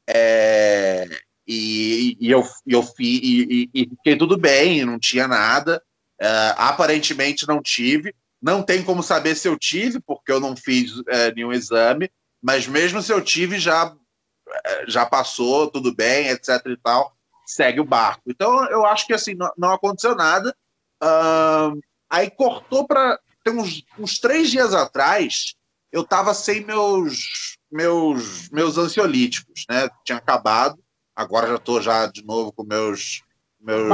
É, 0.08 1.08
e, 1.46 2.16
e, 2.20 2.30
eu, 2.30 2.42
e, 2.66 2.72
eu 2.72 2.84
e, 2.98 3.70
e, 3.74 3.88
fiquei 3.88 4.16
tudo 4.16 4.36
bem, 4.38 4.84
não 4.84 4.98
tinha 4.98 5.28
nada. 5.28 5.82
É, 6.20 6.54
aparentemente 6.56 7.46
não 7.46 7.60
tive. 7.60 8.14
Não 8.40 8.62
tem 8.62 8.82
como 8.82 9.02
saber 9.02 9.34
se 9.34 9.48
eu 9.48 9.58
tive, 9.58 10.00
porque 10.00 10.30
eu 10.30 10.38
não 10.38 10.54
fiz 10.54 11.02
é, 11.08 11.32
nenhum 11.32 11.52
exame, 11.52 12.10
mas 12.42 12.66
mesmo 12.66 13.00
se 13.00 13.10
eu 13.10 13.22
tive, 13.22 13.58
já, 13.58 13.94
é, 14.66 14.84
já 14.86 15.06
passou, 15.06 15.70
tudo 15.70 15.94
bem, 15.94 16.28
etc 16.28 16.60
e 16.66 16.76
tal, 16.76 17.16
segue 17.46 17.80
o 17.80 17.84
barco. 17.86 18.22
Então 18.26 18.68
eu 18.70 18.84
acho 18.84 19.06
que 19.06 19.14
assim, 19.14 19.34
não, 19.34 19.50
não 19.56 19.72
aconteceu 19.72 20.14
nada. 20.14 20.54
Uh, 21.02 21.80
aí 22.08 22.30
cortou 22.30 22.86
para. 22.86 23.18
Tem 23.42 23.54
uns, 23.54 23.82
uns 23.98 24.18
três 24.18 24.50
dias 24.50 24.72
atrás, 24.74 25.54
eu 25.92 26.02
estava 26.02 26.34
sem 26.34 26.64
meus, 26.64 27.56
meus, 27.70 28.48
meus 28.50 28.76
ansiolíticos, 28.76 29.64
né? 29.70 29.88
Tinha 30.04 30.18
acabado. 30.18 30.83
Agora 31.14 31.48
já 31.48 31.56
estou 31.56 31.80
já 31.80 32.06
de 32.06 32.24
novo 32.24 32.52
com 32.52 32.64
meus, 32.64 33.22
meus 33.60 33.88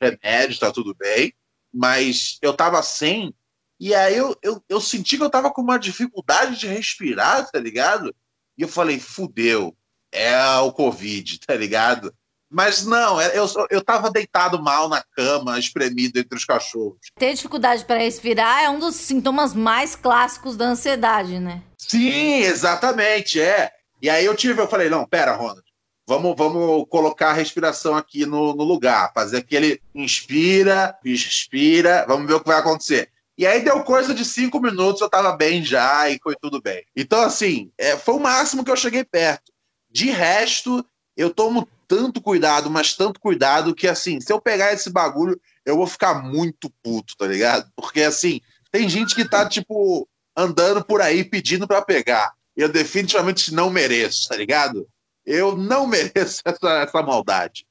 remédios, 0.00 0.54
está 0.54 0.70
tudo 0.70 0.94
bem. 0.94 1.32
Mas 1.72 2.38
eu 2.40 2.52
estava 2.52 2.82
sem 2.82 3.34
E 3.78 3.94
aí 3.94 4.16
eu, 4.16 4.36
eu, 4.42 4.62
eu 4.68 4.80
senti 4.80 5.16
que 5.16 5.22
eu 5.22 5.30
tava 5.30 5.50
com 5.50 5.60
uma 5.60 5.78
dificuldade 5.78 6.58
de 6.58 6.66
respirar, 6.66 7.50
tá 7.50 7.58
ligado? 7.58 8.14
E 8.56 8.62
eu 8.62 8.68
falei, 8.68 8.98
fudeu, 8.98 9.76
é 10.10 10.38
o 10.58 10.72
Covid, 10.72 11.40
tá 11.46 11.54
ligado? 11.54 12.14
Mas 12.48 12.86
não, 12.86 13.20
é, 13.20 13.36
eu, 13.36 13.46
eu 13.68 13.82
tava 13.82 14.08
deitado 14.08 14.62
mal 14.62 14.88
na 14.88 15.02
cama, 15.02 15.58
espremido 15.58 16.18
entre 16.18 16.38
os 16.38 16.44
cachorros. 16.44 16.98
Ter 17.18 17.34
dificuldade 17.34 17.84
para 17.84 17.98
respirar 17.98 18.62
é 18.62 18.70
um 18.70 18.78
dos 18.78 18.94
sintomas 18.94 19.52
mais 19.52 19.96
clássicos 19.96 20.56
da 20.56 20.66
ansiedade, 20.66 21.40
né? 21.40 21.62
Sim, 21.76 22.38
exatamente, 22.42 23.40
é. 23.40 23.72
E 24.00 24.08
aí 24.08 24.24
eu 24.24 24.36
tive, 24.36 24.60
eu 24.60 24.68
falei, 24.68 24.88
não, 24.88 25.04
pera, 25.06 25.34
Ronald, 25.34 25.65
vamos, 26.06 26.34
vamos 26.36 26.86
colocar 26.88 27.30
a 27.30 27.34
respiração 27.34 27.96
aqui 27.96 28.24
no, 28.24 28.54
no 28.54 28.62
lugar, 28.62 29.12
fazer 29.12 29.38
aquele 29.38 29.80
inspira, 29.94 30.96
expira, 31.04 32.04
vamos 32.06 32.26
ver 32.26 32.34
o 32.34 32.40
que 32.40 32.48
vai 32.48 32.58
acontecer. 32.58 33.10
E 33.36 33.46
aí 33.46 33.62
deu 33.62 33.82
coisa 33.84 34.14
de 34.14 34.24
cinco 34.24 34.60
minutos, 34.60 35.02
eu 35.02 35.10
tava 35.10 35.36
bem 35.36 35.62
já 35.62 36.08
e 36.08 36.18
foi 36.22 36.34
tudo 36.40 36.60
bem. 36.60 36.84
Então, 36.96 37.20
assim, 37.20 37.70
é, 37.76 37.96
foi 37.96 38.14
o 38.14 38.20
máximo 38.20 38.64
que 38.64 38.70
eu 38.70 38.76
cheguei 38.76 39.04
perto. 39.04 39.52
De 39.90 40.10
resto, 40.10 40.84
eu 41.16 41.28
tomo 41.28 41.68
tanto 41.86 42.20
cuidado, 42.20 42.70
mas 42.70 42.94
tanto 42.94 43.20
cuidado 43.20 43.74
que, 43.74 43.86
assim, 43.86 44.20
se 44.20 44.32
eu 44.32 44.40
pegar 44.40 44.72
esse 44.72 44.88
bagulho, 44.90 45.38
eu 45.66 45.76
vou 45.76 45.86
ficar 45.86 46.14
muito 46.14 46.70
puto, 46.82 47.14
tá 47.16 47.26
ligado? 47.26 47.70
Porque, 47.76 48.02
assim, 48.02 48.40
tem 48.70 48.88
gente 48.88 49.14
que 49.14 49.28
tá, 49.28 49.46
tipo, 49.46 50.08
andando 50.34 50.82
por 50.82 51.02
aí 51.02 51.22
pedindo 51.22 51.66
para 51.66 51.82
pegar. 51.82 52.32
Eu 52.56 52.70
definitivamente 52.70 53.52
não 53.52 53.68
mereço, 53.68 54.28
tá 54.28 54.36
ligado? 54.36 54.88
Eu 55.26 55.56
não 55.56 55.86
mereço 55.88 56.42
essa, 56.44 56.70
essa 56.82 57.02
maldade. 57.02 57.66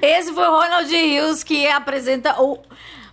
Esse 0.00 0.32
foi 0.32 0.48
o 0.48 0.50
Ronald 0.50 0.90
Rios 0.90 1.44
que 1.44 1.66
apresenta 1.68 2.40
o 2.40 2.62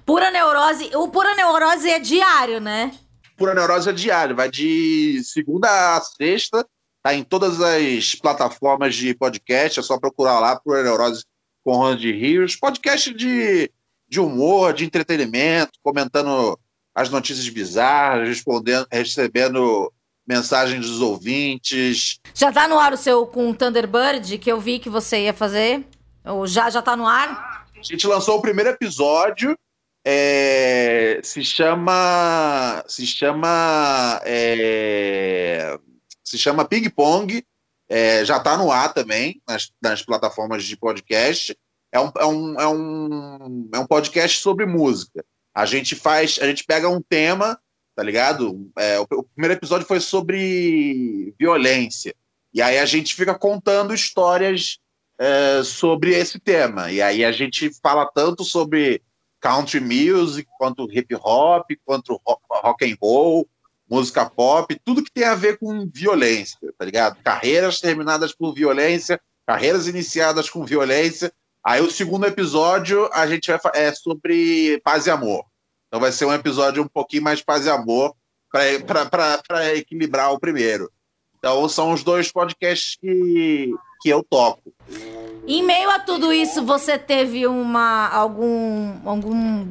Pura 0.05 0.31
Neurose. 0.31 0.95
O 0.95 1.09
Pura 1.09 1.35
Neurose 1.35 1.89
é 1.89 1.99
diário, 1.99 2.61
né? 2.61 2.93
Pura 3.37 3.53
Neurose 3.53 3.89
é 3.89 3.93
diário, 3.93 4.35
vai 4.35 4.49
de 4.49 5.21
segunda 5.23 5.97
a 5.97 6.01
sexta, 6.01 6.65
tá 7.03 7.13
em 7.13 7.23
todas 7.23 7.59
as 7.59 8.15
plataformas 8.15 8.95
de 8.95 9.13
podcast, 9.13 9.79
é 9.79 9.83
só 9.83 9.99
procurar 9.99 10.39
lá 10.39 10.57
Pura 10.57 10.81
Neurose 10.81 11.25
com 11.63 11.75
Ronald 11.75 12.01
Rios. 12.01 12.55
Podcast 12.55 13.13
de, 13.13 13.69
de 14.07 14.19
humor, 14.21 14.73
de 14.73 14.85
entretenimento, 14.85 15.73
comentando 15.83 16.57
as 16.93 17.09
notícias 17.09 17.49
bizarras, 17.49 18.29
respondendo, 18.29 18.87
recebendo 18.89 19.91
mensagens 20.27 20.87
dos 20.87 21.01
ouvintes. 21.01 22.19
Já 22.33 22.51
tá 22.51 22.67
no 22.67 22.79
ar 22.79 22.93
o 22.93 22.97
seu 22.97 23.25
com 23.25 23.53
Thunderbird, 23.53 24.37
que 24.37 24.51
eu 24.51 24.59
vi 24.59 24.79
que 24.79 24.89
você 24.89 25.23
ia 25.23 25.33
fazer? 25.33 25.85
Ou 26.23 26.47
já, 26.47 26.69
já 26.69 26.81
tá 26.81 26.95
no 26.95 27.05
ar? 27.05 27.67
A 27.77 27.83
gente 27.83 28.07
lançou 28.07 28.37
o 28.37 28.41
primeiro 28.41 28.71
episódio. 28.71 29.57
É, 30.03 31.19
se 31.23 31.43
chama. 31.43 32.83
Se 32.87 33.05
chama. 33.05 34.21
É, 34.23 35.77
se 36.23 36.37
chama 36.37 36.65
Ping 36.65 36.89
Pong. 36.89 37.43
É, 37.87 38.25
já 38.25 38.37
está 38.37 38.57
no 38.57 38.71
ar 38.71 38.93
também, 38.93 39.41
nas, 39.47 39.71
nas, 39.81 40.01
plataformas 40.01 40.63
de 40.63 40.75
podcast. 40.75 41.55
É 41.91 41.99
um, 41.99 42.11
é, 42.17 42.25
um, 42.25 42.59
é, 42.59 42.67
um, 42.67 43.69
é 43.73 43.79
um 43.79 43.85
podcast 43.85 44.41
sobre 44.41 44.65
música. 44.65 45.23
A 45.53 45.65
gente 45.65 45.95
faz. 45.95 46.39
A 46.41 46.45
gente 46.45 46.63
pega 46.65 46.89
um 46.89 47.01
tema 47.01 47.59
tá 47.95 48.03
ligado? 48.03 48.69
É, 48.77 48.99
o, 48.99 49.03
o, 49.03 49.23
primeiro 49.23 49.53
episódio 49.53 49.87
foi 49.87 49.99
sobre 49.99 51.33
violência. 51.39 52.13
E 52.53 52.61
aí 52.61 52.77
a 52.77 52.85
gente 52.85 53.15
fica 53.15 53.33
contando 53.33 53.93
histórias 53.93 54.79
é, 55.17 55.63
sobre 55.63 56.13
esse 56.13 56.39
tema. 56.39 56.91
E 56.91 57.01
aí 57.01 57.23
a 57.23 57.31
gente 57.31 57.71
fala 57.81 58.05
tanto 58.13 58.43
sobre 58.43 59.01
country 59.39 59.79
music, 59.79 60.49
quanto 60.57 60.91
hip 60.91 61.15
hop, 61.15 61.69
quanto 61.85 62.19
rock 62.49 62.85
and 62.85 62.97
roll, 63.01 63.47
música 63.89 64.27
pop, 64.27 64.75
tudo 64.83 65.03
que 65.03 65.11
tem 65.11 65.25
a 65.25 65.35
ver 65.35 65.57
com 65.57 65.87
violência, 65.93 66.57
tá 66.77 66.83
ligado? 66.83 67.21
Carreiras 67.23 67.79
terminadas 67.79 68.33
por 68.33 68.53
violência, 68.53 69.21
carreiras 69.45 69.87
iniciadas 69.87 70.49
com 70.49 70.65
violência. 70.65 71.31
Aí 71.63 71.81
o 71.81 71.91
segundo 71.91 72.25
episódio 72.25 73.09
a 73.13 73.27
gente 73.27 73.49
vai 73.49 73.59
é 73.75 73.91
sobre 73.93 74.81
paz 74.83 75.05
e 75.05 75.11
amor. 75.11 75.45
Então 75.95 76.01
vai 76.01 76.11
ser 76.11 76.25
um 76.25 76.33
episódio 76.33 76.83
um 76.83 76.87
pouquinho 76.89 77.23
mais 77.23 77.41
paz 77.41 77.65
e 77.65 77.69
amor 77.69 78.13
para 78.51 79.73
equilibrar 79.77 80.33
o 80.33 80.37
primeiro. 80.37 80.91
Então 81.39 81.69
são 81.69 81.93
os 81.93 82.03
dois 82.03 82.29
podcasts 82.29 82.97
que, 82.99 83.73
que 84.01 84.09
eu 84.09 84.21
toco. 84.21 84.73
Em 85.47 85.63
meio 85.63 85.89
a 85.89 85.99
tudo 85.99 86.33
isso, 86.33 86.65
você 86.65 86.97
teve 86.99 87.47
uma 87.47 88.09
algum 88.09 89.07
algum 89.07 89.65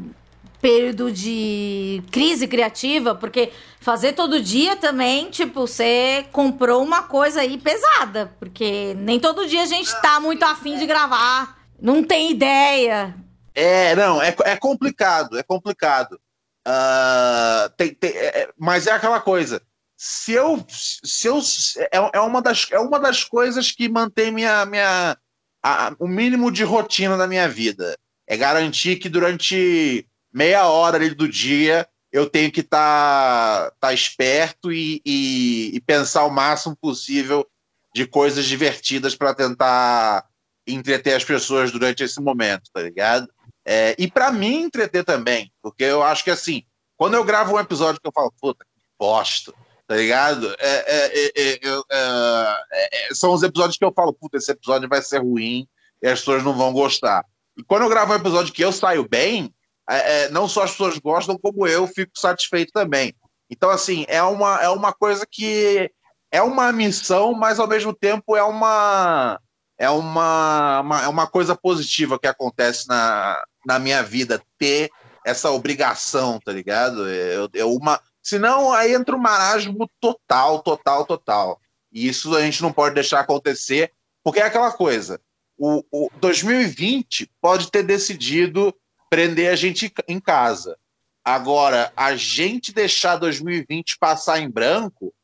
período 0.63 1.13
de 1.13 2.03
crise 2.11 2.49
criativa, 2.49 3.15
porque 3.15 3.53
fazer 3.79 4.15
todo 4.15 4.41
dia 4.41 4.77
também, 4.77 5.29
tipo, 5.29 5.67
você 5.67 6.25
comprou 6.33 6.83
uma 6.83 7.03
coisa 7.03 7.43
aí 7.43 7.59
pesada, 7.59 8.33
porque 8.39 8.95
nem 8.97 9.21
todo 9.21 9.47
dia 9.47 9.65
a 9.65 9.67
gente 9.67 9.93
tá 10.01 10.19
muito 10.21 10.43
afim 10.43 10.79
de 10.79 10.87
gravar, 10.87 11.59
não 11.79 12.03
tem 12.03 12.31
ideia. 12.31 13.15
É, 13.55 13.95
não, 13.95 14.21
é, 14.21 14.35
é 14.45 14.57
complicado, 14.57 15.39
é 15.39 15.43
complicado. 15.43 16.21
Uh, 16.67 17.69
tem, 17.77 17.95
tem, 17.95 18.11
é, 18.11 18.43
é, 18.43 18.53
mas 18.59 18.87
é 18.87 18.93
aquela 18.93 19.21
coisa. 19.21 19.63
Se 19.97 20.33
eu, 20.33 20.65
se 20.69 21.29
eu 21.29 21.41
é, 21.79 22.11
é, 22.15 22.21
uma 22.21 22.43
das, 22.43 22.67
é 22.71 22.79
uma 22.79 22.99
das 22.99 23.23
coisas 23.23 23.71
que 23.71 23.89
mantém 23.89 24.33
minha, 24.33 24.67
minha 24.67 25.17
a, 25.65 25.95
o 25.99 26.07
mínimo 26.07 26.51
de 26.53 26.63
rotina 26.63 27.17
da 27.17 27.27
minha 27.27 27.49
vida. 27.49 27.97
É 28.27 28.37
garantir 28.37 28.97
que 28.97 29.09
durante 29.09 30.07
meia 30.33 30.67
hora 30.67 30.97
ali 30.97 31.15
do 31.15 31.29
dia 31.29 31.89
eu 32.13 32.29
tenho 32.29 32.51
que 32.53 32.61
estar 32.61 33.71
tá, 33.71 33.77
tá 33.81 33.93
esperto 33.93 34.73
e, 34.73 35.01
e, 35.05 35.75
e 35.75 35.81
pensar 35.81 36.25
o 36.25 36.31
máximo 36.31 36.77
possível 36.77 37.47
de 37.95 38.07
coisas 38.07 38.45
divertidas 38.45 39.15
para 39.15 39.35
tentar 39.35 40.27
entreter 40.67 41.15
as 41.15 41.25
pessoas 41.25 41.71
durante 41.71 42.03
esse 42.03 42.21
momento, 42.21 42.71
tá 42.73 42.83
ligado? 42.83 43.29
É, 43.67 43.95
e 43.99 44.11
para 44.11 44.31
mim 44.31 44.65
entreter 44.65 45.05
também, 45.05 45.51
porque 45.63 45.85
eu 45.85 46.03
acho 46.03 46.23
que 46.23 46.31
assim, 46.31 46.63
quando 46.97 47.15
eu 47.15 47.25
gravo 47.25 47.55
um 47.55 47.61
episódio 47.61 48.01
que 48.01 48.07
eu 48.07 48.13
falo, 48.13 48.33
puta, 48.41 48.65
que 48.65 48.83
bosta, 48.99 49.53
tá 49.87 49.97
ligado? 49.97 50.55
É, 50.59 50.69
é, 50.87 51.33
é, 51.35 51.61
é, 51.91 53.09
é, 53.11 53.15
são 53.15 53.33
os 53.33 53.43
episódios 53.43 53.79
que 53.79 53.85
eu 53.85 53.93
falo, 53.93 54.13
puta, 54.13 54.37
esse 54.37 54.53
episódio 54.53 54.89
vai 54.89 55.01
ser 55.01 55.19
ruim 55.19 55.67
e 56.03 56.09
as 56.09 56.21
pessoas 56.21 56.43
não 56.43 56.53
vão 56.53 56.73
gostar. 56.73 57.25
E 57.57 57.63
quando 57.63 57.83
eu 57.83 57.89
gravo 57.89 58.13
um 58.13 58.17
episódio 58.17 58.53
que 58.53 58.63
eu 58.63 58.73
saio 58.73 59.09
bem, 59.09 59.55
não 60.31 60.49
só 60.49 60.65
as 60.65 60.73
pessoas 60.73 60.99
gostam, 60.99 61.39
como 61.39 61.67
eu 61.67 61.87
fico 61.87 62.13
satisfeito 62.17 62.73
também. 62.73 63.15
Então, 63.51 63.71
assim, 63.71 64.05
é 64.09 64.23
uma, 64.23 64.61
é 64.63 64.69
uma 64.69 64.93
coisa 64.93 65.27
que 65.31 65.91
é 66.31 66.43
uma 66.43 66.73
missão, 66.73 67.33
mas 67.33 67.61
ao 67.61 67.69
mesmo 67.69 67.95
tempo 67.95 68.37
é 68.37 68.43
uma 68.43 69.39
é 69.79 69.91
uma, 69.91 70.81
uma, 70.81 71.03
é 71.03 71.09
uma 71.09 71.27
coisa 71.27 71.57
positiva 71.57 72.19
que 72.19 72.27
acontece 72.27 72.87
na, 72.89 73.43
na 73.67 73.79
minha 73.79 74.03
vida, 74.03 74.43
ter 74.59 74.91
essa 75.25 75.51
obrigação, 75.51 76.39
tá 76.39 76.53
ligado? 76.53 77.09
É, 77.09 77.35
é 77.55 77.65
uma. 77.65 78.01
Senão 78.23 78.73
aí 78.73 78.95
entra 78.95 79.17
um 79.17 79.21
marasmo 79.21 79.89
total, 80.01 80.63
total, 80.63 81.05
total. 81.05 81.61
E 81.93 82.07
isso 82.09 82.35
a 82.37 82.43
gente 82.43 82.63
não 82.63 82.73
pode 82.73 82.95
deixar 82.95 83.21
acontecer, 83.21 83.93
porque 84.23 84.41
é 84.41 84.45
aquela 84.45 84.73
coisa. 84.73 85.21
O, 85.57 85.85
o 85.91 86.11
2020 86.21 87.31
pode 87.41 87.71
ter 87.71 87.83
decidido 87.83 88.75
prender 89.09 89.53
a 89.53 89.57
gente 89.57 89.93
em 90.09 90.19
casa. 90.19 90.77
Agora, 91.25 91.93
a 91.97 92.17
gente 92.17 92.73
deixar 92.73 93.17
2020 93.17 93.97
passar 93.99 94.41
em 94.41 94.51
branco 94.51 95.15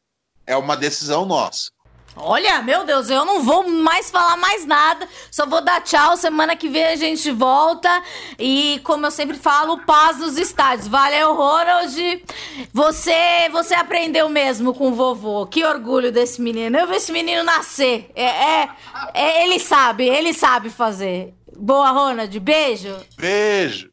é 0.47 0.57
uma 0.57 0.77
decisão 0.77 1.27
nossa. 1.27 1.71
Olha, 2.17 2.61
meu 2.63 2.85
Deus, 2.85 3.09
eu 3.09 3.25
não 3.25 3.43
vou 3.43 3.69
mais 3.69 4.11
falar 4.11 4.37
mais 4.37 4.67
nada. 4.67 5.09
Só 5.31 5.47
vou 5.47 5.61
dar 5.63 5.81
tchau. 5.81 6.17
Semana 6.17 6.57
que 6.57 6.69
vem 6.69 6.85
a 6.85 6.97
gente 6.97 7.31
volta. 7.31 8.03
E 8.39 8.81
como 8.85 9.07
eu 9.07 9.11
sempre 9.11 9.37
falo, 9.37 9.79
paz 9.85 10.19
nos 10.19 10.37
estádios. 10.37 10.89
Valeu, 10.89 11.35
Ronald. 11.35 12.25
Você, 12.73 13.49
você 13.51 13.75
aprendeu 13.75 14.29
mesmo 14.29 14.75
com 14.75 14.89
o 14.89 14.95
vovô. 14.95 15.47
Que 15.47 15.65
orgulho 15.65 16.13
desse 16.13 16.41
menino. 16.41 16.79
Eu 16.79 16.87
vi 16.87 16.97
esse 16.97 17.13
menino 17.13 17.43
nascer. 17.43 18.11
É, 18.15 18.25
é, 18.25 18.69
é 19.15 19.45
ele 19.45 19.59
sabe, 19.59 20.09
ele 20.09 20.35
sabe 20.35 20.69
fazer. 20.69 21.35
Boa, 21.57 21.91
Ronald. 21.91 22.39
Beijo. 22.41 22.97
Beijo. 23.17 23.89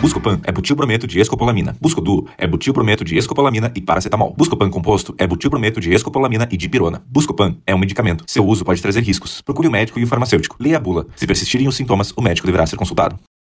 Buscopan 0.00 0.38
é 0.44 0.52
butilbrometo 0.52 1.08
de 1.08 1.18
escopolamina. 1.18 1.76
Buscodu 1.80 2.24
é 2.38 2.46
butilbrometo 2.46 3.04
de 3.04 3.18
escopolamina 3.18 3.72
e 3.74 3.80
paracetamol. 3.80 4.32
Buscopan 4.36 4.70
composto 4.70 5.12
é 5.18 5.26
butilbrometo 5.26 5.80
de 5.80 5.92
escopolamina 5.92 6.48
e 6.52 6.56
dipirona. 6.56 7.02
Buscopan 7.10 7.56
é 7.66 7.74
um 7.74 7.78
medicamento. 7.78 8.22
Seu 8.26 8.46
uso 8.46 8.64
pode 8.64 8.80
trazer 8.80 9.02
riscos. 9.02 9.42
Procure 9.42 9.66
o 9.66 9.70
médico 9.72 9.98
e 9.98 10.04
o 10.04 10.06
farmacêutico. 10.06 10.56
Leia 10.60 10.76
a 10.76 10.80
bula. 10.80 11.06
Se 11.16 11.26
persistirem 11.26 11.66
os 11.66 11.74
sintomas, 11.74 12.12
o 12.16 12.22
médico 12.22 12.46
deverá 12.46 12.64
ser 12.64 12.76
consultado. 12.76 13.18